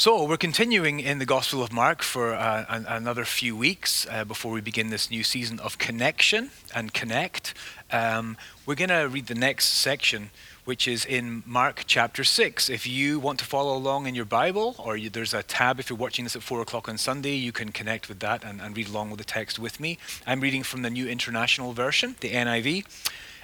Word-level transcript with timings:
So, 0.00 0.22
we're 0.22 0.36
continuing 0.36 1.00
in 1.00 1.18
the 1.18 1.26
Gospel 1.26 1.60
of 1.60 1.72
Mark 1.72 2.04
for 2.04 2.32
uh, 2.32 2.64
an, 2.68 2.86
another 2.86 3.24
few 3.24 3.56
weeks 3.56 4.06
uh, 4.08 4.24
before 4.24 4.52
we 4.52 4.60
begin 4.60 4.90
this 4.90 5.10
new 5.10 5.24
season 5.24 5.58
of 5.58 5.76
connection 5.78 6.52
and 6.72 6.94
connect. 6.94 7.52
Um, 7.90 8.36
we're 8.64 8.76
going 8.76 8.90
to 8.90 9.08
read 9.08 9.26
the 9.26 9.34
next 9.34 9.64
section, 9.64 10.30
which 10.64 10.86
is 10.86 11.04
in 11.04 11.42
Mark 11.44 11.82
chapter 11.88 12.22
6. 12.22 12.70
If 12.70 12.86
you 12.86 13.18
want 13.18 13.40
to 13.40 13.44
follow 13.44 13.76
along 13.76 14.06
in 14.06 14.14
your 14.14 14.24
Bible, 14.24 14.76
or 14.78 14.96
you, 14.96 15.10
there's 15.10 15.34
a 15.34 15.42
tab 15.42 15.80
if 15.80 15.90
you're 15.90 15.98
watching 15.98 16.24
this 16.24 16.36
at 16.36 16.44
4 16.44 16.62
o'clock 16.62 16.88
on 16.88 16.96
Sunday, 16.96 17.34
you 17.34 17.50
can 17.50 17.72
connect 17.72 18.08
with 18.08 18.20
that 18.20 18.44
and, 18.44 18.60
and 18.60 18.76
read 18.76 18.86
along 18.86 19.10
with 19.10 19.18
the 19.18 19.24
text 19.24 19.58
with 19.58 19.80
me. 19.80 19.98
I'm 20.28 20.40
reading 20.40 20.62
from 20.62 20.82
the 20.82 20.90
New 20.90 21.08
International 21.08 21.72
Version, 21.72 22.14
the 22.20 22.34
NIV, 22.34 22.84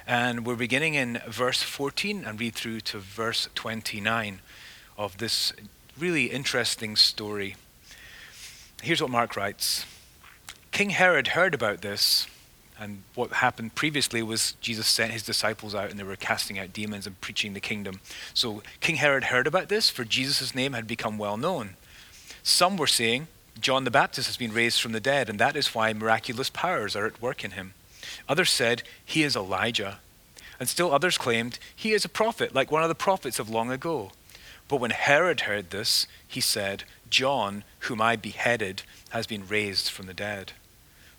and 0.07 0.45
we're 0.45 0.55
beginning 0.55 0.93
in 0.93 1.19
verse 1.27 1.61
14 1.61 2.23
and 2.23 2.39
read 2.39 2.55
through 2.55 2.79
to 2.79 2.99
verse 2.99 3.49
29 3.55 4.39
of 4.97 5.17
this 5.17 5.51
really 5.97 6.25
interesting 6.25 6.95
story. 6.95 7.55
Here's 8.81 9.01
what 9.01 9.11
Mark 9.11 9.35
writes 9.35 9.85
King 10.71 10.91
Herod 10.91 11.29
heard 11.29 11.53
about 11.53 11.81
this, 11.81 12.27
and 12.79 13.03
what 13.13 13.31
happened 13.33 13.75
previously 13.75 14.21
was 14.21 14.53
Jesus 14.61 14.87
sent 14.87 15.13
his 15.13 15.23
disciples 15.23 15.73
out 15.73 15.89
and 15.89 15.97
they 15.97 16.03
were 16.03 16.17
casting 16.17 16.59
out 16.59 16.73
demons 16.73 17.07
and 17.07 17.19
preaching 17.21 17.53
the 17.53 17.61
kingdom. 17.61 18.01
So 18.33 18.61
King 18.81 18.97
Herod 18.97 19.25
heard 19.25 19.47
about 19.47 19.69
this, 19.69 19.89
for 19.89 20.03
Jesus' 20.03 20.53
name 20.53 20.73
had 20.73 20.87
become 20.87 21.17
well 21.17 21.37
known. 21.37 21.75
Some 22.43 22.75
were 22.77 22.87
saying, 22.87 23.27
John 23.59 23.85
the 23.85 23.91
Baptist 23.91 24.27
has 24.27 24.37
been 24.37 24.53
raised 24.53 24.81
from 24.81 24.91
the 24.91 24.99
dead, 24.99 25.29
and 25.29 25.39
that 25.39 25.55
is 25.55 25.73
why 25.73 25.93
miraculous 25.93 26.49
powers 26.49 26.95
are 26.95 27.05
at 27.05 27.21
work 27.21 27.45
in 27.45 27.51
him. 27.51 27.73
Others 28.27 28.51
said, 28.51 28.83
He 29.03 29.23
is 29.23 29.35
Elijah. 29.35 29.99
And 30.59 30.69
still 30.69 30.93
others 30.93 31.17
claimed, 31.17 31.57
He 31.73 31.93
is 31.93 32.05
a 32.05 32.09
prophet, 32.09 32.53
like 32.53 32.71
one 32.71 32.83
of 32.83 32.89
the 32.89 32.95
prophets 32.95 33.39
of 33.39 33.49
long 33.49 33.71
ago. 33.71 34.11
But 34.67 34.77
when 34.77 34.91
Herod 34.91 35.41
heard 35.41 35.69
this, 35.69 36.07
he 36.27 36.41
said, 36.41 36.83
John, 37.09 37.63
whom 37.81 38.01
I 38.01 38.15
beheaded, 38.15 38.83
has 39.09 39.27
been 39.27 39.47
raised 39.47 39.89
from 39.89 40.07
the 40.07 40.13
dead. 40.13 40.53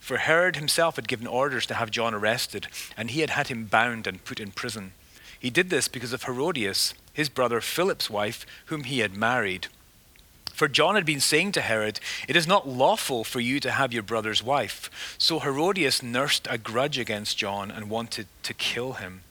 For 0.00 0.18
Herod 0.18 0.56
himself 0.56 0.96
had 0.96 1.08
given 1.08 1.26
orders 1.26 1.66
to 1.66 1.74
have 1.74 1.90
John 1.90 2.14
arrested, 2.14 2.68
and 2.96 3.10
he 3.10 3.20
had 3.20 3.30
had 3.30 3.48
him 3.48 3.64
bound 3.64 4.06
and 4.06 4.24
put 4.24 4.40
in 4.40 4.52
prison. 4.52 4.92
He 5.38 5.50
did 5.50 5.70
this 5.70 5.88
because 5.88 6.12
of 6.12 6.24
Herodias, 6.24 6.94
his 7.12 7.28
brother 7.28 7.60
Philip's 7.60 8.10
wife, 8.10 8.46
whom 8.66 8.84
he 8.84 9.00
had 9.00 9.16
married. 9.16 9.68
For 10.52 10.68
John 10.68 10.94
had 10.94 11.04
been 11.04 11.20
saying 11.20 11.52
to 11.52 11.60
Herod, 11.60 12.00
It 12.28 12.36
is 12.36 12.46
not 12.46 12.66
lawful 12.66 13.24
for 13.24 13.40
you 13.40 13.60
to 13.60 13.70
have 13.70 13.92
your 13.92 14.02
brother's 14.02 14.42
wife. 14.42 15.16
So 15.18 15.38
Herodias 15.38 16.02
nursed 16.02 16.48
a 16.50 16.56
grudge 16.56 16.98
against 16.98 17.36
John 17.36 17.70
and 17.70 17.90
wanted 17.90 18.26
to 18.42 18.54
kill 18.54 18.94
him. 18.94 19.22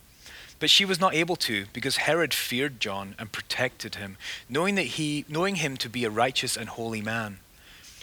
But 0.58 0.70
she 0.70 0.84
was 0.84 1.00
not 1.00 1.14
able 1.14 1.36
to, 1.36 1.66
because 1.72 1.98
Herod 1.98 2.32
feared 2.32 2.80
John 2.80 3.14
and 3.18 3.30
protected 3.30 3.96
him, 3.96 4.16
knowing, 4.48 4.74
that 4.76 4.82
he, 4.82 5.24
knowing 5.28 5.56
him 5.56 5.76
to 5.78 5.88
be 5.88 6.04
a 6.04 6.10
righteous 6.10 6.56
and 6.56 6.68
holy 6.68 7.02
man. 7.02 7.40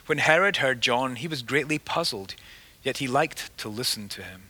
When 0.06 0.20
Herod 0.20 0.58
heard 0.58 0.82
John, 0.82 1.16
he 1.16 1.28
was 1.28 1.42
greatly 1.42 1.80
puzzled, 1.80 2.36
yet 2.84 2.98
he 2.98 3.08
liked 3.08 3.58
to 3.60 3.70
listen 3.70 4.10
to 4.10 4.24
him. 4.24 4.50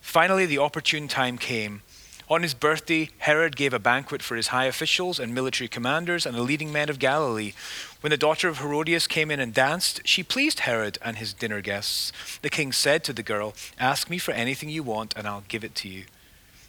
Finally, 0.00 0.46
the 0.46 0.58
opportune 0.58 1.08
time 1.08 1.38
came. 1.38 1.82
On 2.28 2.42
his 2.42 2.54
birthday, 2.54 3.10
Herod 3.18 3.56
gave 3.56 3.72
a 3.72 3.78
banquet 3.78 4.22
for 4.22 4.36
his 4.36 4.48
high 4.48 4.66
officials 4.66 5.18
and 5.18 5.34
military 5.34 5.66
commanders 5.66 6.26
and 6.26 6.36
the 6.36 6.42
leading 6.42 6.72
men 6.72 6.88
of 6.88 7.00
Galilee. 7.00 7.54
When 8.02 8.10
the 8.10 8.16
daughter 8.16 8.48
of 8.48 8.58
Herodias 8.58 9.08
came 9.08 9.30
in 9.32 9.40
and 9.40 9.52
danced, 9.52 10.06
she 10.06 10.22
pleased 10.22 10.60
Herod 10.60 10.98
and 11.02 11.18
his 11.18 11.32
dinner 11.32 11.60
guests. 11.60 12.12
The 12.42 12.50
king 12.50 12.70
said 12.70 13.02
to 13.04 13.12
the 13.12 13.24
girl, 13.24 13.54
Ask 13.80 14.08
me 14.08 14.18
for 14.18 14.32
anything 14.32 14.68
you 14.68 14.84
want, 14.84 15.12
and 15.16 15.26
I'll 15.26 15.44
give 15.48 15.64
it 15.64 15.74
to 15.76 15.88
you. 15.88 16.04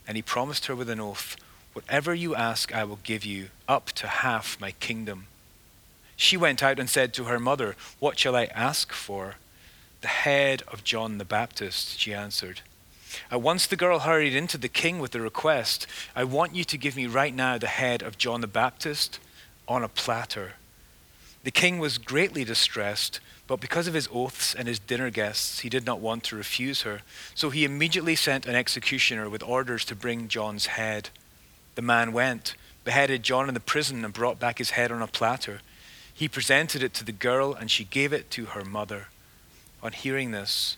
And 0.07 0.17
he 0.17 0.21
promised 0.21 0.65
her 0.65 0.75
with 0.75 0.89
an 0.89 0.99
oath, 0.99 1.37
Whatever 1.73 2.13
you 2.13 2.35
ask, 2.35 2.73
I 2.73 2.83
will 2.83 2.99
give 3.03 3.23
you, 3.23 3.49
up 3.67 3.87
to 3.93 4.07
half 4.07 4.59
my 4.59 4.71
kingdom. 4.71 5.27
She 6.17 6.35
went 6.35 6.61
out 6.61 6.79
and 6.79 6.89
said 6.89 7.13
to 7.13 7.23
her 7.25 7.39
mother, 7.39 7.75
What 7.99 8.19
shall 8.19 8.35
I 8.35 8.45
ask 8.45 8.91
for? 8.91 9.35
The 10.01 10.07
head 10.07 10.63
of 10.67 10.83
John 10.83 11.17
the 11.17 11.25
Baptist, 11.25 11.99
she 11.99 12.13
answered. 12.13 12.61
At 13.29 13.41
once 13.41 13.67
the 13.67 13.75
girl 13.75 13.99
hurried 13.99 14.35
into 14.35 14.57
the 14.57 14.69
king 14.69 14.99
with 14.99 15.11
the 15.11 15.21
request, 15.21 15.87
I 16.15 16.23
want 16.23 16.55
you 16.55 16.63
to 16.63 16.77
give 16.77 16.95
me 16.95 17.07
right 17.07 17.33
now 17.33 17.57
the 17.57 17.67
head 17.67 18.01
of 18.01 18.17
John 18.17 18.41
the 18.41 18.47
Baptist 18.47 19.19
on 19.67 19.83
a 19.83 19.89
platter. 19.89 20.53
The 21.43 21.51
king 21.51 21.79
was 21.79 21.97
greatly 21.97 22.43
distressed 22.43 23.19
but 23.51 23.59
because 23.59 23.85
of 23.85 23.93
his 23.93 24.07
oaths 24.13 24.55
and 24.55 24.65
his 24.65 24.79
dinner 24.79 25.09
guests, 25.09 25.59
he 25.59 25.67
did 25.67 25.85
not 25.85 25.99
want 25.99 26.23
to 26.23 26.37
refuse 26.37 26.83
her. 26.83 27.01
So 27.35 27.49
he 27.49 27.65
immediately 27.65 28.15
sent 28.15 28.45
an 28.45 28.55
executioner 28.55 29.27
with 29.27 29.43
orders 29.43 29.83
to 29.85 29.93
bring 29.93 30.29
John's 30.29 30.67
head. 30.67 31.09
The 31.75 31.81
man 31.81 32.13
went, 32.13 32.55
beheaded 32.85 33.23
John 33.23 33.49
in 33.49 33.53
the 33.53 33.59
prison, 33.59 34.05
and 34.05 34.13
brought 34.13 34.39
back 34.39 34.59
his 34.59 34.69
head 34.69 34.89
on 34.89 35.01
a 35.01 35.07
platter. 35.07 35.59
He 36.13 36.29
presented 36.29 36.81
it 36.81 36.93
to 36.93 37.03
the 37.03 37.11
girl, 37.11 37.53
and 37.53 37.69
she 37.69 37.83
gave 37.83 38.13
it 38.13 38.31
to 38.31 38.45
her 38.45 38.63
mother. 38.63 39.07
On 39.83 39.91
hearing 39.91 40.31
this, 40.31 40.77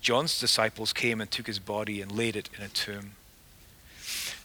John's 0.00 0.38
disciples 0.38 0.92
came 0.92 1.20
and 1.20 1.28
took 1.28 1.48
his 1.48 1.58
body 1.58 2.00
and 2.00 2.12
laid 2.12 2.36
it 2.36 2.48
in 2.56 2.62
a 2.62 2.68
tomb. 2.68 3.16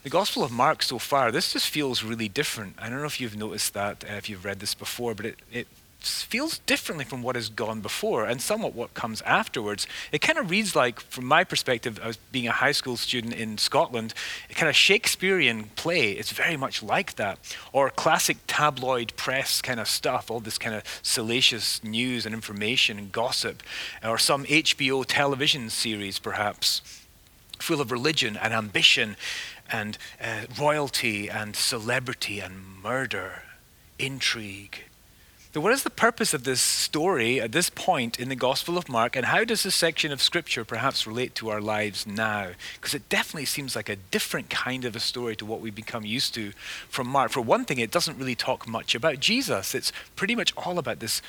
The 0.02 0.10
Gospel 0.10 0.44
of 0.44 0.52
Mark 0.52 0.82
so 0.82 0.98
far, 0.98 1.32
this 1.32 1.54
just 1.54 1.70
feels 1.70 2.04
really 2.04 2.30
different. 2.30 2.78
I 2.80 2.90
don't 2.90 2.98
know 2.98 3.06
if 3.06 3.22
you've 3.22 3.38
noticed 3.38 3.76
that, 3.76 4.04
uh, 4.10 4.14
if 4.14 4.28
you've 4.28 4.44
read 4.44 4.60
this 4.60 4.74
before, 4.74 5.14
but 5.14 5.28
it, 5.28 5.40
it 5.52 5.68
feels 6.00 6.60
differently 6.60 7.04
from 7.04 7.22
what 7.22 7.36
has 7.36 7.50
gone 7.50 7.82
before 7.82 8.26
and 8.26 8.42
somewhat 8.42 8.74
what 8.74 8.94
comes 8.94 9.22
afterwards. 9.24 9.86
It 10.12 10.22
kind 10.22 10.40
of 10.40 10.50
reads 10.50 10.76
like, 10.76 11.00
from 11.00 11.26
my 11.26 11.44
perspective, 11.44 12.00
as 12.00 12.18
being 12.32 12.48
a 12.48 12.52
high 12.52 12.72
school 12.72 12.98
student 12.98 13.34
in 13.34 13.58
Scotland, 13.58 14.14
a 14.50 14.54
kind 14.54 14.70
of 14.70 14.76
Shakespearean 14.76 15.66
play. 15.76 16.12
It's 16.12 16.32
very 16.32 16.56
much 16.56 16.82
like 16.82 17.16
that. 17.16 17.40
Or 17.74 17.90
classic 17.90 18.38
tabloid 18.48 19.14
press 19.18 19.62
kind 19.62 19.80
of 19.80 19.88
stuff, 19.88 20.32
all 20.32 20.40
this 20.40 20.58
kind 20.58 20.76
of 20.76 20.84
salacious 21.02 21.84
news 21.84 22.26
and 22.26 22.34
information 22.34 22.98
and 22.98 23.12
gossip. 23.12 23.62
Or 24.04 24.18
some 24.18 24.46
HBO 24.46 25.04
television 25.06 25.70
series, 25.70 26.18
perhaps, 26.20 26.82
full 27.60 27.82
of 27.82 27.92
religion 27.92 28.38
and 28.38 28.54
ambition 28.54 29.18
and 29.72 29.98
uh, 30.24 30.46
royalty 30.60 31.30
and 31.30 31.56
celebrity 31.56 32.40
and 32.40 32.82
murder, 32.82 33.44
intrigue 34.00 34.86
so, 35.60 35.64
what 35.64 35.74
is 35.74 35.84
the 35.84 35.90
purpose 35.90 36.34
of 36.34 36.46
this 36.46 36.62
story 36.62 37.42
at 37.42 37.52
this 37.52 37.70
point 37.70 38.18
in 38.18 38.30
the 38.30 38.36
Gospel 38.38 38.78
of 38.78 38.88
Mark, 38.88 39.18
and 39.18 39.26
how 39.26 39.44
does 39.44 39.64
this 39.64 39.76
section 39.76 40.10
of 40.14 40.22
Scripture 40.22 40.64
perhaps 40.64 41.06
relate 41.06 41.36
to 41.36 41.50
our 41.50 41.60
lives 41.60 42.08
now? 42.08 42.52
Because 42.76 42.94
it 42.94 43.10
definitely 43.10 43.44
seems 43.44 43.76
like 43.76 43.90
a 43.90 43.98
different 43.98 44.50
kind 44.50 44.86
of 44.86 44.96
a 44.96 45.02
story 45.02 45.36
to 45.36 45.46
what 45.46 45.60
we've 45.60 45.76
become 45.76 46.06
used 46.06 46.34
to 46.36 46.54
from 46.88 47.08
Mark. 47.08 47.32
For 47.32 47.42
one 47.42 47.66
thing, 47.66 47.78
it 47.78 47.92
doesn't 47.92 48.18
really 48.18 48.36
talk 48.36 48.70
much 48.70 48.96
about 48.96 49.20
Jesus, 49.20 49.76
it's 49.76 49.92
pretty 50.16 50.34
much 50.34 50.54
all 50.56 50.80
about 50.80 51.02
this 51.02 51.22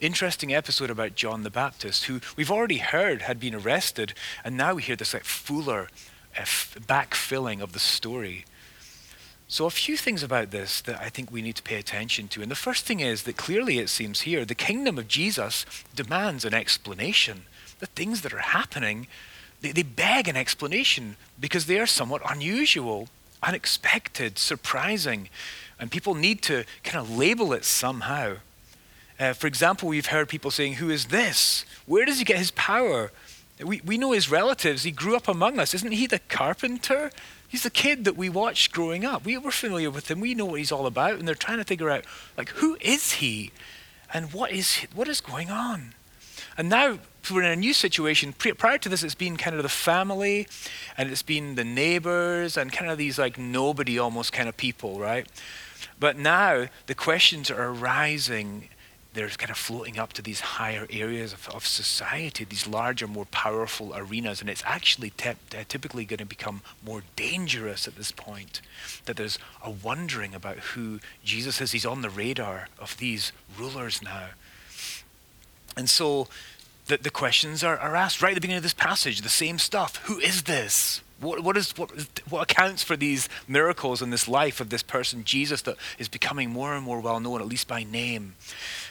interesting 0.00 0.52
episode 0.52 0.90
about 0.90 1.14
John 1.14 1.44
the 1.44 1.48
Baptist, 1.48 2.06
who 2.06 2.20
we've 2.34 2.50
already 2.50 2.78
heard 2.78 3.22
had 3.22 3.38
been 3.38 3.54
arrested, 3.54 4.14
and 4.42 4.56
now 4.56 4.74
we 4.74 4.82
hear 4.82 4.96
this 4.96 5.14
like 5.14 5.22
fuller 5.22 5.90
uh, 6.36 6.40
backfilling 6.42 7.62
of 7.62 7.72
the 7.72 7.78
story. 7.78 8.46
So, 9.48 9.66
a 9.66 9.70
few 9.70 9.96
things 9.96 10.24
about 10.24 10.50
this 10.50 10.80
that 10.82 11.00
I 11.00 11.08
think 11.08 11.30
we 11.30 11.40
need 11.40 11.54
to 11.56 11.62
pay 11.62 11.76
attention 11.76 12.26
to. 12.28 12.42
And 12.42 12.50
the 12.50 12.56
first 12.56 12.84
thing 12.84 12.98
is 12.98 13.22
that 13.22 13.36
clearly 13.36 13.78
it 13.78 13.88
seems 13.88 14.22
here 14.22 14.44
the 14.44 14.56
kingdom 14.56 14.98
of 14.98 15.06
Jesus 15.06 15.64
demands 15.94 16.44
an 16.44 16.52
explanation. 16.52 17.42
The 17.78 17.86
things 17.86 18.22
that 18.22 18.34
are 18.34 18.38
happening, 18.38 19.06
they, 19.60 19.70
they 19.70 19.84
beg 19.84 20.26
an 20.26 20.36
explanation 20.36 21.16
because 21.38 21.66
they 21.66 21.78
are 21.78 21.86
somewhat 21.86 22.22
unusual, 22.28 23.08
unexpected, 23.40 24.36
surprising. 24.36 25.28
And 25.78 25.92
people 25.92 26.14
need 26.14 26.42
to 26.42 26.64
kind 26.82 26.98
of 26.98 27.16
label 27.16 27.52
it 27.52 27.64
somehow. 27.64 28.38
Uh, 29.20 29.32
for 29.32 29.46
example, 29.46 29.88
we've 29.88 30.06
heard 30.06 30.28
people 30.28 30.50
saying, 30.50 30.74
Who 30.74 30.90
is 30.90 31.06
this? 31.06 31.64
Where 31.86 32.04
does 32.04 32.18
he 32.18 32.24
get 32.24 32.38
his 32.38 32.50
power? 32.50 33.12
We, 33.64 33.80
we 33.84 33.96
know 33.96 34.10
his 34.10 34.28
relatives. 34.28 34.82
He 34.82 34.90
grew 34.90 35.14
up 35.14 35.28
among 35.28 35.60
us. 35.60 35.72
Isn't 35.72 35.92
he 35.92 36.08
the 36.08 36.18
carpenter? 36.18 37.12
He's 37.48 37.62
the 37.62 37.70
kid 37.70 38.04
that 38.04 38.16
we 38.16 38.28
watched 38.28 38.72
growing 38.72 39.04
up. 39.04 39.24
We 39.24 39.38
were 39.38 39.50
familiar 39.50 39.90
with 39.90 40.10
him. 40.10 40.20
We 40.20 40.34
know 40.34 40.46
what 40.46 40.58
he's 40.58 40.72
all 40.72 40.86
about. 40.86 41.18
And 41.18 41.26
they're 41.26 41.34
trying 41.34 41.58
to 41.58 41.64
figure 41.64 41.90
out, 41.90 42.04
like, 42.36 42.50
who 42.50 42.76
is 42.80 43.12
he? 43.12 43.52
And 44.12 44.32
what 44.32 44.52
is, 44.52 44.86
what 44.94 45.08
is 45.08 45.20
going 45.20 45.50
on? 45.50 45.94
And 46.58 46.68
now 46.68 46.98
we're 47.30 47.42
in 47.42 47.50
a 47.50 47.56
new 47.56 47.74
situation. 47.74 48.32
Prior 48.32 48.78
to 48.78 48.88
this, 48.88 49.02
it's 49.02 49.14
been 49.14 49.36
kind 49.36 49.56
of 49.56 49.62
the 49.62 49.68
family, 49.68 50.46
and 50.96 51.10
it's 51.10 51.22
been 51.22 51.54
the 51.54 51.64
neighbors, 51.64 52.56
and 52.56 52.72
kind 52.72 52.90
of 52.90 52.98
these 52.98 53.18
like 53.18 53.36
nobody 53.38 53.98
almost 53.98 54.32
kind 54.32 54.48
of 54.48 54.56
people, 54.56 54.98
right? 54.98 55.26
But 55.98 56.18
now 56.18 56.66
the 56.86 56.94
questions 56.94 57.50
are 57.50 57.68
arising 57.68 58.68
they're 59.16 59.28
kind 59.30 59.50
of 59.50 59.56
floating 59.56 59.98
up 59.98 60.12
to 60.12 60.22
these 60.22 60.40
higher 60.40 60.86
areas 60.90 61.32
of, 61.32 61.48
of 61.48 61.66
society, 61.66 62.44
these 62.44 62.66
larger, 62.66 63.06
more 63.06 63.24
powerful 63.26 63.92
arenas, 63.96 64.40
and 64.40 64.50
it's 64.50 64.62
actually 64.66 65.10
te- 65.10 65.30
uh, 65.30 65.64
typically 65.68 66.04
going 66.04 66.18
to 66.18 66.26
become 66.26 66.60
more 66.84 67.02
dangerous 67.16 67.88
at 67.88 67.96
this 67.96 68.12
point. 68.12 68.60
That 69.06 69.16
there's 69.16 69.38
a 69.64 69.70
wondering 69.70 70.34
about 70.34 70.58
who 70.58 71.00
Jesus 71.24 71.60
is. 71.60 71.72
He's 71.72 71.86
on 71.86 72.02
the 72.02 72.10
radar 72.10 72.68
of 72.78 72.96
these 72.98 73.32
rulers 73.58 74.02
now. 74.02 74.28
And 75.76 75.88
so 75.88 76.28
the, 76.86 76.98
the 76.98 77.10
questions 77.10 77.64
are, 77.64 77.78
are 77.78 77.96
asked 77.96 78.22
right 78.22 78.30
at 78.30 78.34
the 78.34 78.40
beginning 78.40 78.58
of 78.58 78.62
this 78.62 78.74
passage, 78.74 79.22
the 79.22 79.28
same 79.28 79.58
stuff. 79.58 79.96
Who 80.04 80.18
is 80.18 80.42
this? 80.42 81.00
What, 81.18 81.42
what, 81.42 81.56
is, 81.56 81.76
what, 81.78 81.90
what 82.28 82.42
accounts 82.42 82.82
for 82.82 82.96
these 82.96 83.28
miracles 83.48 84.02
in 84.02 84.10
this 84.10 84.28
life 84.28 84.60
of 84.60 84.68
this 84.68 84.82
person, 84.82 85.24
Jesus, 85.24 85.62
that 85.62 85.76
is 85.98 86.08
becoming 86.08 86.50
more 86.50 86.74
and 86.74 86.84
more 86.84 87.00
well 87.00 87.20
known, 87.20 87.40
at 87.40 87.48
least 87.48 87.68
by 87.68 87.84
name? 87.84 88.34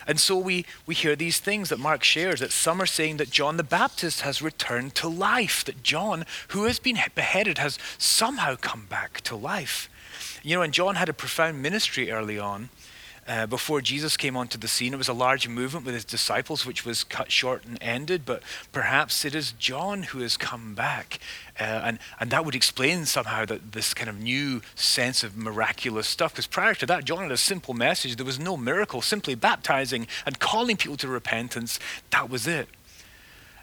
And 0.07 0.19
so 0.19 0.37
we, 0.37 0.65
we 0.85 0.95
hear 0.95 1.15
these 1.15 1.39
things 1.39 1.69
that 1.69 1.79
Mark 1.79 2.03
shares 2.03 2.39
that 2.39 2.51
some 2.51 2.81
are 2.81 2.87
saying 2.87 3.17
that 3.17 3.29
John 3.29 3.57
the 3.57 3.63
Baptist 3.63 4.21
has 4.21 4.41
returned 4.41 4.95
to 4.95 5.07
life, 5.07 5.63
that 5.65 5.83
John, 5.83 6.25
who 6.49 6.65
has 6.65 6.79
been 6.79 6.97
beheaded, 7.13 7.57
has 7.57 7.77
somehow 7.97 8.55
come 8.55 8.87
back 8.89 9.21
to 9.21 9.35
life. 9.35 9.89
You 10.43 10.55
know, 10.55 10.61
and 10.61 10.73
John 10.73 10.95
had 10.95 11.09
a 11.09 11.13
profound 11.13 11.61
ministry 11.61 12.11
early 12.11 12.39
on. 12.39 12.69
Uh, 13.27 13.47
before 13.47 13.81
Jesus 13.81 14.17
came 14.17 14.37
onto 14.37 14.57
the 14.57 14.67
scene, 14.67 14.93
it 14.93 14.97
was 14.97 15.07
a 15.07 15.13
large 15.13 15.47
movement 15.47 15.83
with 15.83 15.95
his 15.95 16.05
disciples, 16.05 16.63
which 16.63 16.85
was 16.85 17.03
cut 17.03 17.31
short 17.31 17.65
and 17.65 17.79
ended. 17.81 18.23
But 18.23 18.43
perhaps 18.71 19.25
it 19.25 19.33
is 19.33 19.51
John 19.53 20.03
who 20.03 20.19
has 20.19 20.37
come 20.37 20.75
back. 20.75 21.19
Uh, 21.59 21.63
and, 21.63 21.99
and 22.19 22.29
that 22.29 22.45
would 22.45 22.53
explain 22.53 23.05
somehow 23.05 23.45
that 23.45 23.71
this 23.71 23.95
kind 23.95 24.09
of 24.09 24.19
new 24.19 24.61
sense 24.75 25.23
of 25.23 25.35
miraculous 25.35 26.07
stuff. 26.07 26.33
Because 26.33 26.45
prior 26.45 26.75
to 26.75 26.85
that, 26.85 27.05
John 27.05 27.23
had 27.23 27.31
a 27.31 27.37
simple 27.37 27.73
message. 27.73 28.15
There 28.15 28.25
was 28.25 28.39
no 28.39 28.57
miracle, 28.57 29.01
simply 29.01 29.33
baptizing 29.33 30.05
and 30.27 30.37
calling 30.37 30.77
people 30.77 30.97
to 30.97 31.07
repentance. 31.07 31.79
That 32.11 32.29
was 32.29 32.45
it. 32.45 32.67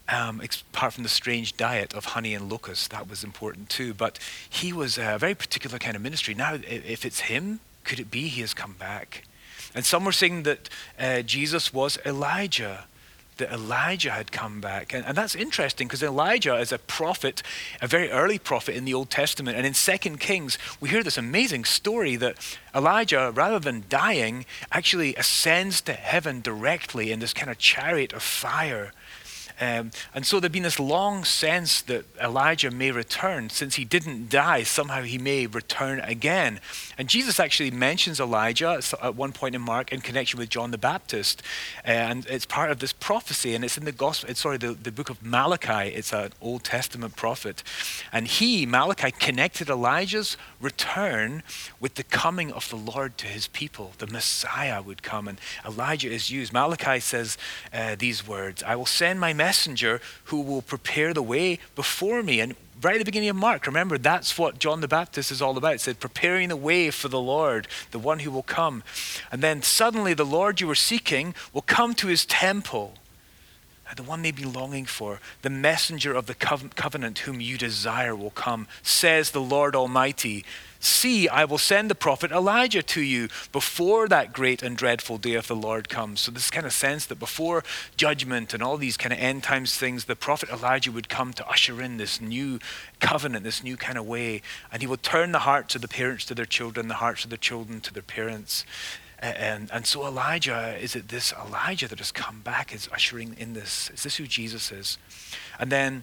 Um, 0.08 0.40
apart 0.40 0.94
from 0.94 1.04
the 1.04 1.08
strange 1.08 1.56
diet 1.56 1.94
of 1.94 2.06
honey 2.06 2.34
and 2.34 2.50
locusts, 2.50 2.88
that 2.88 3.08
was 3.08 3.22
important 3.22 3.68
too. 3.68 3.94
But 3.94 4.18
he 4.50 4.72
was 4.72 4.98
a 4.98 5.18
very 5.18 5.36
particular 5.36 5.78
kind 5.78 5.94
of 5.94 6.02
ministry. 6.02 6.34
Now, 6.34 6.54
if 6.54 7.06
it's 7.06 7.20
him, 7.20 7.60
could 7.84 8.00
it 8.00 8.10
be 8.10 8.26
he 8.26 8.40
has 8.40 8.54
come 8.54 8.72
back? 8.72 9.22
And 9.74 9.84
some 9.84 10.04
were 10.04 10.12
saying 10.12 10.42
that 10.42 10.68
uh, 10.98 11.22
Jesus 11.22 11.72
was 11.72 11.98
Elijah, 12.04 12.84
that 13.38 13.50
Elijah 13.52 14.10
had 14.10 14.30
come 14.30 14.60
back. 14.60 14.92
And, 14.92 15.04
and 15.06 15.16
that's 15.16 15.34
interesting 15.34 15.88
because 15.88 16.02
Elijah 16.02 16.56
is 16.56 16.72
a 16.72 16.78
prophet, 16.78 17.42
a 17.80 17.86
very 17.86 18.10
early 18.10 18.38
prophet 18.38 18.74
in 18.76 18.84
the 18.84 18.94
Old 18.94 19.10
Testament. 19.10 19.56
And 19.56 19.66
in 19.66 19.72
2 19.72 20.16
Kings, 20.18 20.58
we 20.80 20.90
hear 20.90 21.02
this 21.02 21.16
amazing 21.16 21.64
story 21.64 22.16
that 22.16 22.36
Elijah, 22.74 23.32
rather 23.34 23.58
than 23.58 23.84
dying, 23.88 24.44
actually 24.70 25.14
ascends 25.16 25.80
to 25.82 25.94
heaven 25.94 26.40
directly 26.40 27.10
in 27.10 27.20
this 27.20 27.32
kind 27.32 27.50
of 27.50 27.58
chariot 27.58 28.12
of 28.12 28.22
fire. 28.22 28.92
Um, 29.60 29.90
and 30.14 30.26
so 30.26 30.40
there'd 30.40 30.52
been 30.52 30.62
this 30.62 30.80
long 30.80 31.24
sense 31.24 31.82
that 31.82 32.04
Elijah 32.20 32.70
may 32.70 32.90
return. 32.90 33.50
Since 33.50 33.76
he 33.76 33.84
didn't 33.84 34.28
die, 34.28 34.62
somehow 34.62 35.02
he 35.02 35.18
may 35.18 35.46
return 35.46 36.00
again. 36.00 36.60
And 36.98 37.08
Jesus 37.08 37.38
actually 37.38 37.70
mentions 37.70 38.20
Elijah 38.20 38.80
at 39.02 39.14
one 39.14 39.32
point 39.32 39.54
in 39.54 39.62
Mark 39.62 39.92
in 39.92 40.00
connection 40.00 40.38
with 40.38 40.48
John 40.48 40.70
the 40.70 40.78
Baptist. 40.78 41.42
And 41.84 42.26
it's 42.26 42.46
part 42.46 42.70
of 42.70 42.78
this 42.78 42.92
prophecy, 42.92 43.54
and 43.54 43.64
it's 43.64 43.78
in 43.78 43.84
the 43.84 43.92
gospel, 43.92 44.30
it's, 44.30 44.40
sorry, 44.40 44.58
the, 44.58 44.72
the 44.72 44.92
book 44.92 45.10
of 45.10 45.22
Malachi. 45.22 45.94
It's 45.94 46.12
an 46.12 46.32
Old 46.40 46.64
Testament 46.64 47.16
prophet. 47.16 47.62
And 48.12 48.26
he, 48.26 48.66
Malachi, 48.66 49.10
connected 49.10 49.68
Elijah's 49.68 50.36
return 50.60 51.42
with 51.80 51.94
the 51.94 52.04
coming 52.04 52.52
of 52.52 52.68
the 52.68 52.76
Lord 52.76 53.18
to 53.18 53.26
his 53.26 53.48
people. 53.48 53.92
The 53.98 54.06
Messiah 54.06 54.82
would 54.82 55.02
come, 55.02 55.28
and 55.28 55.40
Elijah 55.64 56.10
is 56.10 56.30
used. 56.30 56.52
Malachi 56.52 57.00
says 57.00 57.38
uh, 57.72 57.96
these 57.98 58.26
words 58.26 58.62
I 58.62 58.76
will 58.76 58.86
send 58.86 59.20
my 59.20 59.32
messenger 59.42 60.00
who 60.24 60.40
will 60.40 60.62
prepare 60.62 61.12
the 61.12 61.28
way 61.34 61.58
before 61.74 62.22
me. 62.22 62.40
And 62.40 62.54
right 62.80 62.94
at 62.94 62.98
the 63.00 63.12
beginning 63.12 63.28
of 63.28 63.36
Mark, 63.36 63.66
remember, 63.66 63.98
that's 63.98 64.38
what 64.38 64.60
John 64.60 64.80
the 64.80 64.88
Baptist 64.88 65.32
is 65.32 65.42
all 65.42 65.56
about. 65.56 65.74
It 65.74 65.80
said, 65.80 65.98
preparing 65.98 66.48
the 66.48 66.64
way 66.68 66.90
for 66.90 67.08
the 67.08 67.20
Lord, 67.20 67.66
the 67.90 67.98
one 67.98 68.20
who 68.20 68.30
will 68.30 68.44
come. 68.44 68.84
And 69.32 69.42
then 69.42 69.62
suddenly 69.62 70.14
the 70.14 70.32
Lord 70.38 70.60
you 70.60 70.68
were 70.68 70.76
seeking 70.76 71.34
will 71.52 71.62
come 71.62 71.94
to 71.94 72.06
his 72.06 72.24
temple. 72.24 72.94
The 73.94 74.02
one 74.02 74.22
they've 74.22 74.34
been 74.34 74.54
longing 74.54 74.86
for, 74.86 75.20
the 75.42 75.50
messenger 75.50 76.14
of 76.14 76.24
the 76.26 76.34
covenant 76.34 77.18
whom 77.18 77.42
you 77.42 77.58
desire 77.58 78.16
will 78.16 78.30
come, 78.30 78.66
says 78.82 79.30
the 79.30 79.40
Lord 79.40 79.76
Almighty. 79.76 80.46
See, 80.84 81.28
I 81.28 81.44
will 81.44 81.58
send 81.58 81.88
the 81.88 81.94
prophet 81.94 82.32
Elijah 82.32 82.82
to 82.82 83.00
you 83.00 83.28
before 83.52 84.08
that 84.08 84.32
great 84.32 84.64
and 84.64 84.76
dreadful 84.76 85.16
day 85.16 85.34
of 85.34 85.46
the 85.46 85.54
Lord 85.54 85.88
comes. 85.88 86.22
So, 86.22 86.32
this 86.32 86.50
kind 86.50 86.66
of 86.66 86.72
sense 86.72 87.06
that 87.06 87.20
before 87.20 87.62
judgment 87.96 88.52
and 88.52 88.64
all 88.64 88.76
these 88.76 88.96
kind 88.96 89.12
of 89.12 89.20
end 89.20 89.44
times 89.44 89.76
things, 89.76 90.06
the 90.06 90.16
prophet 90.16 90.48
Elijah 90.50 90.90
would 90.90 91.08
come 91.08 91.32
to 91.34 91.48
usher 91.48 91.80
in 91.80 91.98
this 91.98 92.20
new 92.20 92.58
covenant, 92.98 93.44
this 93.44 93.62
new 93.62 93.76
kind 93.76 93.96
of 93.96 94.06
way. 94.06 94.42
And 94.72 94.82
he 94.82 94.88
will 94.88 94.96
turn 94.96 95.30
the 95.30 95.46
hearts 95.46 95.76
of 95.76 95.82
the 95.82 95.88
parents 95.88 96.24
to 96.24 96.34
their 96.34 96.46
children, 96.46 96.88
the 96.88 96.94
hearts 96.94 97.22
of 97.22 97.30
the 97.30 97.36
children 97.36 97.80
to 97.82 97.94
their 97.94 98.02
parents. 98.02 98.66
And, 99.20 99.70
and 99.70 99.86
so 99.86 100.04
Elijah, 100.04 100.76
is 100.80 100.96
it 100.96 101.10
this 101.10 101.32
Elijah 101.32 101.86
that 101.86 101.98
has 102.00 102.10
come 102.10 102.40
back, 102.40 102.74
is 102.74 102.88
ushering 102.92 103.36
in 103.38 103.52
this? 103.52 103.88
Is 103.94 104.02
this 104.02 104.16
who 104.16 104.26
Jesus 104.26 104.72
is? 104.72 104.98
And 105.60 105.70
then 105.70 106.02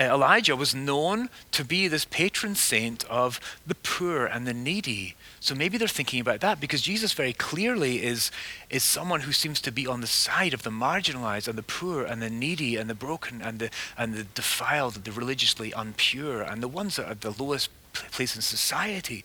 uh, 0.00 0.04
Elijah 0.04 0.56
was 0.56 0.74
known 0.74 1.28
to 1.52 1.64
be 1.64 1.88
this 1.88 2.04
patron 2.04 2.54
saint 2.54 3.04
of 3.04 3.40
the 3.66 3.74
poor 3.74 4.26
and 4.26 4.46
the 4.46 4.54
needy. 4.54 5.14
So 5.40 5.54
maybe 5.54 5.78
they're 5.78 5.88
thinking 5.88 6.20
about 6.20 6.40
that 6.40 6.60
because 6.60 6.82
Jesus 6.82 7.12
very 7.12 7.32
clearly 7.32 8.02
is, 8.02 8.30
is 8.70 8.84
someone 8.84 9.20
who 9.20 9.32
seems 9.32 9.60
to 9.62 9.72
be 9.72 9.86
on 9.86 10.00
the 10.00 10.06
side 10.06 10.54
of 10.54 10.62
the 10.62 10.70
marginalized 10.70 11.48
and 11.48 11.58
the 11.58 11.62
poor 11.62 12.04
and 12.04 12.22
the 12.22 12.30
needy 12.30 12.76
and 12.76 12.88
the 12.88 12.94
broken 12.94 13.42
and 13.42 13.58
the, 13.58 13.70
and 13.98 14.14
the 14.14 14.24
defiled, 14.24 14.94
the 14.94 15.12
religiously 15.12 15.72
impure, 15.76 16.42
and 16.42 16.62
the 16.62 16.68
ones 16.68 16.96
that 16.96 17.10
are 17.10 17.14
the 17.14 17.42
lowest 17.42 17.70
place 17.92 18.36
in 18.36 18.42
society. 18.42 19.24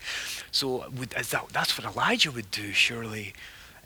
So 0.52 0.86
that, 0.92 1.46
that's 1.52 1.78
what 1.78 1.96
Elijah 1.96 2.32
would 2.32 2.52
do, 2.52 2.74
surely. 2.74 3.34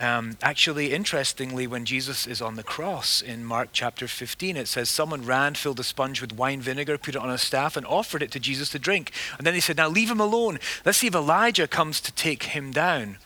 Um, 0.02 0.36
actually, 0.42 0.94
interestingly, 0.94 1.68
when 1.68 1.86
Jesus 1.86 2.26
is 2.26 2.42
on 2.42 2.56
the 2.56 2.64
cross 2.64 3.22
in 3.22 3.46
Mark 3.46 3.70
chapter 3.72 4.08
15, 4.08 4.58
it 4.58 4.68
says 4.68 4.90
someone 4.90 5.24
ran, 5.24 5.54
filled 5.54 5.80
a 5.80 5.84
sponge 5.84 6.22
with 6.22 6.34
wine 6.34 6.60
vinegar, 6.60 6.98
put 6.98 7.16
it 7.16 7.22
on 7.22 7.30
a 7.30 7.38
staff, 7.38 7.78
and 7.78 7.86
offered 7.86 8.24
it 8.24 8.32
to 8.32 8.40
Jesus 8.40 8.70
to 8.70 8.80
drink. 8.80 9.12
And 9.38 9.46
then 9.46 9.54
they 9.54 9.60
said, 9.60 9.78
Now 9.78 9.90
leave 9.90 10.10
him 10.10 10.20
alone. 10.20 10.58
Let's 10.84 10.98
see 10.98 11.08
if 11.08 11.14
Elijah 11.14 11.68
comes 11.68 12.02
to 12.02 12.12
take 12.12 12.44
him 12.44 12.72
down. 12.72 13.18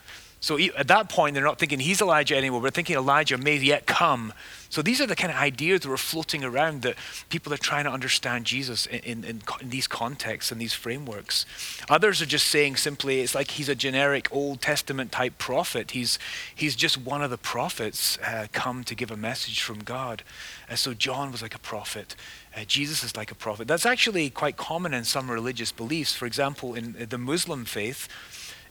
So 0.42 0.60
at 0.60 0.89
that 0.89 1.10
point, 1.10 1.33
they're 1.33 1.44
not 1.44 1.60
thinking 1.60 1.80
he's 1.80 2.01
Elijah 2.01 2.36
anymore. 2.36 2.60
We're 2.60 2.72
thinking 2.72 2.98
Elijah 2.98 3.38
may 3.38 3.56
yet 3.56 3.88
come. 3.88 4.33
So 4.75 4.81
these 4.81 5.00
are 5.00 5.06
the 5.06 5.16
kind 5.16 5.31
of 5.31 5.38
ideas 5.38 5.80
that 5.80 5.88
were 5.88 5.95
floating 5.95 6.44
around 6.44 6.81
that 6.81 6.98
people 7.30 7.54
are 7.54 7.57
trying 7.57 7.86
to 7.86 7.89
understand 7.89 8.44
Jesus 8.44 8.86
in, 8.88 9.24
in, 9.24 9.24
in, 9.24 9.69
these 9.69 9.88
contexts 9.88 10.51
and 10.51 10.60
these 10.60 10.74
frameworks. 10.74 11.45
Others 11.88 12.22
are 12.22 12.25
just 12.25 12.48
saying 12.48 12.75
simply 12.75 13.22
it's 13.22 13.33
like 13.33 13.51
he's 13.51 13.69
a 13.69 13.75
generic 13.75 14.27
Old 14.33 14.60
Testament 14.60 15.13
type 15.13 15.38
prophet. 15.38 15.92
He's, 15.92 16.19
he's 16.54 16.75
just 16.75 16.98
one 16.98 17.22
of 17.22 17.30
the 17.30 17.38
prophets 17.38 18.18
uh, 18.18 18.48
come 18.51 18.83
to 18.83 18.95
give 18.95 19.12
a 19.12 19.16
message 19.16 19.62
from 19.62 19.80
God. 19.80 20.24
Uh, 20.69 20.75
so 20.75 20.94
John 20.94 21.31
was 21.31 21.42
like 21.42 21.56
a 21.56 21.60
prophet. 21.60 22.18
Uh, 22.54 22.66
Jesus 22.66 23.01
is 23.01 23.16
like 23.16 23.31
a 23.31 23.36
prophet. 23.36 23.69
That's 23.69 23.86
actually 23.86 24.30
quite 24.30 24.57
common 24.57 24.94
in 24.94 25.06
some 25.06 25.31
religious 25.31 25.72
beliefs. 25.72 26.13
For 26.13 26.25
example, 26.25 26.75
in 26.75 27.07
the 27.10 27.18
Muslim 27.18 27.63
faith, 27.63 28.10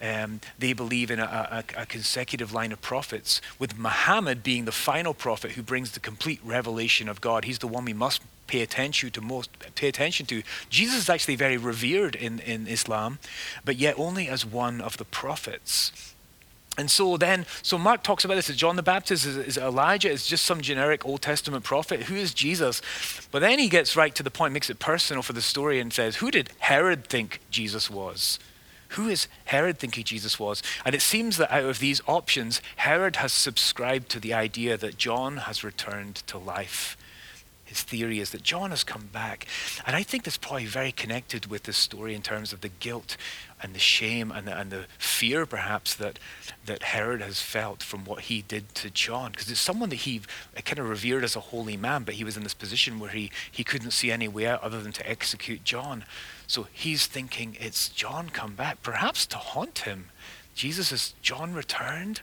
um, 0.02 0.40
they 0.58 0.72
believe 0.72 1.10
in 1.10 1.18
a, 1.18 1.64
a, 1.76 1.82
a, 1.82 1.86
consecutive 1.86 2.52
line 2.52 2.72
of 2.72 2.80
prophets, 2.80 3.40
with 3.58 3.78
Muhammad 3.78 4.42
being 4.42 4.64
the 4.64 4.72
final 4.72 5.14
prophet 5.14 5.52
who 5.52 5.62
brings 5.62 5.92
the 5.92 6.00
complete 6.00 6.40
revelation 6.44 7.08
of 7.08 7.20
God. 7.20 7.44
He's 7.44 7.58
the 7.58 7.68
one 7.68 7.84
we 7.84 7.92
must 7.92 8.22
pay 8.46 8.60
attention 8.60 9.10
to 9.10 9.20
most 9.20 9.50
pay 9.74 9.88
attention 9.88 10.26
to. 10.26 10.42
Jesus 10.68 10.96
is 10.96 11.08
actually 11.08 11.36
very 11.36 11.56
revered 11.56 12.14
in, 12.14 12.40
in 12.40 12.66
Islam, 12.66 13.18
but 13.64 13.76
yet 13.76 13.94
only 13.98 14.28
as 14.28 14.44
one 14.44 14.80
of 14.80 14.96
the 14.96 15.04
prophets. 15.04 16.14
And 16.76 16.90
so 16.90 17.16
then, 17.16 17.46
so 17.62 17.78
Mark 17.78 18.02
talks 18.02 18.24
about 18.24 18.34
this 18.34 18.50
as 18.50 18.56
John 18.56 18.74
the 18.74 18.82
Baptist, 18.82 19.24
is, 19.24 19.36
is 19.36 19.56
Elijah, 19.56 20.10
is 20.10 20.26
just 20.26 20.44
some 20.44 20.60
generic 20.60 21.06
Old 21.06 21.22
Testament 21.22 21.62
prophet. 21.62 22.04
Who 22.04 22.16
is 22.16 22.34
Jesus? 22.34 22.82
But 23.30 23.40
then 23.40 23.60
he 23.60 23.68
gets 23.68 23.94
right 23.94 24.14
to 24.16 24.24
the 24.24 24.30
point, 24.30 24.52
makes 24.52 24.70
it 24.70 24.80
personal 24.80 25.22
for 25.22 25.34
the 25.34 25.42
story, 25.42 25.78
and 25.78 25.92
says, 25.92 26.16
Who 26.16 26.32
did 26.32 26.50
Herod 26.58 27.06
think 27.06 27.40
Jesus 27.50 27.88
was? 27.88 28.40
Who 28.94 29.08
is 29.08 29.28
Herod 29.46 29.78
thinking 29.78 30.04
Jesus 30.04 30.38
was? 30.38 30.62
And 30.84 30.94
it 30.94 31.02
seems 31.02 31.36
that 31.36 31.52
out 31.52 31.64
of 31.64 31.80
these 31.80 32.00
options, 32.06 32.60
Herod 32.76 33.16
has 33.16 33.32
subscribed 33.32 34.08
to 34.10 34.20
the 34.20 34.34
idea 34.34 34.76
that 34.76 34.96
John 34.98 35.38
has 35.38 35.64
returned 35.64 36.16
to 36.26 36.38
life. 36.38 36.96
His 37.64 37.82
theory 37.82 38.20
is 38.20 38.30
that 38.30 38.44
John 38.44 38.70
has 38.70 38.84
come 38.84 39.08
back. 39.12 39.46
And 39.84 39.96
I 39.96 40.04
think 40.04 40.22
that's 40.22 40.36
probably 40.36 40.66
very 40.66 40.92
connected 40.92 41.46
with 41.46 41.64
this 41.64 41.76
story 41.76 42.14
in 42.14 42.22
terms 42.22 42.52
of 42.52 42.60
the 42.60 42.68
guilt 42.68 43.16
and 43.60 43.74
the 43.74 43.80
shame 43.80 44.30
and 44.30 44.46
the, 44.46 44.56
and 44.56 44.70
the 44.70 44.84
fear, 44.96 45.44
perhaps, 45.44 45.94
that, 45.96 46.20
that 46.66 46.84
Herod 46.84 47.20
has 47.20 47.40
felt 47.40 47.82
from 47.82 48.04
what 48.04 48.20
he 48.20 48.42
did 48.42 48.76
to 48.76 48.90
John. 48.90 49.32
Because 49.32 49.50
it's 49.50 49.58
someone 49.58 49.88
that 49.88 49.96
he 49.96 50.20
kind 50.64 50.78
of 50.78 50.88
revered 50.88 51.24
as 51.24 51.34
a 51.34 51.40
holy 51.40 51.76
man, 51.76 52.04
but 52.04 52.14
he 52.14 52.22
was 52.22 52.36
in 52.36 52.44
this 52.44 52.54
position 52.54 53.00
where 53.00 53.10
he, 53.10 53.32
he 53.50 53.64
couldn't 53.64 53.90
see 53.90 54.12
any 54.12 54.28
way 54.28 54.46
out 54.46 54.62
other 54.62 54.80
than 54.80 54.92
to 54.92 55.10
execute 55.10 55.64
John. 55.64 56.04
So 56.46 56.66
he's 56.72 57.06
thinking, 57.06 57.56
it's 57.60 57.88
John 57.88 58.30
come 58.30 58.54
back, 58.54 58.82
perhaps 58.82 59.26
to 59.26 59.36
haunt 59.36 59.80
him. 59.80 60.10
Jesus 60.54 60.90
has 60.90 61.14
John 61.22 61.54
returned. 61.54 62.20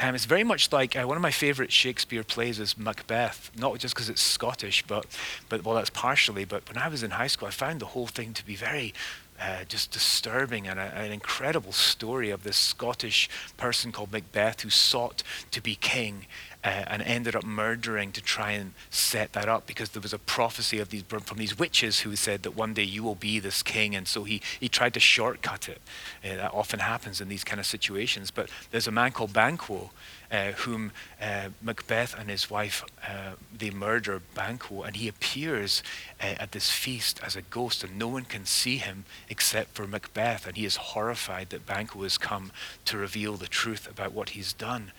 Um, 0.00 0.14
it's 0.14 0.24
very 0.24 0.42
much 0.42 0.72
like 0.72 0.96
uh, 0.96 1.04
one 1.04 1.16
of 1.16 1.22
my 1.22 1.30
favorite 1.30 1.70
Shakespeare 1.70 2.24
plays 2.24 2.58
is 2.58 2.76
Macbeth, 2.76 3.50
not 3.56 3.78
just 3.78 3.94
because 3.94 4.08
it's 4.08 4.22
Scottish, 4.22 4.82
but, 4.86 5.06
but 5.48 5.64
well, 5.64 5.76
that's 5.76 5.90
partially. 5.90 6.44
But 6.44 6.68
when 6.68 6.76
I 6.76 6.88
was 6.88 7.02
in 7.02 7.12
high 7.12 7.28
school, 7.28 7.48
I 7.48 7.52
found 7.52 7.80
the 7.80 7.86
whole 7.86 8.08
thing 8.08 8.32
to 8.34 8.44
be 8.44 8.56
very 8.56 8.94
uh, 9.42 9.64
just 9.64 9.90
disturbing 9.90 10.68
and 10.68 10.78
a, 10.78 10.94
an 10.94 11.10
incredible 11.10 11.72
story 11.72 12.30
of 12.30 12.44
this 12.44 12.56
Scottish 12.56 13.28
person 13.56 13.90
called 13.90 14.12
Macbeth 14.12 14.60
who 14.60 14.70
sought 14.70 15.22
to 15.50 15.60
be 15.60 15.74
king 15.74 16.26
uh, 16.64 16.84
and 16.86 17.02
ended 17.02 17.34
up 17.34 17.44
murdering 17.44 18.12
to 18.12 18.20
try 18.20 18.52
and 18.52 18.72
set 18.88 19.32
that 19.32 19.48
up 19.48 19.66
because 19.66 19.90
there 19.90 20.02
was 20.02 20.12
a 20.12 20.18
prophecy 20.18 20.78
of 20.78 20.90
these 20.90 21.02
from 21.02 21.38
these 21.38 21.58
witches 21.58 22.00
who 22.00 22.14
said 22.14 22.44
that 22.44 22.52
one 22.52 22.72
day 22.72 22.84
you 22.84 23.02
will 23.02 23.16
be 23.16 23.40
this 23.40 23.62
king, 23.62 23.96
and 23.96 24.06
so 24.06 24.22
he 24.22 24.40
he 24.60 24.68
tried 24.68 24.94
to 24.94 25.00
shortcut 25.00 25.68
it. 25.68 25.80
Uh, 26.24 26.36
that 26.36 26.52
often 26.52 26.78
happens 26.78 27.20
in 27.20 27.28
these 27.28 27.42
kind 27.42 27.58
of 27.58 27.66
situations. 27.66 28.30
But 28.30 28.48
there's 28.70 28.86
a 28.86 28.92
man 28.92 29.10
called 29.10 29.32
Banquo, 29.32 29.90
uh, 30.32 30.52
whom 30.52 30.92
uh, 31.20 31.50
Macbeth 31.60 32.18
and 32.18 32.30
his 32.30 32.50
wife 32.50 32.84
uh, 33.06 33.32
they 33.56 33.70
murder 33.70 34.22
Banquo, 34.34 34.82
and 34.82 34.96
he 34.96 35.06
appears 35.06 35.82
uh, 36.20 36.34
at 36.40 36.52
this 36.52 36.70
feast 36.70 37.20
as 37.22 37.36
a 37.36 37.42
ghost, 37.42 37.84
and 37.84 37.98
no 37.98 38.08
one 38.08 38.24
can 38.24 38.46
see 38.46 38.78
him 38.78 39.04
except 39.28 39.74
for 39.74 39.86
Macbeth, 39.86 40.46
and 40.46 40.56
he 40.56 40.64
is 40.64 40.76
horrified 40.76 41.50
that 41.50 41.66
Banquo 41.66 42.02
has 42.02 42.16
come 42.16 42.50
to 42.86 42.96
reveal 42.96 43.34
the 43.34 43.46
truth 43.46 43.86
about 43.88 44.12
what 44.12 44.30
he's 44.30 44.54
done. 44.54 44.92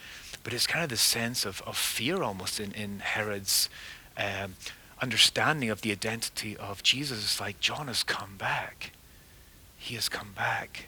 But 0.43 0.53
it's 0.53 0.67
kind 0.67 0.83
of 0.83 0.89
the 0.89 0.97
sense 0.97 1.45
of, 1.45 1.61
of 1.63 1.77
fear 1.77 2.21
almost 2.21 2.59
in, 2.59 2.71
in 2.73 2.99
Herod's 2.99 3.69
um, 4.17 4.55
understanding 5.01 5.69
of 5.69 5.81
the 5.81 5.91
identity 5.91 6.55
of 6.57 6.83
Jesus. 6.83 7.23
It's 7.23 7.41
like 7.41 7.59
John 7.59 7.87
has 7.87 8.03
come 8.03 8.35
back. 8.37 8.91
He 9.77 9.95
has 9.95 10.09
come 10.09 10.33
back. 10.35 10.87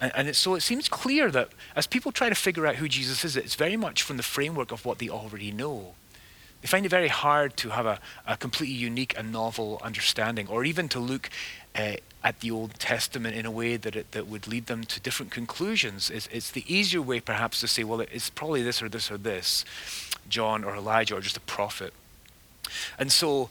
And, 0.00 0.12
and 0.14 0.36
so 0.36 0.54
it 0.54 0.60
seems 0.60 0.88
clear 0.88 1.30
that 1.30 1.50
as 1.74 1.86
people 1.86 2.12
try 2.12 2.28
to 2.28 2.34
figure 2.34 2.66
out 2.66 2.76
who 2.76 2.88
Jesus 2.88 3.24
is, 3.24 3.36
it's 3.36 3.54
very 3.54 3.76
much 3.76 4.02
from 4.02 4.16
the 4.16 4.22
framework 4.22 4.72
of 4.72 4.84
what 4.84 4.98
they 4.98 5.08
already 5.08 5.50
know. 5.50 5.94
They 6.62 6.68
find 6.68 6.86
it 6.86 6.88
very 6.88 7.08
hard 7.08 7.56
to 7.58 7.70
have 7.70 7.86
a, 7.86 7.98
a 8.26 8.36
completely 8.36 8.74
unique 8.74 9.14
and 9.16 9.30
novel 9.32 9.80
understanding, 9.82 10.48
or 10.48 10.64
even 10.64 10.88
to 10.88 10.98
look 10.98 11.30
uh, 11.74 11.94
at 12.24 12.40
the 12.40 12.50
Old 12.50 12.74
Testament 12.80 13.36
in 13.36 13.46
a 13.46 13.50
way 13.50 13.76
that 13.76 13.94
it, 13.94 14.10
that 14.12 14.26
would 14.26 14.48
lead 14.48 14.66
them 14.66 14.84
to 14.84 14.98
different 14.98 15.30
conclusions. 15.30 16.10
It's, 16.10 16.28
it's 16.32 16.50
the 16.50 16.64
easier 16.66 17.02
way, 17.02 17.20
perhaps, 17.20 17.60
to 17.60 17.68
say, 17.68 17.84
well, 17.84 18.00
it's 18.00 18.30
probably 18.30 18.62
this 18.62 18.82
or 18.82 18.88
this 18.88 19.10
or 19.10 19.18
this, 19.18 19.64
John 20.28 20.64
or 20.64 20.74
Elijah 20.74 21.16
or 21.16 21.20
just 21.20 21.36
a 21.36 21.40
prophet. 21.40 21.92
And 22.98 23.12
so 23.12 23.50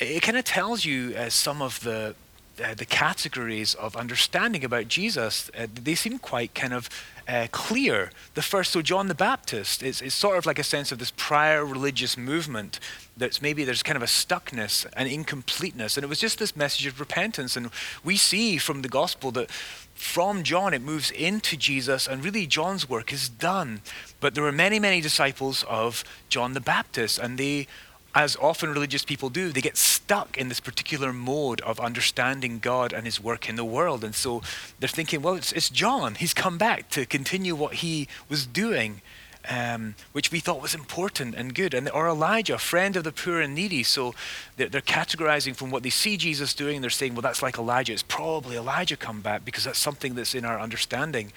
it 0.00 0.22
kind 0.22 0.36
of 0.36 0.44
tells 0.44 0.84
you 0.84 1.14
uh, 1.16 1.28
some 1.28 1.62
of 1.62 1.80
the 1.80 2.14
uh, 2.60 2.74
the 2.74 2.84
categories 2.84 3.74
of 3.74 3.96
understanding 3.96 4.64
about 4.64 4.88
Jesus, 4.88 5.50
uh, 5.58 5.66
they 5.72 5.94
seem 5.94 6.18
quite 6.18 6.54
kind 6.54 6.72
of 6.72 6.88
uh, 7.28 7.46
clear. 7.52 8.10
The 8.34 8.42
first, 8.42 8.72
so 8.72 8.82
John 8.82 9.08
the 9.08 9.14
Baptist, 9.14 9.82
is, 9.82 10.00
is 10.00 10.14
sort 10.14 10.38
of 10.38 10.46
like 10.46 10.58
a 10.58 10.64
sense 10.64 10.90
of 10.90 10.98
this 10.98 11.12
prior 11.16 11.64
religious 11.64 12.16
movement 12.16 12.80
that's 13.16 13.42
maybe 13.42 13.64
there's 13.64 13.82
kind 13.82 13.96
of 13.96 14.02
a 14.02 14.06
stuckness 14.06 14.86
and 14.96 15.08
incompleteness. 15.08 15.96
And 15.96 16.04
it 16.04 16.08
was 16.08 16.20
just 16.20 16.38
this 16.38 16.56
message 16.56 16.86
of 16.86 17.00
repentance. 17.00 17.56
And 17.56 17.70
we 18.04 18.16
see 18.16 18.58
from 18.58 18.82
the 18.82 18.88
gospel 18.88 19.30
that 19.32 19.50
from 19.50 20.44
John 20.44 20.72
it 20.72 20.80
moves 20.80 21.10
into 21.10 21.56
Jesus, 21.56 22.06
and 22.06 22.24
really 22.24 22.46
John's 22.46 22.88
work 22.88 23.12
is 23.12 23.28
done. 23.28 23.80
But 24.20 24.34
there 24.34 24.44
were 24.44 24.52
many, 24.52 24.78
many 24.78 25.00
disciples 25.00 25.64
of 25.68 26.04
John 26.28 26.54
the 26.54 26.60
Baptist, 26.60 27.18
and 27.18 27.36
they 27.36 27.66
as 28.14 28.36
often 28.36 28.70
religious 28.70 29.04
people 29.04 29.28
do, 29.28 29.52
they 29.52 29.60
get 29.60 29.76
stuck 29.76 30.36
in 30.38 30.48
this 30.48 30.60
particular 30.60 31.12
mode 31.12 31.60
of 31.60 31.78
understanding 31.78 32.58
God 32.58 32.92
and 32.92 33.04
his 33.04 33.20
work 33.20 33.48
in 33.48 33.56
the 33.56 33.64
world. 33.64 34.02
And 34.02 34.14
so 34.14 34.42
they're 34.80 34.88
thinking, 34.88 35.20
well, 35.22 35.34
it's, 35.34 35.52
it's 35.52 35.68
John. 35.68 36.14
He's 36.14 36.34
come 36.34 36.58
back 36.58 36.88
to 36.90 37.04
continue 37.04 37.54
what 37.54 37.74
he 37.74 38.08
was 38.28 38.46
doing, 38.46 39.02
um, 39.48 39.94
which 40.12 40.32
we 40.32 40.40
thought 40.40 40.62
was 40.62 40.74
important 40.74 41.34
and 41.34 41.54
good. 41.54 41.74
And 41.74 41.88
or 41.90 42.08
Elijah, 42.08 42.56
friend 42.56 42.96
of 42.96 43.04
the 43.04 43.12
poor 43.12 43.42
and 43.42 43.54
needy. 43.54 43.82
So 43.82 44.14
they're, 44.56 44.70
they're 44.70 44.80
categorizing 44.80 45.54
from 45.54 45.70
what 45.70 45.82
they 45.82 45.90
see 45.90 46.16
Jesus 46.16 46.54
doing, 46.54 46.80
they're 46.80 46.90
saying, 46.90 47.14
well, 47.14 47.22
that's 47.22 47.42
like 47.42 47.58
Elijah. 47.58 47.92
It's 47.92 48.02
probably 48.02 48.56
Elijah 48.56 48.96
come 48.96 49.20
back 49.20 49.44
because 49.44 49.64
that's 49.64 49.78
something 49.78 50.14
that's 50.14 50.34
in 50.34 50.46
our 50.46 50.58
understanding. 50.58 51.30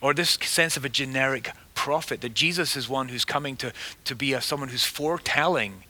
Or 0.00 0.14
this 0.14 0.38
sense 0.42 0.78
of 0.78 0.86
a 0.86 0.88
generic 0.88 1.52
prophet, 1.74 2.22
that 2.22 2.32
Jesus 2.32 2.76
is 2.76 2.88
one 2.88 3.10
who's 3.10 3.26
coming 3.26 3.56
to, 3.56 3.74
to 4.04 4.16
be 4.16 4.32
a, 4.32 4.40
someone 4.40 4.70
who's 4.70 4.86
foretelling 4.86 5.83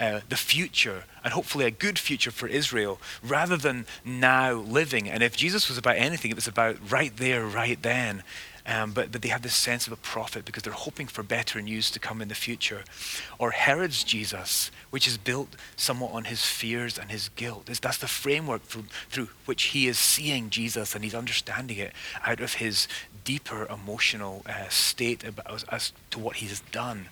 uh, 0.00 0.20
the 0.28 0.36
future 0.36 1.04
and 1.22 1.32
hopefully 1.34 1.66
a 1.66 1.70
good 1.70 1.98
future 1.98 2.30
for 2.30 2.48
Israel 2.48 2.98
rather 3.22 3.56
than 3.56 3.86
now 4.04 4.54
living. 4.54 5.08
And 5.08 5.22
if 5.22 5.36
Jesus 5.36 5.68
was 5.68 5.76
about 5.76 5.96
anything, 5.96 6.30
it 6.30 6.36
was 6.36 6.48
about 6.48 6.76
right 6.90 7.14
there, 7.16 7.44
right 7.44 7.80
then. 7.80 8.22
Um, 8.66 8.92
but, 8.92 9.10
but 9.10 9.22
they 9.22 9.28
have 9.28 9.42
this 9.42 9.54
sense 9.54 9.86
of 9.86 9.92
a 9.92 9.96
prophet 9.96 10.44
because 10.44 10.62
they're 10.62 10.72
hoping 10.72 11.06
for 11.06 11.22
better 11.22 11.60
news 11.60 11.90
to 11.90 11.98
come 11.98 12.22
in 12.22 12.28
the 12.28 12.34
future. 12.34 12.84
Or 13.38 13.50
Herod's 13.50 14.04
Jesus, 14.04 14.70
which 14.90 15.08
is 15.08 15.18
built 15.18 15.56
somewhat 15.76 16.12
on 16.12 16.24
his 16.24 16.44
fears 16.44 16.98
and 16.98 17.10
his 17.10 17.30
guilt. 17.30 17.68
It's, 17.68 17.80
that's 17.80 17.98
the 17.98 18.06
framework 18.06 18.62
through, 18.62 18.84
through 19.08 19.28
which 19.44 19.64
he 19.64 19.88
is 19.88 19.98
seeing 19.98 20.50
Jesus 20.50 20.94
and 20.94 21.02
he's 21.02 21.14
understanding 21.14 21.78
it 21.78 21.92
out 22.24 22.40
of 22.40 22.54
his 22.54 22.86
deeper 23.24 23.66
emotional 23.66 24.42
uh, 24.46 24.68
state 24.68 25.24
about, 25.24 25.52
as, 25.52 25.64
as 25.64 25.92
to 26.10 26.18
what 26.18 26.36
he 26.36 26.46
has 26.46 26.60
done. 26.72 27.06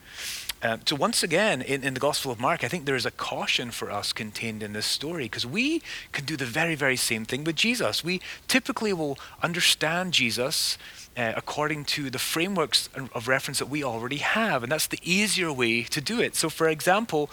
Um, 0.60 0.80
so 0.84 0.96
once 0.96 1.22
again, 1.22 1.62
in, 1.62 1.84
in 1.84 1.94
the 1.94 2.00
Gospel 2.00 2.32
of 2.32 2.40
Mark, 2.40 2.64
I 2.64 2.68
think 2.68 2.84
there 2.84 2.96
is 2.96 3.06
a 3.06 3.12
caution 3.12 3.70
for 3.70 3.90
us 3.90 4.12
contained 4.12 4.62
in 4.62 4.72
this 4.72 4.86
story 4.86 5.24
because 5.24 5.46
we 5.46 5.82
can 6.10 6.24
do 6.24 6.36
the 6.36 6.44
very, 6.44 6.74
very 6.74 6.96
same 6.96 7.24
thing 7.24 7.44
with 7.44 7.54
Jesus. 7.54 8.02
We 8.02 8.20
typically 8.48 8.92
will 8.92 9.18
understand 9.40 10.12
Jesus 10.12 10.76
uh, 11.16 11.32
according 11.36 11.84
to 11.84 12.10
the 12.10 12.18
frameworks 12.18 12.88
of 12.94 13.28
reference 13.28 13.58
that 13.58 13.68
we 13.68 13.82
already 13.84 14.18
have, 14.18 14.62
and 14.62 14.70
that's 14.70 14.86
the 14.86 15.00
easier 15.02 15.52
way 15.52 15.82
to 15.82 16.00
do 16.00 16.20
it. 16.20 16.36
So, 16.36 16.48
for 16.48 16.68
example, 16.68 17.30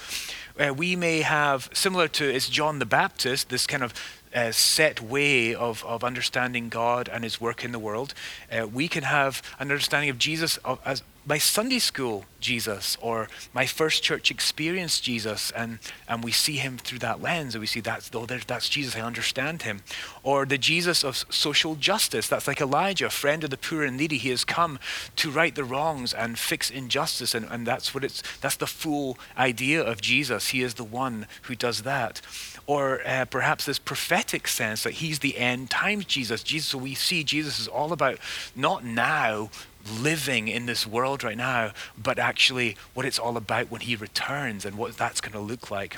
uh, 0.59 0.73
we 0.73 0.95
may 0.95 1.21
have, 1.21 1.69
similar 1.73 2.07
to 2.09 2.25
it's 2.25 2.49
John 2.49 2.79
the 2.79 2.85
Baptist, 2.85 3.49
this 3.49 3.67
kind 3.67 3.83
of 3.83 3.93
uh, 4.33 4.51
set 4.51 5.01
way 5.01 5.55
of, 5.55 5.83
of 5.85 6.03
understanding 6.03 6.69
God 6.69 7.09
and 7.11 7.23
His 7.23 7.39
work 7.39 7.63
in 7.63 7.71
the 7.71 7.79
world. 7.79 8.13
Uh, 8.51 8.67
we 8.67 8.87
can 8.87 9.03
have 9.03 9.41
an 9.59 9.71
understanding 9.71 10.09
of 10.09 10.17
Jesus 10.17 10.57
of, 10.57 10.79
as 10.83 11.03
my 11.25 11.37
Sunday 11.39 11.79
school 11.79 12.25
Jesus 12.39 12.97
or 13.01 13.27
my 13.53 13.65
first 13.65 14.03
church 14.03 14.29
experience 14.29 14.99
Jesus, 14.99 15.51
and, 15.51 15.79
and 16.07 16.23
we 16.23 16.31
see 16.31 16.57
him 16.57 16.77
through 16.77 16.99
that 16.99 17.21
lens, 17.21 17.55
and 17.55 17.61
we 17.61 17.67
see 17.67 17.79
that's, 17.79 18.11
oh, 18.13 18.25
that's 18.25 18.69
Jesus, 18.69 18.95
I 18.95 19.01
understand 19.01 19.63
him. 19.63 19.81
Or 20.21 20.45
the 20.45 20.59
Jesus 20.59 21.03
of 21.03 21.25
social 21.29 21.75
justice, 21.75 22.27
that's 22.27 22.47
like 22.47 22.61
Elijah, 22.61 23.09
friend 23.09 23.43
of 23.43 23.49
the 23.49 23.57
poor 23.57 23.83
and 23.83 23.97
needy. 23.97 24.17
He 24.17 24.29
has 24.29 24.45
come 24.45 24.77
to 25.15 25.31
right 25.31 25.55
the 25.55 25.63
wrongs 25.63 26.13
and 26.13 26.37
fix 26.37 26.69
injustice, 26.69 27.33
and, 27.33 27.47
and 27.49 27.65
that's 27.65 27.95
what 27.95 28.03
it's, 28.03 28.21
that's 28.41 28.57
the 28.57 28.67
full 28.67 29.17
idea 29.37 29.81
of 29.81 30.01
Jesus. 30.01 30.49
He 30.49 30.61
is 30.61 30.75
the 30.75 30.83
one 30.83 31.25
who 31.43 31.55
does 31.55 31.81
that 31.81 32.21
or 32.67 33.05
uh, 33.05 33.25
perhaps 33.25 33.65
this 33.65 33.77
prophetic 33.77 34.47
sense 34.47 34.83
that 34.83 34.93
he's 34.93 35.19
the 35.19 35.37
end 35.37 35.69
times 35.69 36.05
Jesus. 36.05 36.41
Jesus, 36.41 36.69
so 36.69 36.77
we 36.77 36.95
see 36.95 37.23
Jesus 37.23 37.59
is 37.59 37.67
all 37.67 37.93
about 37.93 38.17
not 38.55 38.83
now 38.83 39.49
living 39.85 40.47
in 40.47 40.65
this 40.65 40.87
world 40.87 41.23
right 41.23 41.37
now, 41.37 41.71
but 41.97 42.19
actually 42.19 42.75
what 42.93 43.05
it's 43.05 43.19
all 43.19 43.37
about 43.37 43.71
when 43.71 43.81
he 43.81 43.95
returns 43.95 44.65
and 44.65 44.77
what 44.77 44.97
that's 44.97 45.21
going 45.21 45.33
to 45.33 45.39
look 45.39 45.69
like. 45.69 45.97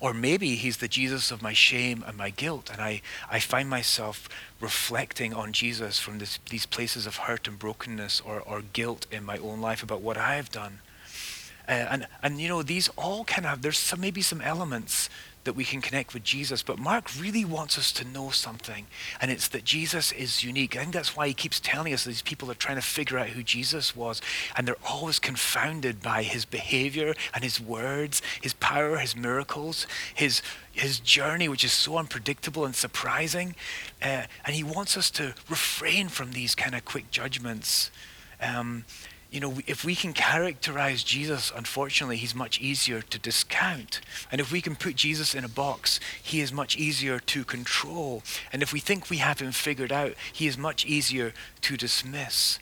Or 0.00 0.14
maybe 0.14 0.54
he's 0.54 0.78
the 0.78 0.88
Jesus 0.88 1.30
of 1.30 1.42
my 1.42 1.52
shame 1.52 2.04
and 2.06 2.16
my 2.16 2.30
guilt, 2.30 2.70
and 2.70 2.80
I, 2.80 3.02
I 3.30 3.38
find 3.38 3.68
myself 3.68 4.28
reflecting 4.60 5.34
on 5.34 5.52
Jesus 5.52 5.98
from 5.98 6.18
this, 6.18 6.38
these 6.48 6.66
places 6.66 7.06
of 7.06 7.16
hurt 7.16 7.48
and 7.48 7.58
brokenness 7.58 8.20
or, 8.20 8.40
or 8.40 8.62
guilt 8.62 9.06
in 9.10 9.24
my 9.24 9.38
own 9.38 9.60
life 9.60 9.82
about 9.82 10.00
what 10.00 10.16
I've 10.16 10.50
done. 10.50 10.78
Uh, 11.68 11.72
and, 11.72 12.06
and, 12.22 12.40
you 12.40 12.48
know, 12.48 12.62
these 12.62 12.88
all 12.96 13.24
kind 13.24 13.46
of, 13.46 13.62
there's 13.62 13.78
some, 13.78 14.00
maybe 14.00 14.22
some 14.22 14.40
elements 14.40 15.08
that 15.44 15.54
we 15.54 15.64
can 15.64 15.80
connect 15.80 16.14
with 16.14 16.24
Jesus. 16.24 16.62
But 16.62 16.78
Mark 16.78 17.08
really 17.18 17.44
wants 17.44 17.78
us 17.78 17.92
to 17.92 18.04
know 18.04 18.30
something, 18.30 18.86
and 19.20 19.30
it's 19.30 19.48
that 19.48 19.64
Jesus 19.64 20.12
is 20.12 20.42
unique. 20.42 20.76
I 20.76 20.80
think 20.80 20.92
that's 20.92 21.16
why 21.16 21.28
he 21.28 21.34
keeps 21.34 21.60
telling 21.60 21.92
us 21.92 22.04
these 22.04 22.22
people 22.22 22.50
are 22.50 22.54
trying 22.54 22.76
to 22.76 22.82
figure 22.82 23.18
out 23.18 23.28
who 23.28 23.42
Jesus 23.42 23.94
was, 23.94 24.20
and 24.56 24.66
they're 24.66 24.76
always 24.88 25.18
confounded 25.18 26.02
by 26.02 26.22
his 26.22 26.44
behavior 26.44 27.14
and 27.34 27.44
his 27.44 27.60
words, 27.60 28.22
his 28.40 28.54
power, 28.54 28.98
his 28.98 29.16
miracles, 29.16 29.86
his 30.14 30.42
his 30.72 30.98
journey, 30.98 31.48
which 31.48 31.64
is 31.64 31.72
so 31.72 31.98
unpredictable 31.98 32.64
and 32.64 32.74
surprising. 32.74 33.54
Uh, 34.02 34.24
and 34.44 34.56
he 34.56 34.64
wants 34.64 34.96
us 34.96 35.08
to 35.12 35.34
refrain 35.48 36.08
from 36.08 36.32
these 36.32 36.56
kind 36.56 36.74
of 36.74 36.84
quick 36.84 37.10
judgments. 37.12 37.92
Um, 38.40 38.84
you 39.34 39.40
know, 39.40 39.58
if 39.66 39.84
we 39.84 39.96
can 39.96 40.12
characterize 40.12 41.02
Jesus, 41.02 41.50
unfortunately, 41.56 42.16
he's 42.18 42.36
much 42.36 42.60
easier 42.60 43.02
to 43.02 43.18
discount. 43.18 44.00
And 44.30 44.40
if 44.40 44.52
we 44.52 44.60
can 44.60 44.76
put 44.76 44.94
Jesus 44.94 45.34
in 45.34 45.42
a 45.42 45.48
box, 45.48 45.98
he 46.22 46.40
is 46.40 46.52
much 46.52 46.76
easier 46.76 47.18
to 47.18 47.42
control. 47.42 48.22
And 48.52 48.62
if 48.62 48.72
we 48.72 48.78
think 48.78 49.10
we 49.10 49.16
have 49.16 49.40
him 49.40 49.50
figured 49.50 49.90
out, 49.90 50.14
he 50.32 50.46
is 50.46 50.56
much 50.56 50.86
easier 50.86 51.32
to 51.62 51.76
dismiss. 51.76 52.60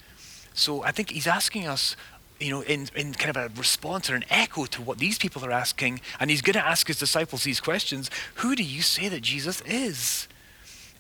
So 0.54 0.82
I 0.82 0.92
think 0.92 1.10
he's 1.10 1.26
asking 1.26 1.66
us, 1.66 1.94
you 2.40 2.48
know, 2.48 2.62
in, 2.62 2.88
in 2.96 3.12
kind 3.12 3.36
of 3.36 3.52
a 3.52 3.58
response 3.58 4.08
or 4.08 4.14
an 4.14 4.24
echo 4.30 4.64
to 4.64 4.80
what 4.80 4.96
these 4.96 5.18
people 5.18 5.44
are 5.44 5.52
asking. 5.52 6.00
And 6.18 6.30
he's 6.30 6.40
going 6.40 6.54
to 6.54 6.66
ask 6.66 6.86
his 6.86 6.98
disciples 6.98 7.44
these 7.44 7.60
questions 7.60 8.08
Who 8.36 8.56
do 8.56 8.62
you 8.62 8.80
say 8.80 9.10
that 9.10 9.20
Jesus 9.20 9.60
is? 9.66 10.26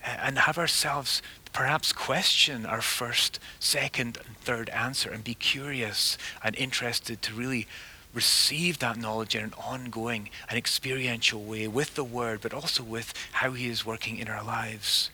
And 0.04 0.36
have 0.36 0.58
ourselves 0.58 1.22
perhaps 1.52 1.92
question 1.92 2.66
our 2.66 2.80
first, 2.80 3.38
second, 3.58 4.18
and 4.24 4.36
third 4.38 4.68
answer 4.70 5.10
and 5.10 5.22
be 5.22 5.34
curious 5.34 6.16
and 6.42 6.56
interested 6.56 7.22
to 7.22 7.34
really 7.34 7.66
receive 8.14 8.78
that 8.78 8.96
knowledge 8.96 9.34
in 9.34 9.44
an 9.44 9.54
ongoing 9.54 10.28
and 10.48 10.58
experiential 10.58 11.42
way 11.42 11.66
with 11.66 11.94
the 11.94 12.04
Word, 12.04 12.40
but 12.42 12.52
also 12.52 12.82
with 12.82 13.14
how 13.32 13.52
He 13.52 13.68
is 13.68 13.86
working 13.86 14.18
in 14.18 14.28
our 14.28 14.42
lives. 14.42 15.10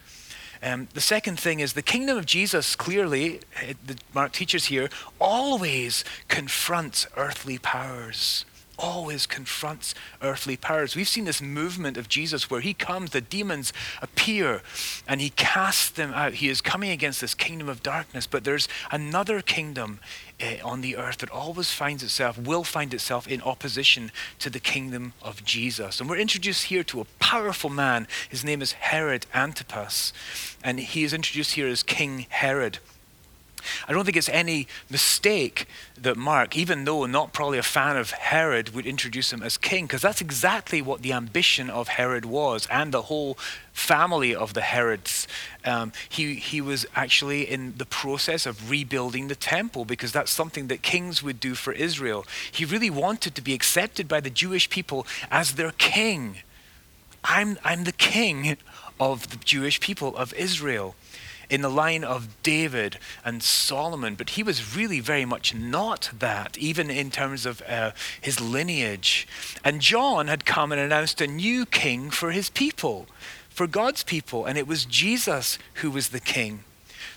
Um, 0.63 0.89
the 0.95 1.01
second 1.01 1.39
thing 1.39 1.61
is 1.61 1.75
the 1.75 1.83
kingdom 1.83 2.19
of 2.19 2.27
Jesus 2.27 2.75
clearly, 2.75 3.41
it, 3.63 3.77
the 3.87 3.97
Mark 4.13 4.33
teaches 4.33 4.67
here, 4.67 4.89
always 5.21 6.05
confronts 6.27 7.07
earthly 7.17 7.59
powers 7.59 8.45
always 8.79 9.27
confronts 9.27 9.95
earthly 10.23 10.57
powers. 10.57 10.95
We've 10.95 11.09
seen 11.09 11.25
this 11.25 11.43
movement 11.43 11.97
of 11.97 12.09
Jesus 12.09 12.51
where 12.51 12.61
he 12.61 12.75
comes, 12.75 13.11
the 13.11 13.21
demons 13.21 13.73
appear, 14.01 14.63
and 15.07 15.21
he 15.21 15.31
casts 15.31 15.91
them 15.91 16.13
out. 16.13 16.35
He 16.35 16.49
is 16.49 16.61
coming 16.61 16.91
against 16.91 17.21
this 17.21 17.35
kingdom 17.35 17.69
of 17.69 17.83
darkness, 17.83 18.27
but 18.27 18.45
there's 18.45 18.69
another 18.91 19.41
kingdom 19.43 20.01
uh, 20.41 20.55
on 20.65 20.81
the 20.81 20.97
earth 20.97 21.19
that 21.19 21.31
always 21.31 21.73
finds 21.73 22.03
itself, 22.03 22.39
will 22.39 22.65
find 22.65 22.95
itself 22.95 23.27
in 23.27 23.43
opposition 23.43 24.13
to 24.39 24.49
the 24.49 24.61
kingdom 24.61 25.13
of 25.21 25.45
Jesus. 25.45 26.01
And 26.01 26.09
we're 26.09 26.17
introduced 26.19 26.65
here 26.65 26.85
to 26.85 27.01
a 27.01 27.07
powerful 27.19 27.71
man. 27.71 28.07
His 28.29 28.45
name 28.45 28.63
is 28.63 28.73
Herod 28.73 29.27
Antipas, 29.35 30.13
and 30.63 30.79
he 30.79 31.05
is 31.05 31.13
introduced 31.13 31.53
here 31.53 31.69
as 31.69 31.83
King 31.83 32.27
Herod. 32.29 32.79
I 33.87 33.93
don't 33.93 34.05
think 34.05 34.17
it's 34.17 34.29
any 34.29 34.67
mistake 34.91 35.67
that 35.97 36.17
Mark, 36.17 36.57
even 36.57 36.85
though 36.85 37.07
not 37.07 37.33
probably 37.33 37.59
a 37.59 37.63
fan 37.63 37.97
of 37.97 38.11
Herod, 38.11 38.75
would 38.75 38.87
introduce 38.87 39.33
him 39.33 39.43
as 39.43 39.57
king, 39.57 39.87
because 39.87 40.03
that's 40.03 40.21
exactly 40.21 40.83
what 40.83 41.03
the 41.03 41.13
ambition 41.13 41.71
of 41.71 41.89
Herod 41.89 42.25
was 42.25 42.67
and 42.71 42.93
the 42.93 43.03
whole 43.03 43.39
family 43.73 44.35
of 44.35 44.55
the 44.55 44.61
Herods. 44.61 45.29
Um, 45.65 45.93
he, 46.09 46.35
he 46.35 46.61
was 46.61 46.87
actually 46.95 47.49
in 47.49 47.75
the 47.77 47.87
process 47.87 48.47
of 48.47 48.71
rebuilding 48.71 49.29
the 49.29 49.35
temple 49.35 49.85
because 49.85 50.13
that's 50.13 50.31
something 50.31 50.67
that 50.69 50.83
kings 50.83 51.23
would 51.23 51.41
do 51.41 51.55
for 51.55 51.73
Israel. 51.73 52.27
He 52.51 52.65
really 52.65 52.91
wanted 52.91 53.35
to 53.37 53.43
be 53.43 53.55
accepted 53.55 54.09
by 54.09 54.21
the 54.21 54.31
Jewish 54.31 54.69
people 54.69 55.07
as 55.31 55.55
their 55.55 55.73
king. 55.73 56.39
I'm, 57.25 57.59
I'm 57.65 57.85
the 57.85 57.93
king 57.93 58.57
of 59.01 59.31
the 59.31 59.37
Jewish 59.37 59.81
people 59.81 60.17
of 60.17 60.35
Israel 60.35 60.95
in 61.51 61.63
the 61.63 61.71
line 61.71 62.05
of 62.05 62.29
David 62.43 62.99
and 63.25 63.43
Solomon, 63.43 64.15
but 64.15 64.31
he 64.31 64.43
was 64.43 64.77
really 64.77 65.01
very 65.01 65.25
much 65.25 65.55
not 65.55 66.11
that, 66.19 66.59
even 66.59 66.91
in 66.91 67.11
terms 67.11 67.47
of 67.47 67.63
uh, 67.63 67.93
his 68.21 68.41
lineage. 68.41 69.27
And 69.65 69.81
John 69.81 70.29
had 70.29 70.45
come 70.45 70.73
and 70.73 70.81
announced 70.81 71.21
a 71.21 71.27
new 71.27 71.65
king 71.65 72.11
for 72.11 72.33
his 72.33 72.51
people, 72.51 73.07
for 73.49 73.67
God's 73.67 74.03
people, 74.03 74.45
and 74.45 74.59
it 74.59 74.67
was 74.67 74.85
Jesus 74.85 75.59
who 75.75 75.91
was 75.91 76.11
the 76.11 76.21
king. 76.21 76.65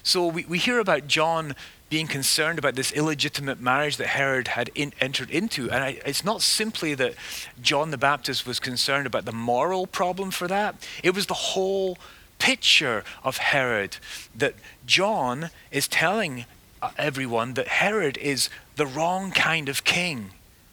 So 0.04 0.28
we, 0.28 0.46
we 0.46 0.58
hear 0.58 0.80
about 0.80 1.08
John 1.08 1.56
being 1.90 2.08
concerned 2.08 2.58
about 2.58 2.76
this 2.76 2.94
illegitimate 2.94 3.60
marriage 3.60 3.98
that 3.98 4.08
Herod 4.08 4.48
had 4.48 4.72
in, 4.74 4.94
entered 5.02 5.30
into. 5.30 5.70
And 5.70 5.84
I, 5.84 6.00
it's 6.06 6.24
not 6.24 6.42
simply 6.42 6.96
that 6.96 7.16
John 7.62 7.92
the 7.92 7.98
Baptist 7.98 8.48
was 8.48 8.62
concerned 8.62 9.06
about 9.06 9.26
the 9.26 9.34
moral 9.34 9.86
problem 9.86 10.32
for 10.32 10.48
that, 10.48 10.76
it 11.04 11.14
was 11.14 11.26
the 11.26 11.34
whole 11.34 11.98
picture 12.42 13.04
of 13.24 13.38
Herod 13.38 13.98
that 14.36 14.56
John 14.86 15.52
is 15.72 15.88
telling 15.88 16.46
uh, 16.82 16.90
everyone 16.98 17.54
that 17.54 17.68
Herod 17.68 18.18
is 18.18 18.50
the 18.76 18.88
wrong 18.88 19.32
kind 19.32 19.70
of 19.70 19.84
king. 19.84 20.32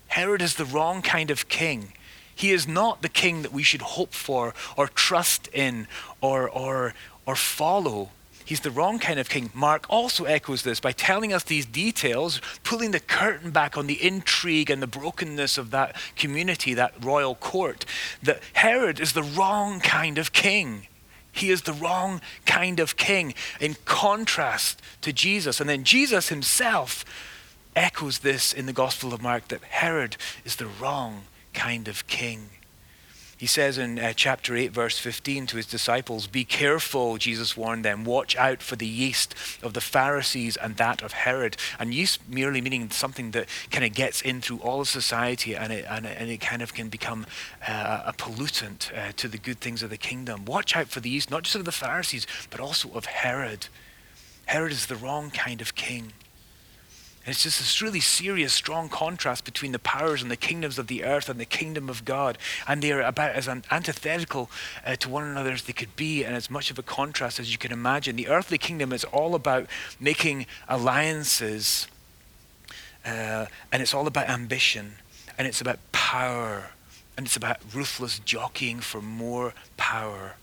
Herod 0.08 0.40
is 0.40 0.54
the 0.54 0.64
wrong 0.64 1.02
kind 1.02 1.30
of 1.30 1.48
king. 1.50 1.92
He 2.34 2.52
is 2.52 2.66
not 2.66 3.02
the 3.02 3.10
king 3.10 3.42
that 3.42 3.52
we 3.52 3.62
should 3.62 3.82
hope 3.82 4.14
for 4.14 4.54
or 4.76 4.88
trust 4.88 5.48
in 5.52 5.86
or, 6.22 6.48
or, 6.48 6.94
or 7.26 7.36
follow. 7.36 8.10
He's 8.46 8.60
the 8.60 8.70
wrong 8.70 8.98
kind 8.98 9.20
of 9.20 9.28
king. 9.28 9.50
Mark 9.52 9.84
also 9.90 10.24
echoes 10.24 10.62
this 10.62 10.80
by 10.80 10.92
telling 10.92 11.34
us 11.34 11.44
these 11.44 11.66
details, 11.66 12.40
pulling 12.64 12.92
the 12.92 13.00
curtain 13.00 13.50
back 13.50 13.76
on 13.76 13.86
the 13.86 14.02
intrigue 14.02 14.70
and 14.70 14.80
the 14.80 14.86
brokenness 14.86 15.58
of 15.58 15.70
that 15.72 15.94
community, 16.16 16.72
that 16.72 16.94
royal 17.04 17.34
court, 17.34 17.84
that 18.22 18.40
Herod 18.54 19.00
is 19.00 19.12
the 19.12 19.22
wrong 19.22 19.80
kind 19.80 20.16
of 20.16 20.32
king. 20.32 20.87
He 21.38 21.50
is 21.50 21.62
the 21.62 21.72
wrong 21.72 22.20
kind 22.46 22.80
of 22.80 22.96
king 22.96 23.34
in 23.60 23.76
contrast 23.84 24.80
to 25.02 25.12
Jesus. 25.12 25.60
And 25.60 25.68
then 25.68 25.84
Jesus 25.84 26.28
himself 26.28 27.04
echoes 27.74 28.18
this 28.18 28.52
in 28.52 28.66
the 28.66 28.72
Gospel 28.72 29.14
of 29.14 29.22
Mark 29.22 29.48
that 29.48 29.62
Herod 29.62 30.16
is 30.44 30.56
the 30.56 30.66
wrong 30.66 31.22
kind 31.54 31.88
of 31.88 32.06
king. 32.06 32.50
He 33.38 33.46
says 33.46 33.78
in 33.78 34.00
uh, 34.00 34.12
chapter 34.16 34.56
8, 34.56 34.72
verse 34.72 34.98
15 34.98 35.46
to 35.46 35.56
his 35.58 35.66
disciples, 35.66 36.26
Be 36.26 36.44
careful, 36.44 37.18
Jesus 37.18 37.56
warned 37.56 37.84
them, 37.84 38.04
watch 38.04 38.36
out 38.36 38.60
for 38.60 38.74
the 38.74 38.86
yeast 38.86 39.32
of 39.62 39.74
the 39.74 39.80
Pharisees 39.80 40.56
and 40.56 40.76
that 40.76 41.02
of 41.02 41.12
Herod. 41.12 41.56
And 41.78 41.94
yeast 41.94 42.28
merely 42.28 42.60
meaning 42.60 42.90
something 42.90 43.30
that 43.30 43.48
kind 43.70 43.84
of 43.84 43.94
gets 43.94 44.22
in 44.22 44.40
through 44.40 44.58
all 44.58 44.80
of 44.80 44.88
society 44.88 45.54
and 45.54 45.72
it, 45.72 45.84
and 45.88 46.04
it, 46.04 46.16
and 46.18 46.28
it 46.28 46.40
kind 46.40 46.62
of 46.62 46.74
can 46.74 46.88
become 46.88 47.26
uh, 47.66 48.02
a 48.06 48.12
pollutant 48.12 48.92
uh, 48.92 49.12
to 49.16 49.28
the 49.28 49.38
good 49.38 49.60
things 49.60 49.84
of 49.84 49.90
the 49.90 49.96
kingdom. 49.96 50.44
Watch 50.44 50.74
out 50.74 50.88
for 50.88 50.98
the 50.98 51.10
yeast, 51.10 51.30
not 51.30 51.44
just 51.44 51.54
of 51.54 51.64
the 51.64 51.70
Pharisees, 51.70 52.26
but 52.50 52.58
also 52.58 52.90
of 52.90 53.04
Herod. 53.04 53.68
Herod 54.46 54.72
is 54.72 54.86
the 54.86 54.96
wrong 54.96 55.30
kind 55.30 55.60
of 55.60 55.76
king. 55.76 56.12
And 57.28 57.34
it's 57.34 57.42
just 57.42 57.58
this 57.58 57.82
really 57.82 58.00
serious, 58.00 58.54
strong 58.54 58.88
contrast 58.88 59.44
between 59.44 59.72
the 59.72 59.78
powers 59.78 60.22
and 60.22 60.30
the 60.30 60.36
kingdoms 60.36 60.78
of 60.78 60.86
the 60.86 61.04
earth 61.04 61.28
and 61.28 61.38
the 61.38 61.44
kingdom 61.44 61.90
of 61.90 62.06
God. 62.06 62.38
And 62.66 62.80
they 62.80 62.90
are 62.90 63.02
about 63.02 63.32
as 63.32 63.46
antithetical 63.46 64.50
uh, 64.82 64.96
to 64.96 65.10
one 65.10 65.24
another 65.24 65.52
as 65.52 65.64
they 65.64 65.74
could 65.74 65.94
be, 65.94 66.24
and 66.24 66.34
as 66.34 66.50
much 66.50 66.70
of 66.70 66.78
a 66.78 66.82
contrast 66.82 67.38
as 67.38 67.52
you 67.52 67.58
can 67.58 67.70
imagine. 67.70 68.16
The 68.16 68.28
earthly 68.28 68.56
kingdom 68.56 68.94
is 68.94 69.04
all 69.04 69.34
about 69.34 69.66
making 70.00 70.46
alliances, 70.70 71.86
uh, 73.04 73.44
and 73.70 73.82
it's 73.82 73.92
all 73.92 74.06
about 74.06 74.30
ambition, 74.30 74.94
and 75.36 75.46
it's 75.46 75.60
about 75.60 75.80
power, 75.92 76.70
and 77.18 77.26
it's 77.26 77.36
about 77.36 77.58
ruthless 77.74 78.20
jockeying 78.20 78.80
for 78.80 79.02
more 79.02 79.52
power. 79.76 80.36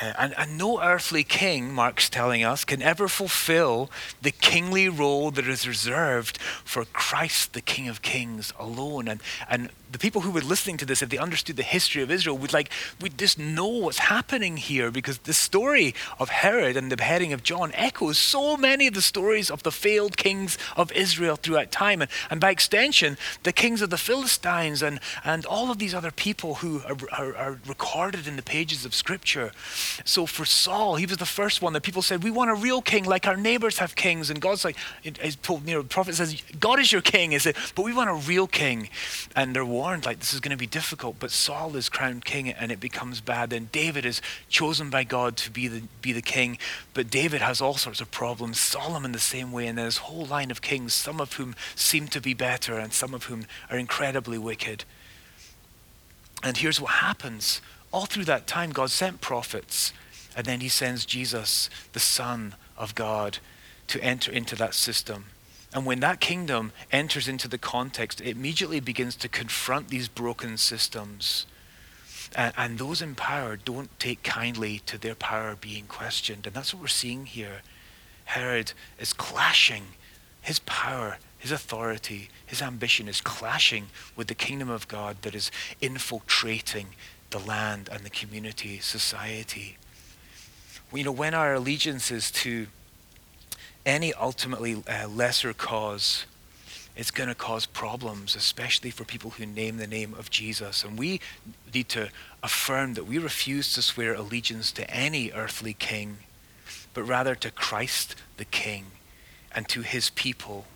Uh, 0.00 0.12
and, 0.18 0.34
and, 0.38 0.56
no 0.56 0.82
earthly 0.82 1.22
king, 1.22 1.72
Mark's 1.72 2.08
telling 2.08 2.42
us, 2.42 2.64
can 2.64 2.80
ever 2.80 3.06
fulfill 3.06 3.90
the 4.22 4.30
kingly 4.30 4.88
role 4.88 5.30
that 5.30 5.46
is 5.46 5.68
reserved 5.68 6.38
for 6.64 6.84
Christ, 6.86 7.52
the 7.52 7.60
King 7.60 7.88
of 7.88 8.00
Kings, 8.00 8.52
alone. 8.58 9.08
And, 9.08 9.20
and 9.48 9.68
the 9.90 9.98
people 9.98 10.20
who 10.20 10.30
were 10.30 10.40
listening 10.40 10.76
to 10.78 10.86
this, 10.86 11.02
if 11.02 11.08
they 11.08 11.18
understood 11.18 11.56
the 11.56 11.62
history 11.62 12.02
of 12.02 12.10
Israel, 12.10 12.38
would 12.38 12.52
like 12.52 12.70
would 13.00 13.18
just 13.18 13.38
know 13.38 13.66
what's 13.66 13.98
happening 13.98 14.56
here 14.56 14.90
because 14.90 15.18
the 15.18 15.32
story 15.32 15.94
of 16.18 16.28
Herod 16.28 16.76
and 16.76 16.90
the 16.90 16.96
beheading 16.96 17.32
of 17.32 17.42
John 17.42 17.72
echoes 17.74 18.18
so 18.18 18.56
many 18.56 18.86
of 18.86 18.94
the 18.94 19.02
stories 19.02 19.50
of 19.50 19.62
the 19.62 19.72
failed 19.72 20.16
kings 20.16 20.58
of 20.76 20.92
Israel 20.92 21.36
throughout 21.36 21.72
time, 21.72 22.02
and, 22.02 22.10
and 22.30 22.40
by 22.40 22.50
extension, 22.50 23.16
the 23.42 23.52
kings 23.52 23.82
of 23.82 23.90
the 23.90 23.98
Philistines 23.98 24.82
and, 24.82 25.00
and 25.24 25.44
all 25.46 25.70
of 25.70 25.78
these 25.78 25.94
other 25.94 26.10
people 26.10 26.56
who 26.56 26.82
are, 26.86 26.96
are, 27.12 27.36
are 27.36 27.60
recorded 27.66 28.26
in 28.26 28.36
the 28.36 28.42
pages 28.42 28.84
of 28.84 28.94
Scripture. 28.94 29.52
So 30.04 30.26
for 30.26 30.44
Saul, 30.44 30.96
he 30.96 31.06
was 31.06 31.16
the 31.16 31.26
first 31.26 31.62
one 31.62 31.72
that 31.72 31.82
people 31.82 32.02
said, 32.02 32.22
"We 32.22 32.30
want 32.30 32.50
a 32.50 32.54
real 32.54 32.82
king, 32.82 33.04
like 33.04 33.26
our 33.26 33.36
neighbors 33.36 33.78
have 33.78 33.94
kings," 33.96 34.30
and 34.30 34.40
God's 34.40 34.64
like, 34.64 34.76
you 35.02 35.12
know, 35.66 35.82
the 35.82 35.88
prophet 35.88 36.14
says, 36.14 36.40
"God 36.58 36.78
is 36.78 36.92
your 36.92 37.02
king," 37.02 37.32
is 37.32 37.46
it? 37.46 37.56
But 37.74 37.84
we 37.84 37.92
want 37.92 38.10
a 38.10 38.14
real 38.14 38.46
king, 38.46 38.88
and 39.34 39.54
they're 39.54 39.64
warned 39.80 40.04
like 40.04 40.18
this 40.18 40.34
is 40.34 40.40
going 40.40 40.50
to 40.50 40.58
be 40.58 40.66
difficult, 40.66 41.16
but 41.18 41.30
Saul 41.30 41.74
is 41.74 41.88
crowned 41.88 42.26
king 42.26 42.50
and 42.50 42.70
it 42.70 42.80
becomes 42.80 43.22
bad. 43.22 43.48
Then 43.48 43.70
David 43.72 44.04
is 44.04 44.20
chosen 44.50 44.90
by 44.90 45.04
God 45.04 45.38
to 45.38 45.50
be 45.50 45.68
the, 45.68 45.82
be 46.02 46.12
the 46.12 46.20
king, 46.20 46.58
but 46.92 47.08
David 47.08 47.40
has 47.40 47.62
all 47.62 47.78
sorts 47.78 48.02
of 48.02 48.10
problems. 48.10 48.60
Solomon 48.60 49.06
in 49.06 49.12
the 49.12 49.18
same 49.18 49.52
way, 49.52 49.66
and 49.66 49.78
then 49.78 49.86
his 49.86 49.96
whole 49.96 50.26
line 50.26 50.50
of 50.50 50.60
kings, 50.60 50.92
some 50.92 51.18
of 51.18 51.32
whom 51.34 51.54
seem 51.74 52.08
to 52.08 52.20
be 52.20 52.34
better 52.34 52.78
and 52.78 52.92
some 52.92 53.14
of 53.14 53.24
whom 53.24 53.46
are 53.70 53.78
incredibly 53.78 54.36
wicked. 54.36 54.84
And 56.42 56.58
here's 56.58 56.78
what 56.80 56.92
happens. 56.92 57.62
All 57.90 58.04
through 58.04 58.26
that 58.26 58.46
time, 58.46 58.72
God 58.72 58.90
sent 58.90 59.22
prophets, 59.22 59.94
and 60.36 60.44
then 60.44 60.60
he 60.60 60.68
sends 60.68 61.06
Jesus, 61.06 61.70
the 61.94 62.00
Son 62.00 62.54
of 62.76 62.94
God, 62.94 63.38
to 63.86 64.04
enter 64.04 64.30
into 64.30 64.56
that 64.56 64.74
system. 64.74 65.24
And 65.72 65.86
when 65.86 66.00
that 66.00 66.20
kingdom 66.20 66.72
enters 66.90 67.28
into 67.28 67.46
the 67.46 67.58
context, 67.58 68.20
it 68.20 68.28
immediately 68.28 68.80
begins 68.80 69.14
to 69.16 69.28
confront 69.28 69.88
these 69.88 70.08
broken 70.08 70.56
systems. 70.56 71.46
And, 72.34 72.52
and, 72.56 72.78
those 72.78 73.02
in 73.02 73.14
power 73.14 73.56
don't 73.56 73.96
take 73.98 74.22
kindly 74.22 74.80
to 74.86 74.98
their 74.98 75.14
power 75.14 75.56
being 75.56 75.86
questioned. 75.86 76.46
And 76.46 76.54
that's 76.54 76.72
what 76.72 76.80
we're 76.80 76.88
seeing 76.88 77.26
here. 77.26 77.62
Herod 78.26 78.72
is 78.98 79.12
clashing. 79.12 79.84
His 80.40 80.60
power, 80.60 81.18
his 81.38 81.52
authority, 81.52 82.28
his 82.46 82.62
ambition 82.62 83.08
is 83.08 83.20
clashing 83.20 83.86
with 84.16 84.28
the 84.28 84.34
kingdom 84.34 84.70
of 84.70 84.88
God 84.88 85.22
that 85.22 85.34
is 85.34 85.50
infiltrating 85.80 86.88
the 87.30 87.38
land 87.38 87.88
and 87.92 88.04
the 88.04 88.10
community, 88.10 88.78
society. 88.78 89.76
You 90.92 91.04
know, 91.04 91.12
when 91.12 91.34
our 91.34 91.54
allegiance 91.54 92.10
is 92.10 92.30
to 92.32 92.68
any 93.86 94.12
ultimately 94.14 94.82
uh, 94.88 95.08
lesser 95.08 95.52
cause 95.52 96.26
it's 97.00 97.10
going 97.10 97.30
to 97.30 97.34
cause 97.34 97.64
problems, 97.64 98.36
especially 98.36 98.90
for 98.90 99.04
people 99.04 99.30
who 99.30 99.46
name 99.46 99.78
the 99.78 99.86
name 99.86 100.12
of 100.12 100.28
Jesus. 100.28 100.84
And 100.84 100.98
we 100.98 101.20
need 101.72 101.88
to 101.90 102.10
affirm 102.42 102.92
that 102.92 103.06
we 103.06 103.16
refuse 103.16 103.72
to 103.72 103.80
swear 103.80 104.12
allegiance 104.12 104.70
to 104.72 104.90
any 104.90 105.32
earthly 105.32 105.72
king, 105.72 106.18
but 106.92 107.04
rather 107.04 107.34
to 107.36 107.50
Christ 107.50 108.16
the 108.36 108.44
King 108.44 108.86
and 109.50 109.66
to 109.70 109.80
his 109.80 110.10
people, 110.10 110.66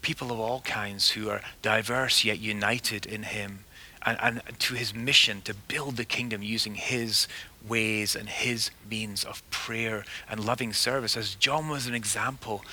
people 0.00 0.32
of 0.32 0.40
all 0.40 0.60
kinds 0.60 1.10
who 1.10 1.28
are 1.28 1.42
diverse 1.60 2.24
yet 2.24 2.38
united 2.38 3.04
in 3.04 3.24
him 3.24 3.65
and, 4.06 4.40
and 4.46 4.60
to 4.60 4.74
his 4.74 4.94
mission 4.94 5.42
to 5.42 5.54
build 5.54 5.96
the 5.96 6.04
kingdom 6.04 6.42
using 6.42 6.76
his 6.76 7.26
ways 7.68 8.14
and 8.14 8.28
his 8.28 8.70
means 8.88 9.24
of 9.24 9.48
prayer 9.50 10.04
and 10.30 10.44
loving 10.44 10.72
service. 10.72 11.16
As 11.16 11.34
John 11.34 11.68
was 11.68 11.86
an 11.86 11.94
example 11.94 12.64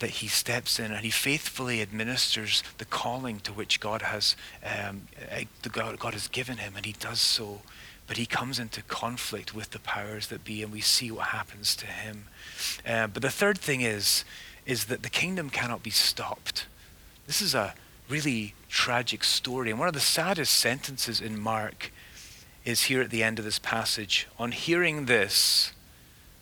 that 0.00 0.10
he 0.10 0.28
steps 0.28 0.78
in 0.78 0.92
and 0.92 1.04
he 1.04 1.10
faithfully 1.10 1.80
administers 1.80 2.62
the 2.78 2.84
calling 2.84 3.40
to 3.40 3.52
which 3.52 3.80
God 3.80 4.02
has, 4.02 4.36
um, 4.64 5.02
eh, 5.30 5.44
God, 5.72 5.98
God 5.98 6.12
has 6.14 6.28
given 6.28 6.58
him, 6.58 6.74
and 6.76 6.84
he 6.84 6.92
does 6.92 7.20
so. 7.20 7.62
But 8.06 8.16
he 8.16 8.26
comes 8.26 8.58
into 8.58 8.82
conflict 8.82 9.54
with 9.54 9.70
the 9.70 9.78
powers 9.78 10.26
that 10.28 10.42
be, 10.42 10.62
and 10.62 10.72
we 10.72 10.80
see 10.80 11.10
what 11.10 11.28
happens 11.28 11.76
to 11.76 11.86
him. 11.86 12.24
Uh, 12.86 13.06
but 13.06 13.22
the 13.22 13.30
third 13.30 13.58
thing 13.58 13.82
is, 13.82 14.24
is 14.66 14.86
that 14.86 15.02
the 15.02 15.10
kingdom 15.10 15.48
cannot 15.48 15.82
be 15.82 15.90
stopped. 15.90 16.66
This 17.26 17.40
is 17.40 17.54
a 17.54 17.74
really 18.08 18.54
tragic 18.70 19.24
story. 19.24 19.70
And 19.70 19.78
one 19.78 19.88
of 19.88 19.94
the 19.94 20.00
saddest 20.00 20.54
sentences 20.56 21.20
in 21.20 21.38
Mark 21.38 21.92
is 22.64 22.84
here 22.84 23.02
at 23.02 23.10
the 23.10 23.22
end 23.22 23.38
of 23.38 23.44
this 23.44 23.58
passage. 23.58 24.26
On 24.38 24.52
hearing 24.52 25.06
this 25.06 25.72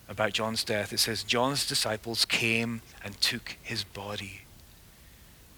about 0.09 0.33
John's 0.33 0.65
death, 0.65 0.93
it 0.93 0.99
says, 0.99 1.23
John's 1.23 1.67
disciples 1.67 2.25
came 2.25 2.83
and 3.05 3.21
took 3.21 3.57
his 3.63 3.83
body. 3.85 4.43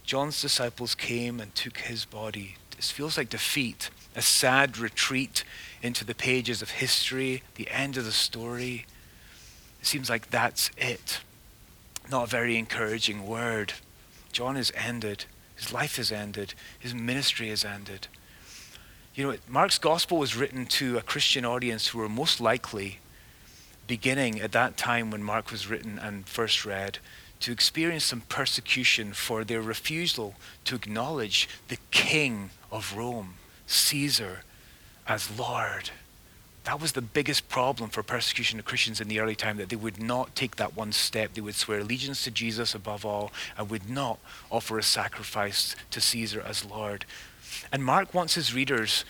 John's 0.04 0.40
disciples 0.40 0.94
came 0.94 1.40
and 1.40 1.54
took 1.54 1.78
his 1.78 2.04
body. 2.04 2.56
This 2.76 2.90
feels 2.90 3.16
like 3.16 3.28
defeat, 3.28 3.90
a 4.16 4.22
sad 4.22 4.78
retreat 4.78 5.44
into 5.82 6.04
the 6.04 6.14
pages 6.14 6.62
of 6.62 6.70
history, 6.70 7.42
the 7.54 7.68
end 7.70 7.96
of 7.96 8.04
the 8.04 8.12
story. 8.12 8.86
It 9.80 9.86
seems 9.86 10.10
like 10.10 10.30
that's 10.30 10.70
it. 10.76 11.20
Not 12.10 12.24
a 12.24 12.30
very 12.30 12.56
encouraging 12.56 13.26
word. 13.26 13.74
John 14.32 14.56
is 14.56 14.72
ended. 14.74 15.26
His 15.60 15.74
life 15.74 15.98
is 15.98 16.10
ended. 16.10 16.54
His 16.78 16.94
ministry 16.94 17.50
is 17.50 17.66
ended. 17.66 18.08
You 19.14 19.24
know, 19.32 19.36
Mark's 19.46 19.76
gospel 19.76 20.16
was 20.16 20.34
written 20.34 20.64
to 20.66 20.96
a 20.96 21.02
Christian 21.02 21.44
audience 21.44 21.88
who 21.88 21.98
were 21.98 22.08
most 22.08 22.40
likely 22.40 22.98
beginning 23.86 24.40
at 24.40 24.52
that 24.52 24.78
time 24.78 25.10
when 25.10 25.22
Mark 25.22 25.50
was 25.50 25.68
written 25.68 25.98
and 25.98 26.26
first 26.26 26.64
read 26.64 26.98
to 27.40 27.52
experience 27.52 28.04
some 28.04 28.22
persecution 28.22 29.12
for 29.12 29.44
their 29.44 29.60
refusal 29.60 30.34
to 30.64 30.76
acknowledge 30.76 31.46
the 31.68 31.78
king 31.90 32.48
of 32.72 32.96
Rome, 32.96 33.34
Caesar, 33.66 34.40
as 35.06 35.38
Lord. 35.38 35.90
That 36.64 36.80
was 36.80 36.92
the 36.92 37.02
biggest 37.02 37.48
problem 37.48 37.88
for 37.88 38.02
persecution 38.02 38.58
of 38.58 38.66
Christians 38.66 39.00
in 39.00 39.08
the 39.08 39.20
early 39.20 39.34
time, 39.34 39.56
that 39.56 39.70
they 39.70 39.76
would 39.76 40.00
not 40.00 40.34
take 40.36 40.56
that 40.56 40.76
one 40.76 40.92
step. 40.92 41.34
They 41.34 41.40
would 41.40 41.54
swear 41.54 41.80
allegiance 41.80 42.24
to 42.24 42.30
Jesus 42.30 42.74
above 42.74 43.04
all 43.04 43.32
and 43.56 43.70
would 43.70 43.88
not 43.88 44.18
offer 44.50 44.78
a 44.78 44.82
sacrifice 44.82 45.74
to 45.90 46.00
Caesar 46.00 46.42
as 46.46 46.64
Lord. 46.64 47.06
And 47.72 47.84
Mark 47.84 48.12
wants 48.12 48.34
his 48.34 48.54
readers 48.54 49.04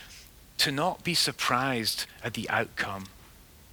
to 0.58 0.70
not 0.70 1.02
be 1.02 1.14
surprised 1.14 2.06
at 2.22 2.34
the 2.34 2.48
outcome 2.50 3.06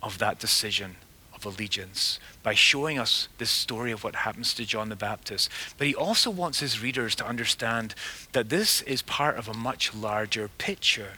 of 0.01 0.17
that 0.17 0.39
decision 0.39 0.95
of 1.35 1.45
allegiance 1.45 2.19
by 2.41 2.53
showing 2.55 2.97
us 2.97 3.27
this 3.37 3.51
story 3.51 3.91
of 3.91 4.03
what 4.03 4.15
happens 4.15 4.53
to 4.55 4.65
John 4.65 4.89
the 4.89 4.95
Baptist. 4.95 5.49
But 5.77 5.87
he 5.87 5.93
also 5.95 6.31
wants 6.31 6.59
his 6.59 6.81
readers 6.81 7.13
to 7.15 7.27
understand 7.27 7.93
that 8.31 8.49
this 8.49 8.81
is 8.81 9.01
part 9.03 9.37
of 9.37 9.47
a 9.47 9.53
much 9.53 9.93
larger 9.93 10.49
picture. 10.57 11.13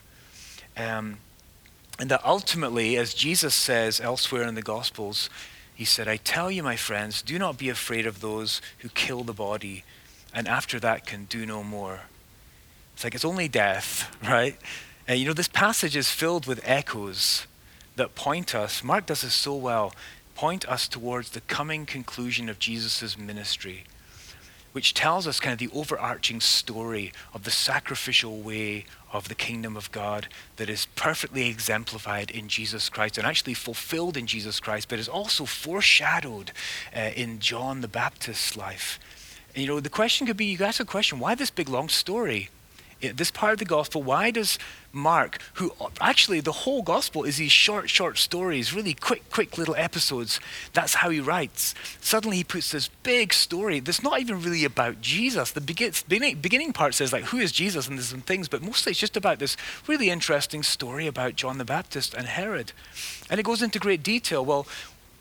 Um, 0.76 1.20
and 2.00 2.10
that 2.10 2.26
ultimately, 2.26 2.96
as 2.96 3.14
Jesus 3.14 3.54
says 3.54 4.00
elsewhere 4.00 4.44
in 4.44 4.56
the 4.56 4.62
Gospels, 4.62 5.30
he 5.76 5.86
said, 5.86 6.08
I 6.08 6.18
tell 6.18 6.50
you, 6.50 6.64
my 6.64 6.76
friends, 6.76 7.22
do 7.22 7.38
not 7.38 7.58
be 7.58 7.70
afraid 7.70 8.06
of 8.06 8.22
those 8.22 8.62
who 8.80 8.90
kill 8.90 9.24
the 9.24 9.34
body 9.34 9.84
and 10.34 10.48
after 10.48 10.80
that 10.80 11.06
can 11.06 11.26
do 11.26 11.46
no 11.46 11.64
more. 11.64 12.02
It's 12.94 13.04
like 13.04 13.16
it's 13.16 13.26
only 13.26 13.48
death, 13.48 14.16
right? 14.24 14.58
And 15.08 15.20
you 15.20 15.26
know, 15.26 15.34
this 15.34 15.48
passage 15.48 15.96
is 15.96 16.12
filled 16.12 16.46
with 16.46 16.62
echoes 16.64 17.48
that 17.96 18.16
point 18.16 18.56
us, 18.56 18.84
Mark 18.84 19.08
does 19.08 19.22
this 19.22 19.34
so 19.34 19.56
well, 19.56 19.94
point 20.36 20.68
us 20.70 20.88
towards 20.88 21.32
the 21.32 21.42
coming 21.42 21.86
conclusion 21.86 22.48
of 22.48 22.60
Jesus' 22.60 23.18
ministry 23.18 23.84
which 24.72 24.94
tells 24.94 25.28
us 25.28 25.40
kind 25.40 25.54
of 25.54 25.60
the 25.60 25.78
overarching 25.78 26.40
story 26.40 27.12
of 27.34 27.44
the 27.44 27.52
sacrificial 27.52 28.40
way 28.40 28.86
of 29.12 29.28
the 29.28 29.36
kingdom 29.36 29.76
of 29.76 29.92
God 29.92 30.28
that 30.58 30.70
is 30.70 30.88
perfectly 30.96 31.48
exemplified 31.50 32.30
in 32.30 32.48
Jesus 32.48 32.90
Christ 32.90 33.18
and 33.18 33.26
actually 33.26 33.56
fulfilled 33.56 34.16
in 34.16 34.28
Jesus 34.28 34.60
Christ, 34.60 34.88
but 34.90 35.00
is 35.00 35.10
also 35.10 35.46
foreshadowed 35.46 36.52
uh, 36.96 37.12
in 37.16 37.40
John 37.40 37.82
the 37.82 37.88
Baptist's 37.88 38.56
life. 38.56 39.00
And, 39.56 39.64
you 39.64 39.68
know, 39.68 39.80
the 39.80 39.90
question 39.90 40.28
could 40.28 40.38
be 40.38 40.46
you 40.46 40.58
could 40.58 40.68
ask 40.68 40.80
a 40.80 40.86
question 40.86 41.20
why 41.20 41.36
this 41.36 41.50
big 41.50 41.70
long 41.70 41.90
story? 41.90 42.50
This 43.02 43.32
part 43.32 43.54
of 43.54 43.60
the 43.60 43.66
gospel, 43.66 44.04
why 44.04 44.32
does 44.32 44.60
Mark, 44.92 45.40
who 45.54 45.72
actually 46.02 46.42
the 46.42 46.52
whole 46.52 46.82
gospel 46.82 47.24
is 47.24 47.38
these 47.38 47.52
short, 47.52 47.90
short 47.90 48.18
stories, 48.18 48.74
really 48.74 48.94
quick, 48.94 49.30
quick 49.30 49.58
little 49.58 49.76
episodes, 49.76 50.40
that's 50.74 50.96
how 50.96 51.10
he 51.10 51.20
writes. 51.20 51.76
Suddenly 52.02 52.38
he 52.38 52.44
puts 52.44 52.72
this 52.72 52.90
big 53.04 53.34
story 53.34 53.80
that's 53.80 54.04
not 54.04 54.20
even 54.20 54.42
really 54.42 54.66
about 54.66 55.02
Jesus. 55.02 55.52
The 55.52 55.62
beginning, 55.62 56.74
part 56.74 56.96
says, 56.96 57.14
like, 57.14 57.26
who 57.26 57.38
is 57.38 57.52
Jesus 57.52 57.88
and 57.88 57.98
there's 57.98 58.08
some 58.08 58.22
things, 58.22 58.48
but 58.48 58.62
mostly 58.62 58.92
it's 58.92 59.00
just 59.00 59.16
about 59.16 59.40
this 59.40 59.56
really 59.88 60.10
interesting 60.10 60.64
story 60.64 61.08
about 61.08 61.36
John 61.36 61.58
the 61.58 61.66
Baptist 61.66 62.14
and 62.14 62.28
Herod. 62.28 62.74
And 63.30 63.40
it 63.40 63.44
goes 63.44 63.62
into 63.62 63.80
great 63.80 64.04
detail. 64.04 64.44
Well, 64.44 64.68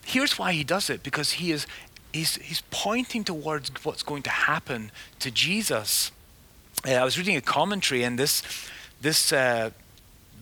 here's 0.04 0.38
why 0.38 0.52
he 0.52 0.64
does 0.64 0.88
it 0.88 1.02
because 1.02 1.32
he 1.32 1.52
is 1.52 1.66
he's, 2.12 2.36
he's 2.36 2.62
pointing 2.70 3.22
towards 3.24 3.70
what's 3.84 4.02
going 4.02 4.22
to 4.22 4.30
happen 4.30 4.90
to 5.20 5.30
Jesus 5.30 6.10
uh, 6.86 6.92
I 6.92 7.04
was 7.04 7.18
reading 7.18 7.36
a 7.36 7.40
commentary, 7.40 8.02
and 8.02 8.18
this, 8.18 8.42
this 9.00 9.32
uh, 9.32 9.70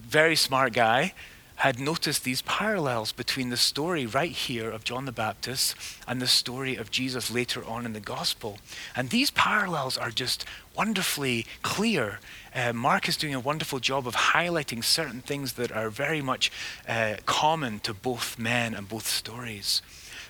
very 0.08 0.36
smart 0.36 0.72
guy 0.72 1.12
had 1.56 1.80
noticed 1.80 2.24
these 2.24 2.42
parallels 2.42 3.12
between 3.12 3.48
the 3.48 3.56
story 3.56 4.04
right 4.04 4.32
here 4.32 4.70
of 4.70 4.84
John 4.84 5.06
the 5.06 5.12
Baptist 5.12 5.74
and 6.06 6.20
the 6.20 6.26
story 6.26 6.76
of 6.76 6.90
Jesus 6.90 7.30
later 7.30 7.64
on 7.64 7.86
in 7.86 7.94
the 7.94 8.00
gospel. 8.00 8.58
And 8.94 9.08
these 9.08 9.30
parallels 9.30 9.96
are 9.96 10.10
just 10.10 10.44
wonderfully 10.76 11.46
clear. 11.62 12.20
Uh, 12.54 12.74
Mark 12.74 13.08
is 13.08 13.16
doing 13.16 13.34
a 13.34 13.40
wonderful 13.40 13.80
job 13.80 14.06
of 14.06 14.14
highlighting 14.14 14.84
certain 14.84 15.22
things 15.22 15.54
that 15.54 15.72
are 15.72 15.88
very 15.88 16.20
much 16.20 16.52
uh, 16.86 17.14
common 17.24 17.80
to 17.80 17.94
both 17.94 18.38
men 18.38 18.74
and 18.74 18.86
both 18.86 19.06
stories. 19.06 19.80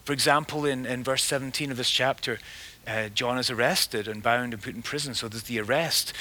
For 0.05 0.13
example, 0.13 0.65
in, 0.65 0.87
in 0.87 1.03
verse 1.03 1.25
17 1.25 1.73
of 1.73 1.77
this 1.77 1.91
chapter, 1.91 2.39
uh, 2.87 3.09
John 3.09 3.39
is 3.39 3.51
arrested 3.51 4.09
and 4.09 4.23
bound 4.23 4.53
and 4.53 4.63
put 4.63 4.75
in 4.75 4.83
prison. 4.83 5.15
So 5.15 5.29
there's 5.29 5.45
the 5.45 5.61
arrest. 5.61 6.13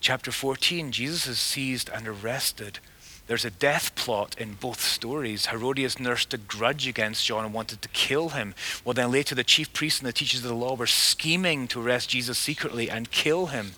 Chapter 0.00 0.32
14, 0.32 0.92
Jesus 0.92 1.26
is 1.26 1.38
seized 1.38 1.88
and 1.88 2.08
arrested. 2.08 2.80
There's 3.28 3.44
a 3.44 3.50
death 3.50 3.94
plot 3.94 4.34
in 4.38 4.54
both 4.54 4.80
stories. 4.80 5.46
Herodias 5.46 6.00
nursed 6.00 6.34
a 6.34 6.38
grudge 6.38 6.88
against 6.88 7.24
John 7.24 7.44
and 7.44 7.54
wanted 7.54 7.80
to 7.82 7.88
kill 7.90 8.30
him. 8.30 8.54
Well, 8.84 8.94
then 8.94 9.12
later 9.12 9.34
the 9.34 9.44
chief 9.44 9.72
priests 9.72 10.00
and 10.00 10.08
the 10.08 10.12
teachers 10.12 10.42
of 10.42 10.48
the 10.48 10.56
law 10.56 10.74
were 10.74 10.88
scheming 10.88 11.68
to 11.68 11.80
arrest 11.80 12.10
Jesus 12.10 12.36
secretly 12.36 12.90
and 12.90 13.10
kill 13.10 13.46
him. 13.46 13.72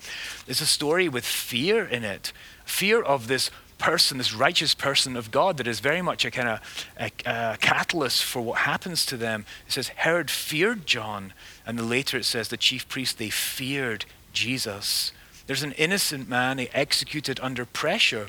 There's 0.45 0.61
a 0.61 0.65
story 0.65 1.07
with 1.07 1.25
fear 1.25 1.85
in 1.85 2.03
it 2.03 2.33
fear 2.65 3.01
of 3.01 3.27
this 3.27 3.51
person, 3.77 4.17
this 4.17 4.33
righteous 4.33 4.73
person 4.73 5.15
of 5.15 5.31
God 5.31 5.57
that 5.57 5.67
is 5.67 5.79
very 5.79 6.01
much 6.01 6.25
a 6.25 6.31
kind 6.31 6.49
of 6.49 6.87
a, 6.99 7.11
a 7.25 7.57
catalyst 7.57 8.23
for 8.23 8.41
what 8.41 8.59
happens 8.59 9.05
to 9.07 9.17
them. 9.17 9.45
It 9.67 9.73
says 9.73 9.89
Herod 9.89 10.29
feared 10.29 10.85
John, 10.85 11.33
and 11.65 11.89
later 11.89 12.17
it 12.17 12.25
says 12.25 12.47
the 12.47 12.57
chief 12.57 12.87
priests 12.87 13.15
they 13.15 13.29
feared 13.29 14.05
Jesus. 14.33 15.11
There's 15.47 15.63
an 15.63 15.73
innocent 15.73 16.27
man 16.27 16.65
executed 16.73 17.39
under 17.41 17.65
pressure. 17.65 18.27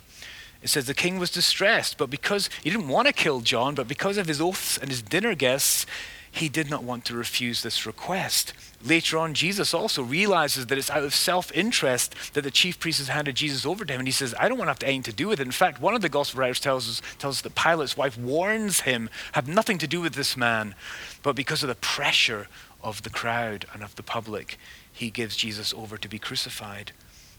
It 0.63 0.69
says 0.69 0.87
the 0.87 0.95
king 0.95 1.19
was 1.19 1.31
distressed, 1.31 1.97
but 1.99 2.11
because 2.11 2.51
he 2.63 2.71
didn't 2.71 2.89
want 2.89 3.07
to 3.07 3.13
kill 3.13 3.41
John, 3.41 3.75
but 3.75 3.89
because 3.89 4.19
of 4.19 4.27
his 4.27 4.41
oaths 4.41 4.77
and 4.77 4.91
his 4.91 5.03
dinner 5.03 5.35
guests, 5.35 5.87
he 6.31 6.49
did 6.49 6.69
not 6.69 6.83
want 6.83 7.05
to 7.07 7.17
refuse 7.17 7.63
this 7.63 7.87
request. 7.87 8.53
Later 8.85 9.19
on, 9.19 9.35
Jesus 9.35 9.75
also 9.75 10.03
realizes 10.03 10.67
that 10.67 10.79
it's 10.79 10.91
out 10.91 11.03
of 11.03 11.15
self 11.15 11.51
interest 11.53 12.15
that 12.35 12.43
the 12.43 12.51
chief 12.51 12.79
priest 12.79 12.99
has 12.99 13.09
handed 13.09 13.35
Jesus 13.35 13.65
over 13.67 13.85
to 13.85 13.93
him. 13.93 14.01
And 14.01 14.09
he 14.09 14.13
says, 14.13 14.35
I 14.39 14.49
don't 14.49 14.59
want 14.59 14.69
to 14.69 14.73
have 14.73 14.83
anything 14.83 15.03
to 15.05 15.13
do 15.13 15.29
with 15.29 15.41
it. 15.41 15.47
In 15.47 15.53
fact, 15.53 15.81
one 15.81 15.95
of 15.95 16.03
the 16.03 16.09
gospel 16.09 16.41
writers 16.41 16.61
tells 16.61 16.89
us, 16.89 17.03
tells 17.19 17.37
us 17.37 17.43
that 17.43 17.55
Pilate's 17.55 17.97
wife 17.97 18.19
warns 18.19 18.81
him, 18.81 19.09
have 19.33 19.49
nothing 19.49 19.79
to 19.79 19.87
do 19.87 20.01
with 20.01 20.15
this 20.15 20.37
man. 20.37 20.75
But 21.23 21.37
because 21.37 21.63
of 21.63 21.69
the 21.69 21.75
pressure 21.77 22.49
of 22.83 23.03
the 23.03 23.11
crowd 23.11 23.65
and 23.73 23.83
of 23.83 23.97
the 23.97 24.03
public, 24.03 24.59
he 24.93 25.11
gives 25.11 25.37
Jesus 25.37 25.75
over 25.75 25.97
to 25.97 26.09
be 26.09 26.19
crucified. 26.19 26.93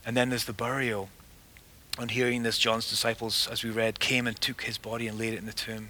And 0.05 0.17
then 0.17 0.29
there's 0.29 0.45
the 0.45 0.53
burial. 0.53 1.09
On 1.99 2.09
hearing 2.09 2.43
this, 2.43 2.59
John's 2.59 2.89
disciples, 2.89 3.47
as 3.51 3.63
we 3.63 3.69
read, 3.69 3.99
came 3.99 4.27
and 4.27 4.39
took 4.39 4.63
his 4.63 4.77
body 4.77 5.07
and 5.07 5.17
laid 5.17 5.33
it 5.33 5.39
in 5.39 5.45
the 5.45 5.53
tomb. 5.53 5.89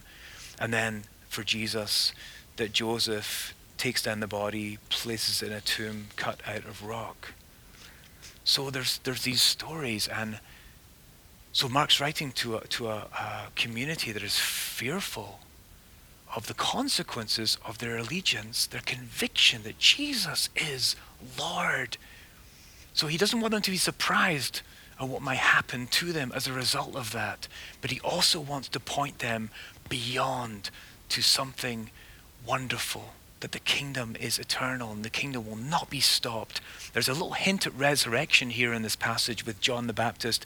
And 0.60 0.74
then 0.74 1.04
for 1.28 1.44
Jesus, 1.44 2.14
that 2.58 2.72
Joseph 2.72 3.54
takes 3.78 4.02
down 4.02 4.20
the 4.20 4.28
body, 4.28 4.78
places 4.90 5.42
it 5.42 5.48
in 5.48 5.54
a 5.54 5.62
tomb 5.62 6.08
cut 6.16 6.42
out 6.48 6.66
of 6.66 6.84
rock. 6.84 7.34
So 8.44 8.70
there's, 8.70 9.00
there's 9.00 9.24
these 9.24 9.42
stories, 9.42 10.08
and 10.08 10.40
so 11.52 11.68
Mark's 11.68 12.00
writing 12.00 12.32
to, 12.34 12.58
a, 12.58 12.68
to 12.68 12.88
a, 12.88 13.08
a 13.14 13.48
community 13.56 14.12
that 14.12 14.24
is 14.24 14.38
fearful 14.38 15.40
of 16.36 16.48
the 16.48 16.54
consequences 16.54 17.58
of 17.66 17.80
their 17.80 17.98
allegiance, 17.98 18.68
their 18.68 18.82
conviction 18.82 19.64
that 19.64 19.80
Jesus 19.80 20.50
is 20.56 20.96
Lord. 21.40 21.98
So 22.94 23.08
he 23.08 23.18
doesn't 23.18 23.40
want 23.40 23.52
them 23.52 23.62
to 23.62 23.72
be 23.72 23.78
surprised 23.78 24.62
at 25.00 25.08
what 25.08 25.22
might 25.22 25.38
happen 25.38 25.88
to 25.88 26.12
them 26.12 26.32
as 26.36 26.48
a 26.48 26.54
result 26.54 26.96
of 26.96 27.12
that. 27.14 27.48
But 27.82 27.92
he 27.92 28.00
also 28.02 28.40
wants 28.40 28.68
to 28.70 28.80
point 28.80 29.20
them 29.20 29.50
beyond 29.90 30.70
to 31.10 31.22
something 31.22 31.90
wonderful 32.46 33.14
that 33.40 33.52
the 33.52 33.60
kingdom 33.60 34.16
is 34.20 34.40
eternal 34.40 34.92
and 34.92 35.04
the 35.04 35.10
kingdom 35.10 35.48
will 35.48 35.56
not 35.56 35.90
be 35.90 36.00
stopped. 36.00 36.62
There's 36.94 37.08
a 37.08 37.14
little 37.14 37.34
hint 37.34 37.68
at 37.68 37.74
resurrection 37.74 38.50
here 38.50 38.74
in 38.74 38.82
this 38.82 38.96
passage 38.96 39.46
with 39.46 39.62
John 39.62 39.88
the 39.88 39.94
Baptist. 39.94 40.46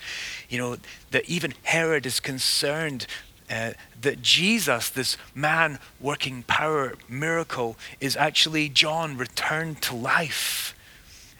You 0.50 0.58
know, 0.58 0.78
that 1.12 1.26
even 1.30 1.54
Herod 1.64 2.06
is 2.06 2.20
concerned 2.20 3.08
uh, 3.50 3.72
that 4.00 4.22
Jesus, 4.22 4.90
this 4.90 5.18
man 5.36 5.78
working 6.00 6.44
power 6.44 6.94
miracle, 7.10 7.78
is 8.00 8.16
actually 8.16 8.70
John 8.70 9.18
returned 9.18 9.82
to 9.84 9.96
life. 9.96 10.76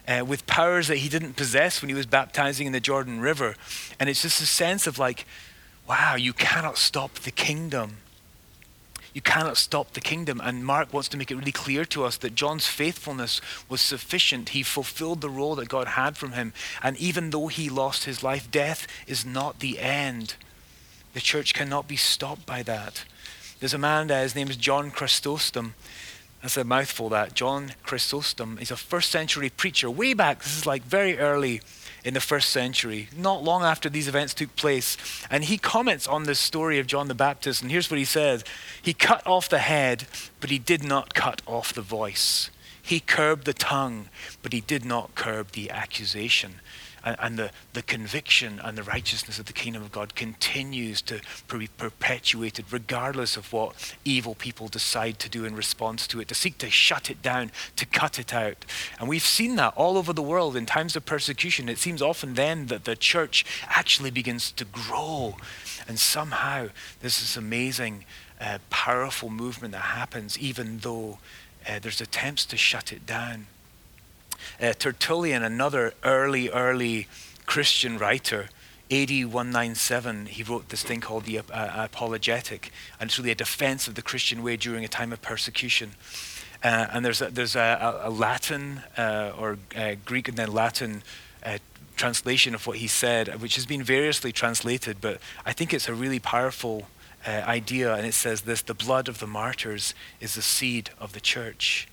Uh, 0.06 0.24
with 0.26 0.44
powers 0.48 0.88
that 0.88 0.96
he 0.96 1.08
didn't 1.08 1.34
possess 1.34 1.80
when 1.80 1.88
he 1.88 1.94
was 1.94 2.06
baptizing 2.06 2.66
in 2.66 2.72
the 2.72 2.80
Jordan 2.80 3.20
River. 3.20 3.54
And 4.00 4.08
it's 4.10 4.22
just 4.22 4.42
a 4.42 4.46
sense 4.46 4.88
of 4.88 4.98
like, 4.98 5.26
wow, 5.88 6.16
you 6.16 6.32
cannot 6.32 6.76
stop 6.76 7.14
the 7.20 7.30
kingdom. 7.30 7.98
You 9.14 9.20
cannot 9.20 9.56
stop 9.56 9.92
the 9.92 10.00
kingdom. 10.00 10.40
And 10.42 10.64
Mark 10.64 10.92
wants 10.92 11.08
to 11.10 11.16
make 11.16 11.30
it 11.30 11.36
really 11.36 11.52
clear 11.52 11.84
to 11.86 12.04
us 12.04 12.16
that 12.18 12.34
John's 12.34 12.66
faithfulness 12.66 13.40
was 13.68 13.80
sufficient. 13.80 14.50
He 14.50 14.62
fulfilled 14.62 15.20
the 15.20 15.30
role 15.30 15.54
that 15.56 15.68
God 15.68 15.88
had 15.88 16.16
from 16.16 16.32
him. 16.32 16.52
And 16.82 16.96
even 16.96 17.30
though 17.30 17.48
he 17.48 17.68
lost 17.68 18.04
his 18.04 18.22
life, 18.22 18.50
death 18.50 18.86
is 19.06 19.26
not 19.26 19.60
the 19.60 19.78
end. 19.78 20.34
The 21.12 21.20
church 21.20 21.52
cannot 21.52 21.88
be 21.88 21.96
stopped 21.96 22.46
by 22.46 22.62
that. 22.62 23.04
There's 23.60 23.74
a 23.74 23.78
man, 23.78 24.10
uh, 24.10 24.22
his 24.22 24.34
name 24.34 24.48
is 24.48 24.56
John 24.56 24.90
Chrysostom. 24.90 25.74
That's 26.40 26.56
a 26.56 26.64
mouthful, 26.64 27.08
that. 27.10 27.34
John 27.34 27.72
Chrysostom. 27.84 28.56
He's 28.56 28.72
a 28.72 28.76
first 28.76 29.10
century 29.10 29.50
preacher, 29.50 29.88
way 29.88 30.14
back. 30.14 30.42
This 30.42 30.56
is 30.56 30.66
like 30.66 30.82
very 30.82 31.18
early 31.18 31.60
in 32.04 32.14
the 32.14 32.20
first 32.20 32.50
century, 32.50 33.08
not 33.16 33.44
long 33.44 33.62
after 33.62 33.88
these 33.88 34.08
events 34.08 34.34
took 34.34 34.54
place. 34.56 34.96
And 35.30 35.44
he 35.44 35.58
comments 35.58 36.08
on 36.08 36.24
this 36.24 36.38
story 36.38 36.78
of 36.78 36.86
John 36.86 37.08
the 37.08 37.14
Baptist. 37.14 37.62
And 37.62 37.70
here's 37.70 37.90
what 37.90 37.98
he 37.98 38.04
says 38.04 38.44
He 38.80 38.92
cut 38.92 39.26
off 39.26 39.48
the 39.48 39.58
head, 39.58 40.06
but 40.40 40.50
he 40.50 40.58
did 40.58 40.82
not 40.82 41.14
cut 41.14 41.42
off 41.46 41.72
the 41.72 41.82
voice. 41.82 42.50
He 42.84 42.98
curbed 42.98 43.44
the 43.44 43.54
tongue, 43.54 44.08
but 44.42 44.52
he 44.52 44.60
did 44.60 44.84
not 44.84 45.14
curb 45.14 45.52
the 45.52 45.70
accusation 45.70 46.60
and, 47.04 47.16
and 47.20 47.38
the, 47.38 47.50
the 47.72 47.82
conviction 47.82 48.60
and 48.62 48.76
the 48.76 48.82
righteousness 48.82 49.38
of 49.38 49.46
the 49.46 49.52
kingdom 49.52 49.82
of 49.82 49.92
God 49.92 50.14
continues 50.14 51.02
to 51.02 51.20
be 51.48 51.68
perpetuated 51.76 52.66
regardless 52.70 53.36
of 53.36 53.52
what 53.52 53.94
evil 54.04 54.34
people 54.34 54.68
decide 54.68 55.18
to 55.18 55.28
do 55.28 55.44
in 55.44 55.54
response 55.54 56.06
to 56.08 56.20
it, 56.20 56.28
to 56.28 56.34
seek 56.34 56.58
to 56.58 56.70
shut 56.70 57.10
it 57.10 57.22
down, 57.22 57.50
to 57.76 57.86
cut 57.86 58.18
it 58.18 58.32
out. 58.32 58.64
And 58.98 59.08
we've 59.08 59.22
seen 59.22 59.56
that 59.56 59.74
all 59.76 59.96
over 59.96 60.12
the 60.12 60.22
world 60.22 60.56
in 60.56 60.66
times 60.66 60.96
of 60.96 61.04
persecution. 61.04 61.68
It 61.68 61.78
seems 61.78 62.02
often 62.02 62.34
then 62.34 62.66
that 62.66 62.84
the 62.84 62.96
church 62.96 63.44
actually 63.68 64.10
begins 64.10 64.52
to 64.52 64.64
grow. 64.64 65.36
And 65.88 65.98
somehow 65.98 66.68
this 67.00 67.20
amazing, 67.36 68.04
uh, 68.40 68.58
powerful 68.70 69.30
movement 69.30 69.72
that 69.72 69.78
happens, 69.80 70.38
even 70.38 70.78
though 70.78 71.18
uh, 71.68 71.78
there's 71.78 72.00
attempts 72.00 72.44
to 72.46 72.56
shut 72.56 72.92
it 72.92 73.06
down. 73.06 73.46
Uh, 74.60 74.72
Tertullian, 74.72 75.42
another 75.42 75.94
early, 76.04 76.48
early 76.50 77.08
Christian 77.46 77.98
writer, 77.98 78.48
AD 78.90 79.10
197, 79.10 80.26
he 80.26 80.42
wrote 80.42 80.68
this 80.68 80.82
thing 80.82 81.00
called 81.00 81.24
the 81.24 81.38
uh, 81.38 81.42
Apologetic, 81.50 82.70
and 83.00 83.08
it's 83.08 83.18
really 83.18 83.30
a 83.30 83.34
defense 83.34 83.88
of 83.88 83.94
the 83.94 84.02
Christian 84.02 84.42
way 84.42 84.56
during 84.56 84.84
a 84.84 84.88
time 84.88 85.12
of 85.12 85.22
persecution. 85.22 85.92
Uh, 86.62 86.86
and 86.92 87.04
there's 87.04 87.22
a, 87.22 87.30
there's 87.30 87.56
a, 87.56 88.00
a 88.02 88.10
Latin 88.10 88.82
uh, 88.96 89.32
or 89.38 89.58
uh, 89.76 89.94
Greek 90.04 90.28
and 90.28 90.36
then 90.36 90.52
Latin 90.52 91.02
uh, 91.44 91.58
translation 91.96 92.54
of 92.54 92.66
what 92.66 92.78
he 92.78 92.86
said, 92.86 93.40
which 93.40 93.54
has 93.56 93.66
been 93.66 93.82
variously 93.82 94.32
translated, 94.32 94.98
but 95.00 95.20
I 95.46 95.52
think 95.52 95.72
it's 95.72 95.88
a 95.88 95.94
really 95.94 96.20
powerful 96.20 96.88
uh, 97.26 97.30
idea. 97.30 97.94
And 97.94 98.06
it 98.06 98.14
says 98.14 98.42
this 98.42 98.62
The 98.62 98.74
blood 98.74 99.08
of 99.08 99.18
the 99.18 99.26
martyrs 99.26 99.94
is 100.20 100.34
the 100.34 100.42
seed 100.42 100.90
of 100.98 101.12
the 101.12 101.20
church. 101.20 101.88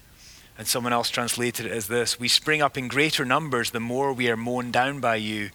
And 0.60 0.67
someone 0.67 0.91
else 0.91 1.10
translated 1.10 1.65
it 1.65 1.72
as 1.72 1.88
this 1.88 2.19
We 2.19 2.28
spring 2.28 2.62
up 2.62 2.78
in 2.78 2.89
greater 2.89 3.24
numbers 3.24 3.72
the 3.72 3.80
more 3.80 4.12
we 4.12 4.30
are 4.30 4.36
mown 4.36 4.72
down 4.72 5.00
by 5.00 5.15
you. 5.15 5.52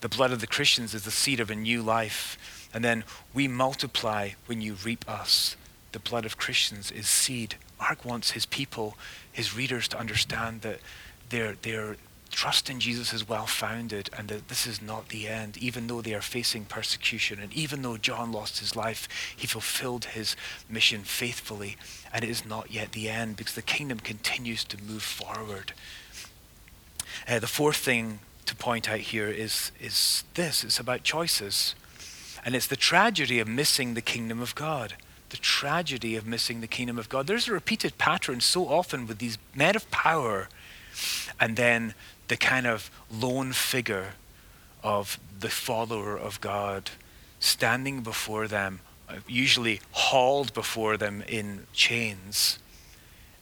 The 0.00 0.08
blood 0.08 0.30
of 0.30 0.40
the 0.40 0.46
Christians 0.46 0.94
is 0.94 1.02
the 1.02 1.10
seed 1.10 1.40
of 1.40 1.50
a 1.50 1.56
new 1.56 1.82
life. 1.82 2.68
And 2.72 2.84
then 2.84 3.02
we 3.34 3.48
multiply 3.48 4.30
when 4.46 4.60
you 4.60 4.74
reap 4.74 5.04
us. 5.10 5.56
The 5.90 5.98
blood 5.98 6.24
of 6.24 6.38
Christians 6.38 6.92
is 6.92 7.08
seed. 7.08 7.56
Mark 7.80 8.04
wants 8.04 8.30
his 8.30 8.46
people, 8.46 8.96
his 9.32 9.56
readers, 9.56 9.88
to 9.88 9.98
understand 9.98 10.60
that 10.60 10.78
they're, 11.30 11.56
they're 11.62 11.96
trust 12.34 12.68
in 12.68 12.80
Jesus 12.80 13.12
is 13.12 13.28
well 13.28 13.46
founded 13.46 14.10
and 14.16 14.28
that 14.28 14.48
this 14.48 14.66
is 14.66 14.82
not 14.82 15.08
the 15.08 15.28
end, 15.28 15.56
even 15.56 15.86
though 15.86 16.02
they 16.02 16.14
are 16.14 16.20
facing 16.20 16.64
persecution. 16.64 17.38
And 17.40 17.52
even 17.52 17.82
though 17.82 17.96
John 17.96 18.32
lost 18.32 18.58
his 18.58 18.74
life, 18.74 19.08
he 19.36 19.46
fulfilled 19.46 20.06
his 20.06 20.36
mission 20.68 21.02
faithfully. 21.02 21.76
And 22.12 22.24
it 22.24 22.30
is 22.30 22.44
not 22.44 22.70
yet 22.70 22.92
the 22.92 23.08
end 23.08 23.36
because 23.36 23.54
the 23.54 23.62
kingdom 23.62 24.00
continues 24.00 24.64
to 24.64 24.82
move 24.82 25.02
forward. 25.02 25.72
Uh, 27.28 27.38
the 27.38 27.46
fourth 27.46 27.76
thing 27.76 28.18
to 28.46 28.54
point 28.54 28.90
out 28.90 29.00
here 29.00 29.28
is, 29.28 29.70
is 29.80 30.24
this 30.34 30.64
it's 30.64 30.80
about 30.80 31.04
choices. 31.04 31.74
And 32.44 32.54
it's 32.54 32.66
the 32.66 32.76
tragedy 32.76 33.38
of 33.40 33.48
missing 33.48 33.94
the 33.94 34.02
kingdom 34.02 34.40
of 34.40 34.54
God. 34.54 34.94
The 35.30 35.36
tragedy 35.38 36.16
of 36.16 36.26
missing 36.26 36.60
the 36.60 36.66
kingdom 36.66 36.98
of 36.98 37.08
God. 37.08 37.26
There's 37.26 37.48
a 37.48 37.52
repeated 37.52 37.96
pattern 37.96 38.40
so 38.40 38.68
often 38.68 39.06
with 39.06 39.18
these 39.18 39.38
men 39.54 39.76
of 39.76 39.90
power 39.90 40.48
and 41.40 41.56
then 41.56 41.94
the 42.28 42.36
kind 42.36 42.66
of 42.66 42.90
lone 43.10 43.52
figure 43.52 44.14
of 44.82 45.18
the 45.40 45.48
follower 45.48 46.16
of 46.16 46.40
God 46.40 46.90
standing 47.40 48.00
before 48.00 48.48
them, 48.48 48.80
uh, 49.08 49.16
usually 49.26 49.80
hauled 49.92 50.52
before 50.54 50.96
them 50.96 51.22
in 51.28 51.66
chains, 51.72 52.58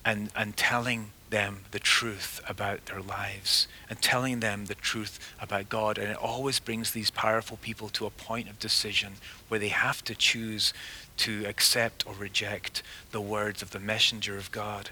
and, 0.05 0.31
and 0.35 0.57
telling 0.57 1.11
them 1.33 1.61
the 1.71 1.79
truth 1.79 2.41
about 2.47 2.85
their 2.87 3.01
lives 3.01 3.67
and 3.89 4.01
telling 4.03 4.41
them 4.41 4.67
the 4.67 4.75
truth 4.75 5.35
about 5.41 5.69
God. 5.69 5.97
And 5.97 6.11
it 6.11 6.17
always 6.17 6.61
brings 6.61 6.91
these 6.91 7.11
powerful 7.11 7.57
people 7.63 7.89
to 7.91 8.07
a 8.07 8.11
point 8.11 8.51
of 8.51 8.59
decision 8.59 9.15
where 9.49 9.59
they 9.59 9.69
have 9.69 10.05
to 10.05 10.15
choose 10.15 10.75
to 11.17 11.45
accept 11.47 12.07
or 12.07 12.15
reject 12.15 12.83
the 13.13 13.21
words 13.21 13.63
of 13.63 13.71
the 13.71 13.79
messenger 13.79 14.37
of 14.37 14.53
God. 14.53 14.91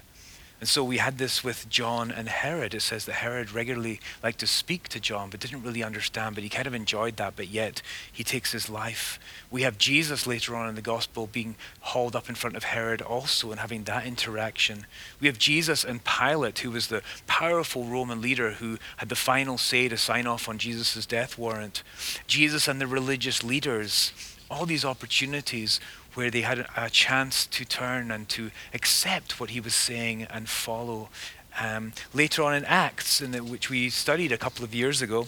And 0.61 0.69
so 0.69 0.83
we 0.83 0.99
had 0.99 1.17
this 1.17 1.43
with 1.43 1.67
John 1.69 2.11
and 2.11 2.29
Herod. 2.29 2.75
It 2.75 2.83
says 2.83 3.05
that 3.05 3.13
Herod 3.13 3.51
regularly 3.51 3.99
liked 4.21 4.39
to 4.41 4.47
speak 4.47 4.87
to 4.89 4.99
John, 4.99 5.31
but 5.31 5.39
didn't 5.39 5.63
really 5.63 5.81
understand, 5.83 6.35
but 6.35 6.43
he 6.43 6.51
kind 6.51 6.67
of 6.67 6.75
enjoyed 6.75 7.17
that, 7.17 7.35
but 7.35 7.47
yet 7.47 7.81
he 8.11 8.23
takes 8.23 8.51
his 8.51 8.69
life. 8.69 9.19
We 9.49 9.63
have 9.63 9.79
Jesus 9.79 10.27
later 10.27 10.55
on 10.55 10.69
in 10.69 10.75
the 10.75 10.83
gospel 10.83 11.25
being 11.25 11.55
hauled 11.79 12.15
up 12.15 12.29
in 12.29 12.35
front 12.35 12.55
of 12.55 12.63
Herod 12.63 13.01
also 13.01 13.49
and 13.49 13.59
having 13.59 13.85
that 13.85 14.05
interaction. 14.05 14.85
We 15.19 15.25
have 15.25 15.39
Jesus 15.39 15.83
and 15.83 16.03
Pilate, 16.03 16.59
who 16.59 16.69
was 16.69 16.87
the 16.87 17.01
powerful 17.25 17.85
Roman 17.85 18.21
leader 18.21 18.51
who 18.51 18.77
had 18.97 19.09
the 19.09 19.15
final 19.15 19.57
say 19.57 19.89
to 19.89 19.97
sign 19.97 20.27
off 20.27 20.47
on 20.47 20.59
Jesus' 20.59 21.07
death 21.07 21.39
warrant. 21.39 21.81
Jesus 22.27 22.67
and 22.67 22.79
the 22.79 22.85
religious 22.85 23.43
leaders, 23.43 24.13
all 24.47 24.67
these 24.67 24.85
opportunities 24.85 25.79
where 26.13 26.29
they 26.29 26.41
had 26.41 26.65
a 26.75 26.89
chance 26.89 27.45
to 27.47 27.65
turn 27.65 28.11
and 28.11 28.27
to 28.29 28.51
accept 28.73 29.39
what 29.39 29.51
he 29.51 29.59
was 29.59 29.75
saying 29.75 30.23
and 30.23 30.49
follow. 30.49 31.09
Um, 31.59 31.93
later 32.13 32.43
on 32.43 32.53
in 32.53 32.65
Acts, 32.65 33.21
in 33.21 33.31
the, 33.31 33.43
which 33.43 33.69
we 33.69 33.89
studied 33.89 34.31
a 34.31 34.37
couple 34.37 34.63
of 34.63 34.73
years 34.73 35.01
ago, 35.01 35.27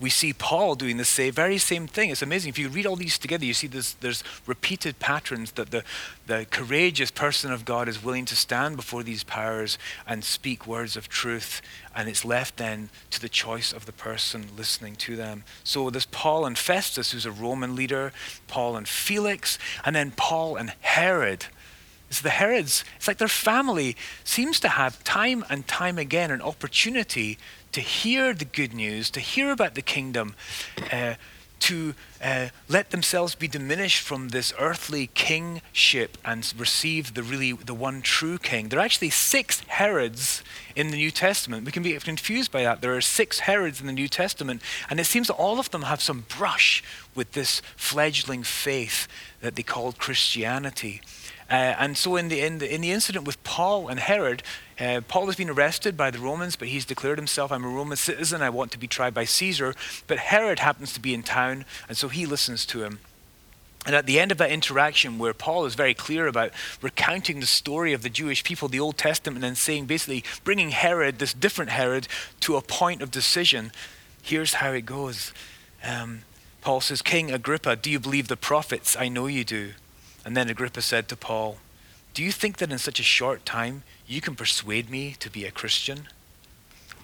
we 0.00 0.10
see 0.10 0.32
Paul 0.32 0.74
doing 0.74 0.96
the 0.96 1.04
same, 1.04 1.32
very 1.32 1.58
same 1.58 1.86
thing. 1.86 2.10
It's 2.10 2.22
amazing. 2.22 2.50
If 2.50 2.58
you 2.58 2.68
read 2.68 2.86
all 2.86 2.96
these 2.96 3.18
together, 3.18 3.44
you 3.44 3.54
see 3.54 3.66
this, 3.66 3.92
there's 3.94 4.24
repeated 4.46 4.98
patterns 4.98 5.52
that 5.52 5.70
the, 5.70 5.84
the 6.26 6.46
courageous 6.50 7.10
person 7.10 7.52
of 7.52 7.64
God 7.64 7.88
is 7.88 8.02
willing 8.02 8.24
to 8.26 8.36
stand 8.36 8.76
before 8.76 9.02
these 9.02 9.24
powers 9.24 9.78
and 10.06 10.24
speak 10.24 10.66
words 10.66 10.96
of 10.96 11.08
truth. 11.08 11.62
And 11.94 12.08
it's 12.08 12.24
left 12.24 12.56
then 12.56 12.90
to 13.10 13.20
the 13.20 13.28
choice 13.28 13.72
of 13.72 13.86
the 13.86 13.92
person 13.92 14.46
listening 14.56 14.96
to 14.96 15.16
them. 15.16 15.44
So 15.62 15.90
there's 15.90 16.06
Paul 16.06 16.46
and 16.46 16.58
Festus, 16.58 17.12
who's 17.12 17.26
a 17.26 17.32
Roman 17.32 17.74
leader, 17.74 18.12
Paul 18.46 18.76
and 18.76 18.88
Felix, 18.88 19.58
and 19.84 19.94
then 19.94 20.12
Paul 20.12 20.56
and 20.56 20.72
Herod. 20.80 21.46
It's 22.14 22.20
the 22.20 22.30
Herods, 22.30 22.84
it's 22.96 23.08
like 23.08 23.18
their 23.18 23.26
family 23.26 23.96
seems 24.22 24.60
to 24.60 24.68
have 24.68 25.02
time 25.02 25.44
and 25.50 25.66
time 25.66 25.98
again 25.98 26.30
an 26.30 26.42
opportunity 26.42 27.38
to 27.74 27.80
hear 27.80 28.32
the 28.32 28.44
good 28.44 28.72
news, 28.72 29.10
to 29.10 29.18
hear 29.18 29.50
about 29.50 29.74
the 29.74 29.82
kingdom, 29.82 30.36
uh, 30.92 31.14
to 31.58 31.94
uh, 32.22 32.48
let 32.68 32.90
themselves 32.90 33.34
be 33.34 33.48
diminished 33.48 34.00
from 34.00 34.28
this 34.28 34.52
earthly 34.60 35.08
kingship 35.14 36.16
and 36.24 36.52
receive 36.56 37.14
the 37.14 37.22
really 37.22 37.52
the 37.52 37.74
one 37.74 38.00
true 38.00 38.38
king. 38.38 38.68
There 38.68 38.78
are 38.78 38.84
actually 38.84 39.10
six 39.10 39.60
Herods 39.66 40.44
in 40.76 40.90
the 40.90 40.96
New 40.96 41.10
Testament. 41.10 41.64
We 41.64 41.72
can 41.72 41.82
be 41.82 41.94
confused 41.94 42.52
by 42.52 42.62
that. 42.62 42.80
There 42.80 42.94
are 42.94 43.00
six 43.00 43.40
Herods 43.40 43.80
in 43.80 43.86
the 43.86 43.92
New 43.92 44.08
Testament, 44.08 44.62
and 44.88 45.00
it 45.00 45.06
seems 45.06 45.26
that 45.26 45.34
all 45.34 45.58
of 45.58 45.70
them 45.70 45.82
have 45.82 46.00
some 46.00 46.26
brush 46.28 46.84
with 47.14 47.32
this 47.32 47.60
fledgling 47.76 48.44
faith 48.44 49.08
that 49.40 49.56
they 49.56 49.64
called 49.64 49.98
Christianity. 49.98 51.00
Uh, 51.50 51.76
and 51.78 51.96
so, 51.96 52.16
in 52.16 52.28
the, 52.28 52.40
in, 52.40 52.58
the, 52.58 52.74
in 52.74 52.80
the 52.80 52.90
incident 52.90 53.26
with 53.26 53.42
Paul 53.44 53.88
and 53.88 54.00
Herod, 54.00 54.42
uh, 54.80 55.02
Paul 55.06 55.26
has 55.26 55.36
been 55.36 55.50
arrested 55.50 55.96
by 55.96 56.10
the 56.10 56.18
Romans, 56.18 56.56
but 56.56 56.68
he's 56.68 56.84
declared 56.84 57.18
himself, 57.18 57.52
I'm 57.52 57.64
a 57.64 57.68
Roman 57.68 57.96
citizen, 57.96 58.42
I 58.42 58.50
want 58.50 58.72
to 58.72 58.78
be 58.78 58.86
tried 58.86 59.12
by 59.12 59.24
Caesar. 59.24 59.74
But 60.06 60.18
Herod 60.18 60.60
happens 60.60 60.92
to 60.94 61.00
be 61.00 61.12
in 61.12 61.22
town, 61.22 61.64
and 61.88 61.96
so 61.96 62.08
he 62.08 62.24
listens 62.26 62.64
to 62.66 62.82
him. 62.82 62.98
And 63.86 63.94
at 63.94 64.06
the 64.06 64.18
end 64.18 64.32
of 64.32 64.38
that 64.38 64.50
interaction, 64.50 65.18
where 65.18 65.34
Paul 65.34 65.66
is 65.66 65.74
very 65.74 65.92
clear 65.92 66.26
about 66.26 66.52
recounting 66.80 67.40
the 67.40 67.46
story 67.46 67.92
of 67.92 68.02
the 68.02 68.08
Jewish 68.08 68.42
people, 68.42 68.68
the 68.68 68.80
Old 68.80 68.96
Testament, 68.96 69.44
and 69.44 69.58
saying 69.58 69.84
basically 69.84 70.24
bringing 70.42 70.70
Herod, 70.70 71.18
this 71.18 71.34
different 71.34 71.70
Herod, 71.70 72.08
to 72.40 72.56
a 72.56 72.62
point 72.62 73.02
of 73.02 73.10
decision, 73.10 73.72
here's 74.22 74.54
how 74.54 74.72
it 74.72 74.86
goes. 74.86 75.34
Um, 75.84 76.22
Paul 76.62 76.80
says, 76.80 77.02
King 77.02 77.30
Agrippa, 77.30 77.76
do 77.76 77.90
you 77.90 78.00
believe 78.00 78.28
the 78.28 78.38
prophets? 78.38 78.96
I 78.98 79.08
know 79.08 79.26
you 79.26 79.44
do. 79.44 79.72
And 80.24 80.36
then 80.36 80.48
Agrippa 80.48 80.82
said 80.82 81.08
to 81.08 81.16
Paul, 81.16 81.58
Do 82.14 82.22
you 82.22 82.32
think 82.32 82.58
that 82.58 82.72
in 82.72 82.78
such 82.78 82.98
a 83.00 83.04
short 83.04 83.44
time 83.44 83.82
you 84.06 84.20
can 84.20 84.34
persuade 84.34 84.90
me 84.90 85.16
to 85.20 85.30
be 85.30 85.44
a 85.44 85.50
Christian? 85.50 86.08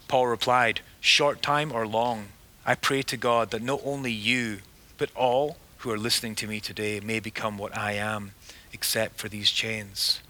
Paul 0.09 0.27
replied, 0.27 0.81
Short 1.01 1.43
time 1.43 1.73
or 1.73 1.87
long, 1.87 2.29
I 2.65 2.75
pray 2.75 3.03
to 3.03 3.17
God 3.17 3.51
that 3.51 3.63
not 3.63 3.81
only 3.85 4.13
you, 4.13 4.59
but 4.99 5.11
all 5.15 5.57
who 5.79 5.91
are 5.91 5.99
listening 5.99 6.35
to 6.37 6.47
me 6.47 6.61
today 6.61 7.01
may 7.01 7.21
become 7.21 7.57
what 7.57 7.77
I 7.77 7.93
am, 7.93 8.33
except 8.73 9.19
for 9.19 9.29
these 9.29 9.51
chains. 9.51 10.21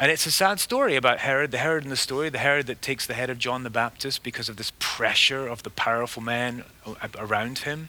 And 0.00 0.12
it's 0.12 0.26
a 0.26 0.30
sad 0.30 0.60
story 0.60 0.94
about 0.94 1.18
Herod, 1.18 1.50
the 1.50 1.58
Herod 1.58 1.82
in 1.82 1.90
the 1.90 1.96
story, 1.96 2.28
the 2.28 2.38
Herod 2.38 2.68
that 2.68 2.80
takes 2.80 3.04
the 3.04 3.14
head 3.14 3.30
of 3.30 3.38
John 3.38 3.64
the 3.64 3.70
Baptist 3.70 4.22
because 4.22 4.48
of 4.48 4.56
this 4.56 4.72
pressure 4.78 5.48
of 5.48 5.64
the 5.64 5.70
powerful 5.70 6.22
men 6.22 6.62
around 7.18 7.58
him. 7.58 7.88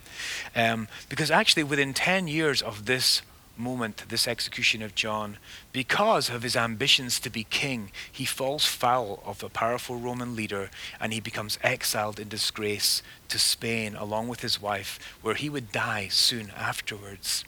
Um, 0.56 0.88
because 1.08 1.30
actually, 1.30 1.64
within 1.64 1.94
10 1.94 2.28
years 2.28 2.64
of 2.64 2.86
this 2.86 3.22
moment, 3.60 4.06
this 4.10 4.28
execution 4.28 4.82
of 4.82 4.96
John, 4.96 5.38
because 5.72 6.30
of 6.30 6.44
his 6.44 6.56
ambitions 6.56 7.20
to 7.20 7.30
be 7.30 7.44
king, 7.44 7.92
he 8.12 8.26
falls 8.26 8.66
foul 8.66 9.22
of 9.26 9.44
a 9.44 9.50
powerful 9.50 9.98
Roman 9.98 10.36
leader 10.36 10.70
and 11.00 11.14
he 11.14 11.20
becomes 11.20 11.60
exiled 11.62 12.20
in 12.20 12.30
disgrace 12.30 13.04
to 13.28 13.38
Spain 13.38 13.96
along 13.96 14.28
with 14.28 14.42
his 14.42 14.62
wife, 14.62 15.00
where 15.22 15.36
he 15.36 15.50
would 15.50 15.72
die 15.72 16.08
soon 16.08 16.52
afterwards. 16.58 17.44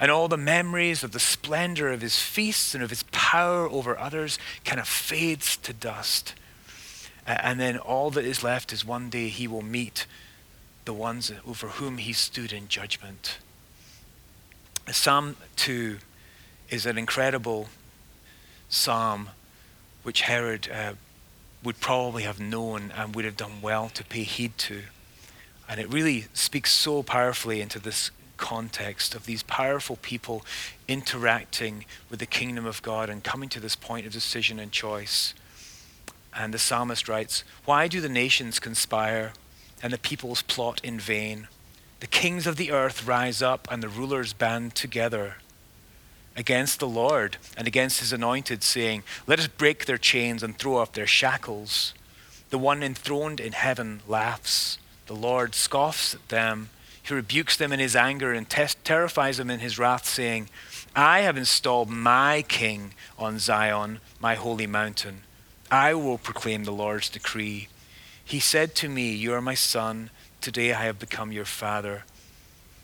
And 0.00 0.10
all 0.10 0.28
the 0.28 0.36
memories 0.36 1.02
of 1.02 1.12
the 1.12 1.20
splendor 1.20 1.92
of 1.92 2.00
his 2.00 2.18
feasts 2.18 2.74
and 2.74 2.82
of 2.82 2.90
his 2.90 3.02
power 3.12 3.68
over 3.68 3.98
others 3.98 4.38
kind 4.64 4.80
of 4.80 4.88
fades 4.88 5.56
to 5.58 5.72
dust. 5.72 6.34
And 7.26 7.58
then 7.58 7.76
all 7.76 8.10
that 8.10 8.24
is 8.24 8.44
left 8.44 8.72
is 8.72 8.84
one 8.84 9.10
day 9.10 9.28
he 9.28 9.48
will 9.48 9.62
meet 9.62 10.06
the 10.84 10.94
ones 10.94 11.32
over 11.46 11.68
whom 11.68 11.98
he 11.98 12.12
stood 12.12 12.52
in 12.52 12.68
judgment. 12.68 13.38
Psalm 14.92 15.36
2 15.56 15.98
is 16.70 16.86
an 16.86 16.96
incredible 16.96 17.68
psalm 18.68 19.30
which 20.04 20.22
Herod 20.22 20.68
uh, 20.72 20.92
would 21.64 21.80
probably 21.80 22.22
have 22.22 22.38
known 22.38 22.92
and 22.96 23.14
would 23.14 23.24
have 23.24 23.36
done 23.36 23.60
well 23.60 23.88
to 23.88 24.04
pay 24.04 24.22
heed 24.22 24.56
to. 24.58 24.82
And 25.68 25.80
it 25.80 25.92
really 25.92 26.26
speaks 26.32 26.70
so 26.70 27.02
powerfully 27.02 27.60
into 27.60 27.80
this 27.80 28.12
context 28.36 29.16
of 29.16 29.26
these 29.26 29.42
powerful 29.42 29.96
people 30.02 30.44
interacting 30.86 31.84
with 32.08 32.20
the 32.20 32.26
kingdom 32.26 32.64
of 32.64 32.80
God 32.82 33.10
and 33.10 33.24
coming 33.24 33.48
to 33.48 33.60
this 33.60 33.74
point 33.74 34.06
of 34.06 34.12
decision 34.12 34.60
and 34.60 34.70
choice. 34.70 35.34
And 36.32 36.54
the 36.54 36.60
psalmist 36.60 37.08
writes, 37.08 37.42
Why 37.64 37.88
do 37.88 38.00
the 38.00 38.08
nations 38.08 38.60
conspire 38.60 39.32
and 39.82 39.92
the 39.92 39.98
peoples 39.98 40.42
plot 40.42 40.80
in 40.84 41.00
vain? 41.00 41.48
The 42.00 42.06
kings 42.06 42.46
of 42.46 42.56
the 42.56 42.72
earth 42.72 43.06
rise 43.06 43.40
up, 43.40 43.68
and 43.70 43.82
the 43.82 43.88
rulers 43.88 44.32
band 44.32 44.74
together 44.74 45.36
against 46.36 46.78
the 46.78 46.88
Lord 46.88 47.38
and 47.56 47.66
against 47.66 48.00
his 48.00 48.12
anointed, 48.12 48.62
saying, 48.62 49.02
Let 49.26 49.38
us 49.38 49.48
break 49.48 49.86
their 49.86 49.98
chains 49.98 50.42
and 50.42 50.58
throw 50.58 50.76
off 50.76 50.92
their 50.92 51.06
shackles. 51.06 51.94
The 52.50 52.58
one 52.58 52.82
enthroned 52.82 53.40
in 53.40 53.52
heaven 53.52 54.02
laughs. 54.06 54.78
The 55.06 55.14
Lord 55.14 55.54
scoffs 55.54 56.14
at 56.14 56.28
them. 56.28 56.68
He 57.02 57.14
rebukes 57.14 57.56
them 57.56 57.72
in 57.72 57.80
his 57.80 57.96
anger 57.96 58.32
and 58.32 58.48
terrifies 58.48 59.38
them 59.38 59.50
in 59.50 59.60
his 59.60 59.78
wrath, 59.78 60.06
saying, 60.06 60.48
I 60.94 61.20
have 61.20 61.36
installed 61.36 61.88
my 61.88 62.42
king 62.48 62.94
on 63.18 63.38
Zion, 63.38 64.00
my 64.20 64.34
holy 64.34 64.66
mountain. 64.66 65.22
I 65.70 65.94
will 65.94 66.18
proclaim 66.18 66.64
the 66.64 66.72
Lord's 66.72 67.08
decree. 67.08 67.68
He 68.24 68.40
said 68.40 68.74
to 68.76 68.88
me, 68.88 69.12
You 69.12 69.32
are 69.34 69.40
my 69.40 69.54
son. 69.54 70.10
Today 70.46 70.72
I 70.72 70.84
have 70.84 71.00
become 71.00 71.32
your 71.32 71.44
father. 71.44 72.04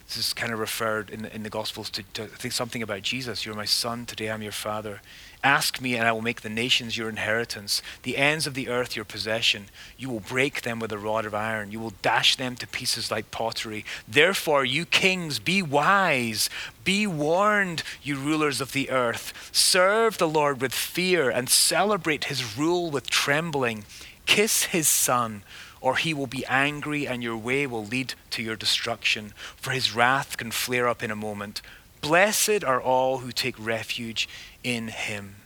This 0.09 0.17
is 0.17 0.33
kind 0.33 0.53
of 0.53 0.59
referred 0.59 1.11
in 1.11 1.23
the, 1.23 1.33
in 1.33 1.45
the 1.45 1.49
Gospels 1.49 1.91
to, 1.91 2.03
to 2.15 2.27
think 2.27 2.53
something 2.53 2.83
about 2.83 3.03
Jesus. 3.03 3.47
You're 3.47 3.55
my 3.55 3.67
son. 3.67 4.05
Today 4.05 4.33
I'm 4.33 4.43
your 4.43 4.51
father. 4.51 5.01
Ask 5.45 5.81
me, 5.81 5.95
and 5.95 6.09
I 6.09 6.11
will 6.11 6.23
make 6.23 6.41
the 6.41 6.49
nations 6.49 6.97
your 6.97 7.09
inheritance, 7.09 7.81
the 8.03 8.17
ends 8.17 8.49
of 8.49 8.55
the 8.55 8.69
earth 8.69 8.97
your 8.97 9.05
possession. 9.05 9.67
You 9.97 10.11
will 10.11 10.19
break 10.19 10.63
them 10.63 10.81
with 10.81 10.91
a 10.91 10.99
rod 10.99 11.25
of 11.25 11.37
iron. 11.37 11.71
You 11.71 11.79
will 11.79 11.95
dash 12.03 12.35
them 12.35 12.57
to 12.57 12.67
pieces 12.67 13.13
like 13.13 13.31
pottery. 13.31 13.85
Therefore, 14.09 14.65
you 14.65 14.85
kings, 14.85 15.39
be 15.39 15.63
wise. 15.63 16.51
Be 16.83 17.07
warned, 17.07 17.85
you 18.03 18.17
rulers 18.17 18.61
of 18.61 18.73
the 18.73 18.91
earth. 18.91 19.51
Serve 19.53 20.19
the 20.19 20.29
Lord 20.29 20.61
with 20.61 20.75
fear 20.75 21.31
and 21.31 21.49
celebrate 21.49 22.25
his 22.25 22.59
rule 22.59 22.91
with 22.91 23.09
trembling. 23.09 23.85
Kiss 24.27 24.65
his 24.65 24.89
son 24.89 25.43
or 25.83 25.97
he 25.97 26.15
will 26.15 26.29
be 26.29 26.47
angry 26.47 27.07
and 27.07 27.23
your 27.23 27.37
way 27.37 27.67
will 27.67 27.85
lead 27.85 28.15
to 28.31 28.43
your 28.43 28.57
destruction, 28.57 29.35
for 29.57 29.73
his 29.73 29.95
wrath 29.95 30.37
can 30.37 30.51
flare 30.51 30.89
up 30.89 31.03
in 31.03 31.11
a 31.11 31.17
moment. 31.17 31.61
Blessed 32.01 32.65
are 32.65 32.81
all 32.81 33.19
who 33.19 33.33
take 33.33 33.57
refuge 33.59 34.29
in 34.63 34.89
him. 34.89 35.37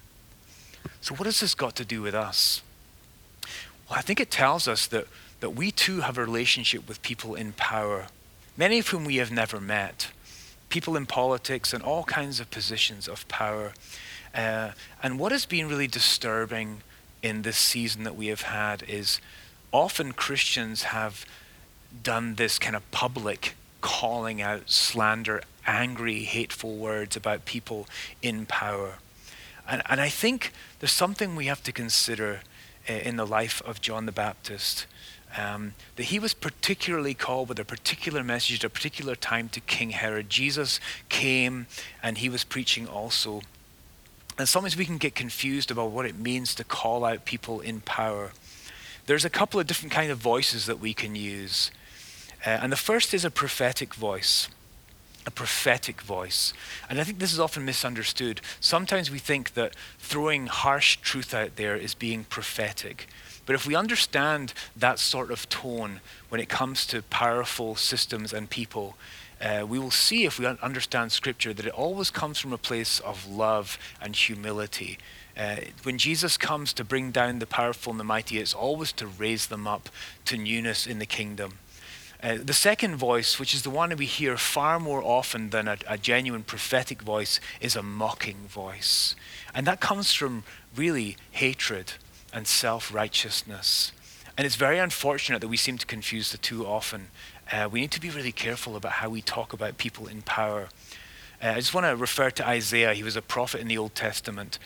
So, 1.00 1.14
what 1.14 1.26
has 1.26 1.40
this 1.40 1.54
got 1.54 1.74
to 1.76 1.84
do 1.84 2.02
with 2.02 2.14
us? 2.14 2.62
Well, 3.88 3.98
I 3.98 4.02
think 4.02 4.20
it 4.20 4.30
tells 4.30 4.68
us 4.68 4.86
that, 4.88 5.06
that 5.40 5.50
we 5.50 5.70
too 5.70 6.00
have 6.00 6.18
a 6.18 6.24
relationship 6.24 6.86
with 6.86 7.02
people 7.02 7.34
in 7.34 7.52
power, 7.52 8.06
many 8.56 8.78
of 8.78 8.88
whom 8.88 9.04
we 9.04 9.16
have 9.16 9.30
never 9.30 9.60
met, 9.60 10.08
people 10.68 10.96
in 10.96 11.06
politics 11.06 11.72
and 11.72 11.82
all 11.82 12.04
kinds 12.04 12.40
of 12.40 12.50
positions 12.50 13.08
of 13.08 13.26
power. 13.28 13.72
Uh, 14.34 14.72
and 15.02 15.18
what 15.18 15.32
has 15.32 15.46
been 15.46 15.68
really 15.68 15.86
disturbing 15.86 16.82
in 17.26 17.42
this 17.42 17.56
season 17.56 18.04
that 18.04 18.14
we 18.14 18.28
have 18.28 18.42
had 18.42 18.84
is 18.88 19.20
often 19.72 20.12
Christians 20.12 20.84
have 20.84 21.26
done 22.02 22.36
this 22.36 22.56
kind 22.58 22.76
of 22.76 22.88
public 22.92 23.56
calling 23.80 24.40
out 24.40 24.70
slander, 24.70 25.42
angry, 25.66 26.20
hateful 26.20 26.76
words 26.76 27.16
about 27.16 27.44
people 27.44 27.88
in 28.22 28.46
power. 28.46 28.94
And, 29.68 29.82
and 29.86 30.00
I 30.00 30.08
think 30.08 30.52
there's 30.78 30.92
something 30.92 31.34
we 31.34 31.46
have 31.46 31.64
to 31.64 31.72
consider 31.72 32.42
in 32.86 33.16
the 33.16 33.26
life 33.26 33.60
of 33.66 33.80
John 33.80 34.06
the 34.06 34.12
Baptist. 34.12 34.86
Um, 35.36 35.74
that 35.96 36.04
he 36.04 36.20
was 36.20 36.32
particularly 36.32 37.12
called 37.12 37.48
with 37.48 37.58
a 37.58 37.64
particular 37.64 38.22
message 38.22 38.60
at 38.60 38.64
a 38.64 38.70
particular 38.70 39.16
time 39.16 39.48
to 39.50 39.60
King 39.60 39.90
Herod. 39.90 40.30
Jesus 40.30 40.78
came 41.08 41.66
and 42.02 42.18
he 42.18 42.28
was 42.28 42.44
preaching 42.44 42.86
also. 42.86 43.42
And 44.38 44.48
sometimes 44.48 44.76
we 44.76 44.84
can 44.84 44.98
get 44.98 45.14
confused 45.14 45.70
about 45.70 45.90
what 45.90 46.06
it 46.06 46.18
means 46.18 46.54
to 46.56 46.64
call 46.64 47.04
out 47.04 47.24
people 47.24 47.60
in 47.60 47.80
power 47.80 48.32
there's 49.06 49.24
a 49.24 49.30
couple 49.30 49.58
of 49.58 49.66
different 49.66 49.92
kind 49.92 50.10
of 50.10 50.18
voices 50.18 50.66
that 50.66 50.80
we 50.80 50.92
can 50.92 51.14
use. 51.14 51.70
Uh, 52.44 52.50
and 52.50 52.70
the 52.70 52.76
first 52.76 53.14
is 53.14 53.24
a 53.24 53.30
prophetic 53.30 53.94
voice. 53.94 54.48
A 55.26 55.30
prophetic 55.30 56.00
voice. 56.02 56.52
And 56.88 57.00
I 57.00 57.04
think 57.04 57.18
this 57.18 57.32
is 57.32 57.40
often 57.40 57.64
misunderstood. 57.64 58.40
Sometimes 58.60 59.10
we 59.10 59.18
think 59.18 59.54
that 59.54 59.74
throwing 59.98 60.46
harsh 60.46 60.96
truth 60.98 61.34
out 61.34 61.56
there 61.56 61.76
is 61.76 61.94
being 61.94 62.24
prophetic. 62.24 63.08
But 63.44 63.54
if 63.54 63.66
we 63.66 63.76
understand 63.76 64.52
that 64.76 64.98
sort 64.98 65.30
of 65.30 65.48
tone 65.48 66.00
when 66.28 66.40
it 66.40 66.48
comes 66.48 66.84
to 66.86 67.02
powerful 67.02 67.76
systems 67.76 68.32
and 68.32 68.50
people, 68.50 68.96
uh, 69.40 69.66
we 69.68 69.78
will 69.78 69.90
see 69.90 70.24
if 70.24 70.38
we 70.38 70.46
understand 70.46 71.12
Scripture 71.12 71.52
that 71.52 71.66
it 71.66 71.72
always 71.72 72.10
comes 72.10 72.38
from 72.38 72.52
a 72.52 72.58
place 72.58 73.00
of 73.00 73.28
love 73.28 73.78
and 74.00 74.16
humility. 74.16 74.98
Uh, 75.36 75.56
when 75.82 75.98
Jesus 75.98 76.38
comes 76.38 76.72
to 76.72 76.84
bring 76.84 77.10
down 77.10 77.38
the 77.38 77.46
powerful 77.46 77.90
and 77.90 78.00
the 78.00 78.04
mighty, 78.04 78.38
it's 78.38 78.54
always 78.54 78.92
to 78.92 79.06
raise 79.06 79.46
them 79.48 79.66
up 79.66 79.90
to 80.24 80.38
newness 80.38 80.86
in 80.86 80.98
the 80.98 81.06
kingdom. 81.06 81.58
Uh, 82.22 82.38
the 82.42 82.54
second 82.54 82.96
voice, 82.96 83.38
which 83.38 83.52
is 83.52 83.62
the 83.62 83.70
one 83.70 83.90
that 83.90 83.98
we 83.98 84.06
hear 84.06 84.38
far 84.38 84.80
more 84.80 85.02
often 85.02 85.50
than 85.50 85.68
a, 85.68 85.76
a 85.86 85.98
genuine 85.98 86.42
prophetic 86.42 87.02
voice, 87.02 87.38
is 87.60 87.76
a 87.76 87.82
mocking 87.82 88.48
voice. 88.48 89.14
And 89.54 89.66
that 89.66 89.80
comes 89.80 90.12
from 90.12 90.44
really 90.74 91.16
hatred 91.32 91.92
and 92.32 92.46
self 92.46 92.92
righteousness. 92.92 93.92
And 94.36 94.46
it's 94.46 94.56
very 94.56 94.78
unfortunate 94.78 95.40
that 95.40 95.48
we 95.48 95.56
seem 95.56 95.78
to 95.78 95.86
confuse 95.86 96.32
the 96.32 96.38
two 96.38 96.66
often. 96.66 97.08
Uh, 97.52 97.68
we 97.70 97.80
need 97.80 97.92
to 97.92 98.00
be 98.00 98.10
really 98.10 98.32
careful 98.32 98.74
about 98.76 98.92
how 98.92 99.08
we 99.08 99.22
talk 99.22 99.52
about 99.52 99.78
people 99.78 100.08
in 100.08 100.22
power. 100.22 100.68
uh, 101.42 101.48
I 101.48 101.56
just 101.56 101.72
want 101.74 101.86
to 101.86 101.94
refer 101.94 102.30
to 102.30 102.48
Isaiah. 102.48 102.92
He 102.92 103.04
was 103.04 103.14
a 103.14 103.22
prophet 103.22 103.60
in 103.60 103.68
the 103.68 103.78
Old 103.78 103.94
Testament. 103.94 104.58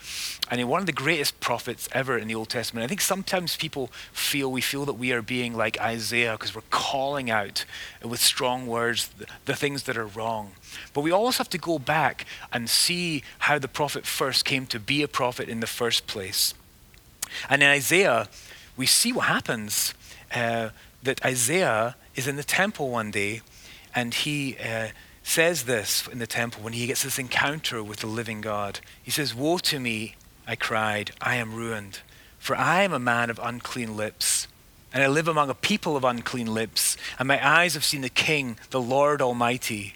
And 0.49 0.59
he, 0.59 0.63
one 0.63 0.79
of 0.79 0.87
the 0.87 0.91
greatest 0.91 1.39
prophets 1.39 1.87
ever 1.91 2.17
in 2.17 2.27
the 2.27 2.33
Old 2.33 2.49
Testament. 2.49 2.83
I 2.83 2.87
think 2.87 3.01
sometimes 3.01 3.55
people 3.55 3.91
feel, 4.13 4.51
we 4.51 4.61
feel 4.61 4.85
that 4.85 4.95
we 4.95 5.11
are 5.11 5.21
being 5.21 5.55
like 5.55 5.79
Isaiah 5.79 6.31
because 6.31 6.55
we're 6.55 6.61
calling 6.71 7.29
out 7.29 7.65
with 8.03 8.19
strong 8.19 8.65
words 8.65 9.09
the, 9.09 9.27
the 9.45 9.55
things 9.55 9.83
that 9.83 9.95
are 9.95 10.07
wrong. 10.07 10.53
But 10.93 11.01
we 11.01 11.11
always 11.11 11.37
have 11.37 11.49
to 11.49 11.59
go 11.59 11.77
back 11.77 12.25
and 12.51 12.67
see 12.69 13.21
how 13.39 13.59
the 13.59 13.67
prophet 13.67 14.07
first 14.07 14.43
came 14.43 14.65
to 14.67 14.79
be 14.79 15.03
a 15.03 15.07
prophet 15.07 15.49
in 15.49 15.59
the 15.59 15.67
first 15.67 16.07
place. 16.07 16.55
And 17.47 17.61
in 17.61 17.69
Isaiah, 17.69 18.27
we 18.75 18.87
see 18.87 19.13
what 19.13 19.27
happens. 19.27 19.93
Uh, 20.33 20.69
that 21.03 21.23
Isaiah 21.25 21.95
is 22.15 22.27
in 22.27 22.35
the 22.35 22.43
temple 22.43 22.89
one 22.89 23.11
day 23.11 23.41
and 23.93 24.13
he 24.13 24.57
uh, 24.57 24.87
says 25.23 25.63
this 25.63 26.07
in 26.07 26.19
the 26.19 26.27
temple 26.27 26.63
when 26.63 26.73
he 26.73 26.87
gets 26.87 27.03
this 27.03 27.19
encounter 27.19 27.83
with 27.83 27.99
the 27.99 28.07
living 28.07 28.41
God. 28.41 28.79
He 29.01 29.11
says, 29.11 29.35
Woe 29.35 29.57
to 29.59 29.79
me, 29.79 30.15
I 30.47 30.55
cried, 30.55 31.11
I 31.21 31.35
am 31.35 31.53
ruined, 31.53 31.99
for 32.39 32.55
I 32.55 32.83
am 32.83 32.93
a 32.93 32.99
man 32.99 33.29
of 33.29 33.39
unclean 33.41 33.95
lips. 33.95 34.47
And 34.93 35.01
I 35.01 35.07
live 35.07 35.29
among 35.29 35.49
a 35.49 35.53
people 35.55 35.95
of 35.95 36.03
unclean 36.03 36.53
lips, 36.53 36.97
and 37.17 37.25
my 37.25 37.45
eyes 37.45 37.75
have 37.75 37.85
seen 37.85 38.01
the 38.01 38.09
King, 38.09 38.57
the 38.71 38.81
Lord 38.81 39.21
Almighty. 39.21 39.95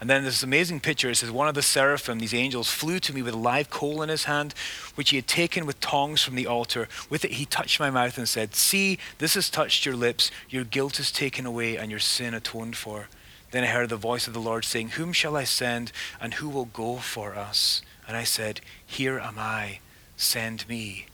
And 0.00 0.08
then 0.08 0.22
there's 0.22 0.36
this 0.36 0.42
amazing 0.42 0.80
picture. 0.80 1.10
It 1.10 1.16
says, 1.16 1.30
One 1.30 1.46
of 1.46 1.54
the 1.54 1.62
seraphim, 1.62 2.18
these 2.18 2.32
angels, 2.32 2.70
flew 2.70 2.98
to 3.00 3.12
me 3.12 3.20
with 3.20 3.34
a 3.34 3.38
live 3.38 3.68
coal 3.68 4.00
in 4.00 4.08
his 4.08 4.24
hand, 4.24 4.54
which 4.94 5.10
he 5.10 5.16
had 5.16 5.26
taken 5.26 5.66
with 5.66 5.78
tongs 5.80 6.22
from 6.22 6.36
the 6.36 6.46
altar. 6.46 6.88
With 7.10 7.24
it, 7.24 7.32
he 7.32 7.44
touched 7.44 7.78
my 7.78 7.90
mouth 7.90 8.16
and 8.16 8.28
said, 8.28 8.54
See, 8.54 8.98
this 9.18 9.34
has 9.34 9.50
touched 9.50 9.84
your 9.84 9.94
lips. 9.94 10.30
Your 10.48 10.64
guilt 10.64 10.98
is 10.98 11.12
taken 11.12 11.44
away 11.44 11.76
and 11.76 11.90
your 11.90 12.00
sin 12.00 12.32
atoned 12.32 12.76
for. 12.76 13.08
Then 13.50 13.64
I 13.64 13.68
heard 13.68 13.90
the 13.90 13.96
voice 13.96 14.26
of 14.26 14.32
the 14.32 14.40
Lord 14.40 14.64
saying, 14.64 14.90
Whom 14.90 15.12
shall 15.12 15.36
I 15.36 15.44
send, 15.44 15.92
and 16.18 16.34
who 16.34 16.48
will 16.48 16.66
go 16.66 16.96
for 16.96 17.34
us? 17.34 17.82
And 18.08 18.16
I 18.16 18.24
said, 18.24 18.62
Here 18.86 19.18
am 19.18 19.38
I, 19.38 19.80
send 20.16 20.66
me. 20.66 21.06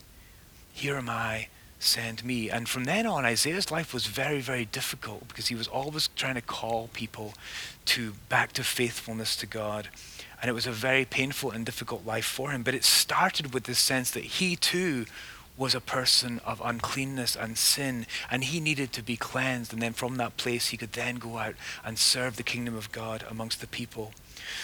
Here 0.71 0.95
am 0.95 1.09
I, 1.09 1.47
send 1.79 2.25
me. 2.25 2.49
And 2.49 2.67
from 2.67 2.85
then 2.85 3.05
on, 3.05 3.25
Isaiah's 3.25 3.71
life 3.71 3.93
was 3.93 4.07
very, 4.07 4.41
very 4.41 4.65
difficult 4.65 5.27
because 5.27 5.47
he 5.47 5.55
was 5.55 5.67
always 5.67 6.09
trying 6.15 6.35
to 6.35 6.41
call 6.41 6.89
people 6.93 7.33
to 7.85 8.13
back 8.29 8.51
to 8.53 8.63
faithfulness 8.63 9.35
to 9.37 9.45
God. 9.45 9.89
And 10.41 10.49
it 10.49 10.53
was 10.53 10.67
a 10.67 10.71
very 10.71 11.05
painful 11.05 11.51
and 11.51 11.65
difficult 11.65 12.05
life 12.05 12.25
for 12.25 12.51
him. 12.51 12.63
But 12.63 12.75
it 12.75 12.83
started 12.83 13.53
with 13.53 13.63
this 13.63 13.79
sense 13.79 14.11
that 14.11 14.23
he 14.23 14.55
too 14.55 15.05
was 15.57 15.73
a 15.73 15.81
person 15.81 16.39
of 16.45 16.61
uncleanness 16.63 17.35
and 17.35 17.57
sin, 17.57 18.05
and 18.29 18.43
he 18.43 18.59
needed 18.59 18.93
to 18.93 19.01
be 19.01 19.17
cleansed. 19.17 19.73
And 19.73 19.81
then 19.81 19.93
from 19.93 20.17
that 20.17 20.37
place, 20.37 20.67
he 20.67 20.77
could 20.77 20.93
then 20.93 21.15
go 21.15 21.39
out 21.39 21.55
and 21.83 21.97
serve 21.97 22.37
the 22.37 22.43
kingdom 22.43 22.75
of 22.75 22.91
God 22.91 23.25
amongst 23.27 23.59
the 23.59 23.67
people. 23.67 24.13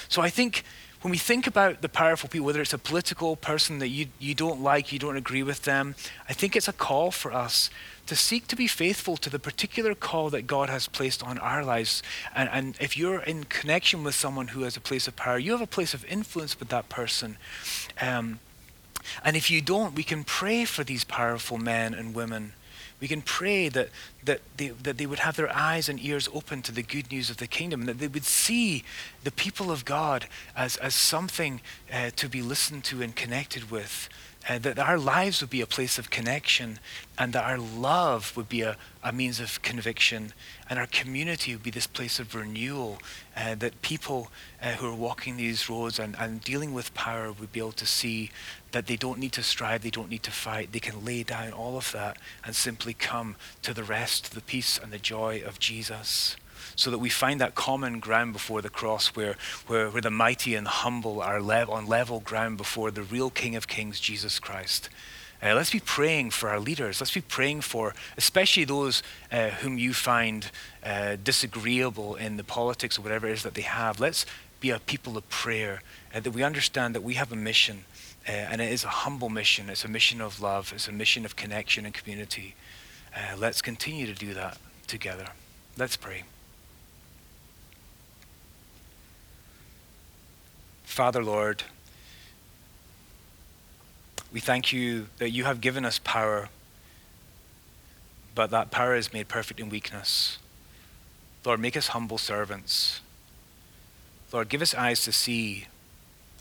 So 0.08 0.22
I 0.22 0.30
think 0.30 0.64
when 1.04 1.12
we 1.12 1.18
think 1.18 1.48
about 1.48 1.82
the 1.82 1.90
powerful 1.90 2.30
people, 2.30 2.46
whether 2.46 2.62
it's 2.62 2.74
a 2.74 2.78
political 2.78 3.36
person 3.36 3.80
that 3.80 3.90
you, 3.90 4.08
you 4.20 4.34
don't 4.34 4.62
like, 4.62 4.94
you 4.94 5.00
don't 5.00 5.18
agree 5.18 5.44
with 5.44 5.64
them, 5.64 5.96
I 6.30 6.34
think 6.34 6.56
it's 6.56 6.70
a 6.70 6.74
call 6.74 7.12
for 7.12 7.34
us 7.34 7.70
to 8.06 8.16
seek 8.16 8.48
to 8.48 8.56
be 8.56 8.68
faithful 8.68 9.18
to 9.18 9.30
the 9.30 9.38
particular 9.38 9.96
call 9.96 10.30
that 10.30 10.48
God 10.48 10.70
has 10.70 10.88
placed 10.88 11.22
on 11.22 11.38
our 11.40 11.62
lives. 11.62 12.04
And, 12.34 12.50
and 12.54 12.78
if 12.80 12.96
you're 12.98 13.20
in 13.20 13.44
connection 13.44 14.06
with 14.06 14.16
someone 14.16 14.50
who 14.50 14.62
has 14.64 14.78
a 14.78 14.82
place 14.82 15.06
of 15.06 15.18
power, 15.18 15.38
you 15.38 15.52
have 15.52 15.62
a 15.62 15.68
place 15.68 15.94
of 15.94 16.06
influence 16.06 16.58
with 16.58 16.70
that 16.70 16.88
person. 16.88 17.36
Um, 18.00 18.40
and 19.26 19.36
if 19.36 19.52
you 19.52 19.60
don't, 19.60 19.96
we 19.96 20.04
can 20.04 20.24
pray 20.24 20.64
for 20.64 20.86
these 20.86 21.04
powerful 21.04 21.58
men 21.58 21.94
and 21.94 22.16
women 22.16 22.54
we 23.04 23.10
can 23.10 23.22
pray 23.22 23.68
that, 23.68 23.90
that, 24.24 24.40
they, 24.56 24.70
that 24.70 24.98
they 24.98 25.06
would 25.06 25.20
have 25.20 25.36
their 25.36 25.54
eyes 25.54 25.90
and 25.90 26.02
ears 26.02 26.30
open 26.34 26.62
to 26.62 26.72
the 26.72 26.82
good 26.82 27.12
news 27.12 27.30
of 27.30 27.36
the 27.36 27.48
kingdom 27.48 27.82
and 27.82 27.90
that 27.90 28.00
they 28.00 28.08
would 28.08 28.24
see 28.24 28.86
the 29.26 29.32
people 29.32 29.72
of 29.72 29.84
God 29.84 30.28
as, 30.56 30.78
as 30.78 30.96
something 30.96 31.60
uh, 31.92 32.12
to 32.16 32.30
be 32.30 32.42
listened 32.42 32.86
to 32.86 33.02
and 33.02 33.14
connected 33.14 33.70
with 33.70 34.08
uh, 34.48 34.58
that 34.60 34.80
our 34.80 34.98
lives 34.98 35.42
would 35.42 35.50
be 35.50 35.60
a 35.60 35.66
place 35.66 35.98
of 35.98 36.10
connection 36.10 36.80
and 37.18 37.34
that 37.34 37.44
our 37.44 37.58
love 37.58 38.36
would 38.38 38.48
be 38.48 38.62
a, 38.62 38.78
a 39.04 39.12
means 39.12 39.42
of 39.42 39.62
conviction 39.62 40.32
and 40.70 40.80
our 40.80 40.88
community 40.88 41.54
would 41.54 41.64
be 41.64 41.72
this 41.72 41.88
place 41.88 42.20
of 42.20 42.34
renewal 42.34 43.00
uh, 43.36 43.54
that 43.56 43.82
people 43.82 44.30
uh, 44.62 44.72
who 44.72 44.88
are 44.88 44.96
walking 44.96 45.36
these 45.36 45.70
roads 45.70 46.00
and, 46.00 46.16
and 46.20 46.42
dealing 46.42 46.74
with 46.74 46.94
power 46.94 47.34
would 47.34 47.52
be 47.52 47.60
able 47.60 47.74
to 47.74 47.86
see 47.86 48.32
that 48.74 48.88
they 48.88 48.96
don't 48.96 49.20
need 49.20 49.32
to 49.32 49.42
strive 49.42 49.82
they 49.82 49.90
don't 49.90 50.10
need 50.10 50.24
to 50.24 50.32
fight 50.32 50.72
they 50.72 50.80
can 50.80 51.06
lay 51.06 51.24
down 51.24 51.52
all 51.52 51.78
of 51.78 51.92
that 51.92 52.18
and 52.46 52.56
simply 52.56 52.94
come 52.94 53.36
to 53.62 53.74
the 53.74 53.84
rest 53.84 54.34
the 54.34 54.42
peace 54.42 54.78
and 54.78 54.92
the 54.92 55.00
joy 55.00 55.42
of 55.46 55.58
jesus 55.60 56.36
so 56.76 56.90
that 56.92 57.00
we 57.00 57.10
find 57.10 57.40
that 57.40 57.56
common 57.56 58.00
ground 58.00 58.34
before 58.34 58.62
the 58.62 58.70
cross 58.70 59.08
where, 59.16 59.36
where, 59.68 59.90
where 59.90 60.02
the 60.02 60.10
mighty 60.10 60.56
and 60.56 60.68
humble 60.68 61.22
are 61.22 61.40
on 61.40 61.86
level 61.86 62.20
ground 62.20 62.58
before 62.58 62.92
the 62.92 63.04
real 63.04 63.30
King 63.30 63.56
of 63.56 63.68
Kings, 63.68 64.00
Jesus 64.00 64.40
Christ. 64.40 64.90
Uh, 65.42 65.54
let's 65.54 65.72
be 65.72 65.80
praying 65.80 66.30
for 66.30 66.50
our 66.50 66.60
leaders. 66.60 67.02
Let's 67.02 67.14
be 67.14 67.22
praying 67.22 67.62
for, 67.62 67.94
especially 68.16 68.64
those 68.64 69.04
uh, 69.32 69.50
whom 69.50 69.78
you 69.78 69.94
find 69.94 70.50
uh, 70.86 71.18
disagreeable 71.22 72.16
in 72.16 72.38
the 72.38 72.46
politics 72.46 72.98
or 72.98 73.02
whatever 73.02 73.28
it 73.28 73.34
is 73.34 73.44
that 73.44 73.54
they 73.54 73.62
have. 73.62 74.00
Let's 74.00 74.26
be 74.62 74.70
a 74.70 74.80
people 74.80 75.18
of 75.18 75.30
prayer, 75.30 75.82
uh, 76.16 76.22
that 76.22 76.32
we 76.32 76.44
understand 76.44 76.96
that 76.96 77.04
we 77.04 77.16
have 77.16 77.34
a 77.34 77.36
mission, 77.36 77.84
uh, 78.28 78.32
and 78.32 78.62
it 78.62 78.72
is 78.72 78.84
a 78.84 78.90
humble 78.90 79.30
mission. 79.30 79.70
It's 79.70 79.86
a 79.86 79.90
mission 79.90 80.22
of 80.22 80.42
love, 80.42 80.72
it's 80.74 80.88
a 80.88 80.92
mission 80.92 81.26
of 81.26 81.36
connection 81.36 81.86
and 81.86 81.94
community. 81.94 82.56
Uh, 83.16 83.36
let's 83.38 83.62
continue 83.62 84.06
to 84.06 84.14
do 84.14 84.34
that 84.34 84.58
together. 84.88 85.28
Let's 85.78 85.98
pray. 85.98 86.24
Father, 90.84 91.24
Lord, 91.24 91.64
we 94.32 94.40
thank 94.40 94.72
you 94.72 95.08
that 95.18 95.32
you 95.32 95.44
have 95.44 95.62
given 95.62 95.86
us 95.86 96.00
power, 96.04 96.50
but 98.36 98.52
that 98.52 98.72
power 98.72 98.96
is 98.96 99.12
made 99.12 99.28
perfect 99.28 99.60
in 99.60 99.70
weakness. 99.70 100.38
Lord, 101.46 101.60
make 101.60 101.76
us 101.76 101.88
humble 101.88 102.18
servants. 102.18 103.02
Lord, 104.32 104.50
give 104.50 104.62
us 104.62 104.74
eyes 104.74 105.04
to 105.04 105.12
see 105.12 105.68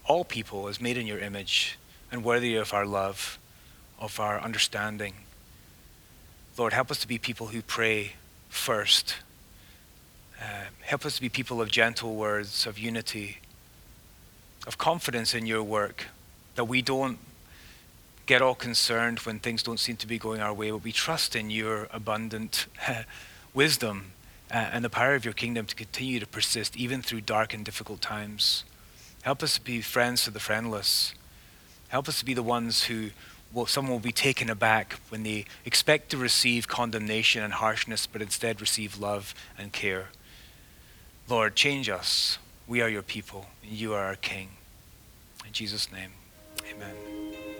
all 0.06 0.24
people 0.24 0.68
as 0.68 0.80
made 0.80 0.96
in 0.96 1.06
your 1.06 1.18
image 1.18 1.78
and 2.10 2.24
worthy 2.24 2.56
of 2.56 2.74
our 2.74 2.86
love, 2.86 3.38
of 3.98 4.18
our 4.20 4.40
understanding. 4.40 5.14
Lord, 6.58 6.72
help 6.72 6.90
us 6.90 6.98
to 6.98 7.08
be 7.08 7.18
people 7.18 7.48
who 7.48 7.62
pray 7.62 8.12
first. 8.48 9.16
Uh, 10.40 10.66
help 10.80 11.06
us 11.06 11.16
to 11.16 11.20
be 11.20 11.28
people 11.28 11.60
of 11.60 11.70
gentle 11.70 12.14
words, 12.14 12.66
of 12.66 12.78
unity, 12.78 13.38
of 14.66 14.76
confidence 14.76 15.34
in 15.34 15.46
your 15.46 15.62
work, 15.62 16.06
that 16.56 16.64
we 16.64 16.82
don't 16.82 17.18
get 18.26 18.42
all 18.42 18.54
concerned 18.54 19.18
when 19.20 19.38
things 19.38 19.62
don't 19.62 19.80
seem 19.80 19.96
to 19.96 20.06
be 20.06 20.18
going 20.18 20.40
our 20.40 20.52
way, 20.52 20.70
but 20.70 20.84
we 20.84 20.92
trust 20.92 21.34
in 21.34 21.50
your 21.50 21.88
abundant 21.92 22.66
wisdom 23.54 24.12
uh, 24.50 24.56
and 24.72 24.84
the 24.84 24.90
power 24.90 25.14
of 25.14 25.24
your 25.24 25.34
kingdom 25.34 25.66
to 25.66 25.74
continue 25.74 26.20
to 26.20 26.26
persist 26.26 26.76
even 26.76 27.02
through 27.02 27.20
dark 27.20 27.54
and 27.54 27.64
difficult 27.64 28.00
times. 28.00 28.64
Help 29.22 29.42
us 29.42 29.54
to 29.54 29.60
be 29.60 29.80
friends 29.80 30.24
to 30.24 30.30
the 30.30 30.40
friendless. 30.40 31.14
Help 31.88 32.08
us 32.08 32.18
to 32.18 32.24
be 32.24 32.34
the 32.34 32.42
ones 32.42 32.84
who 32.84 33.10
well, 33.52 33.66
someone 33.66 33.92
will 33.92 34.00
be 34.00 34.12
taken 34.12 34.48
aback 34.48 34.94
when 35.10 35.24
they 35.24 35.44
expect 35.64 36.10
to 36.10 36.16
receive 36.16 36.68
condemnation 36.68 37.42
and 37.42 37.52
harshness, 37.52 38.06
but 38.06 38.22
instead 38.22 38.60
receive 38.60 38.98
love 38.98 39.34
and 39.58 39.72
care. 39.72 40.08
Lord, 41.28 41.54
change 41.54 41.88
us. 41.88 42.38
We 42.66 42.80
are 42.80 42.88
your 42.88 43.02
people, 43.02 43.46
and 43.62 43.72
you 43.72 43.92
are 43.92 44.04
our 44.04 44.16
King. 44.16 44.48
In 45.46 45.52
Jesus' 45.52 45.92
name, 45.92 46.12
amen. 46.70 47.51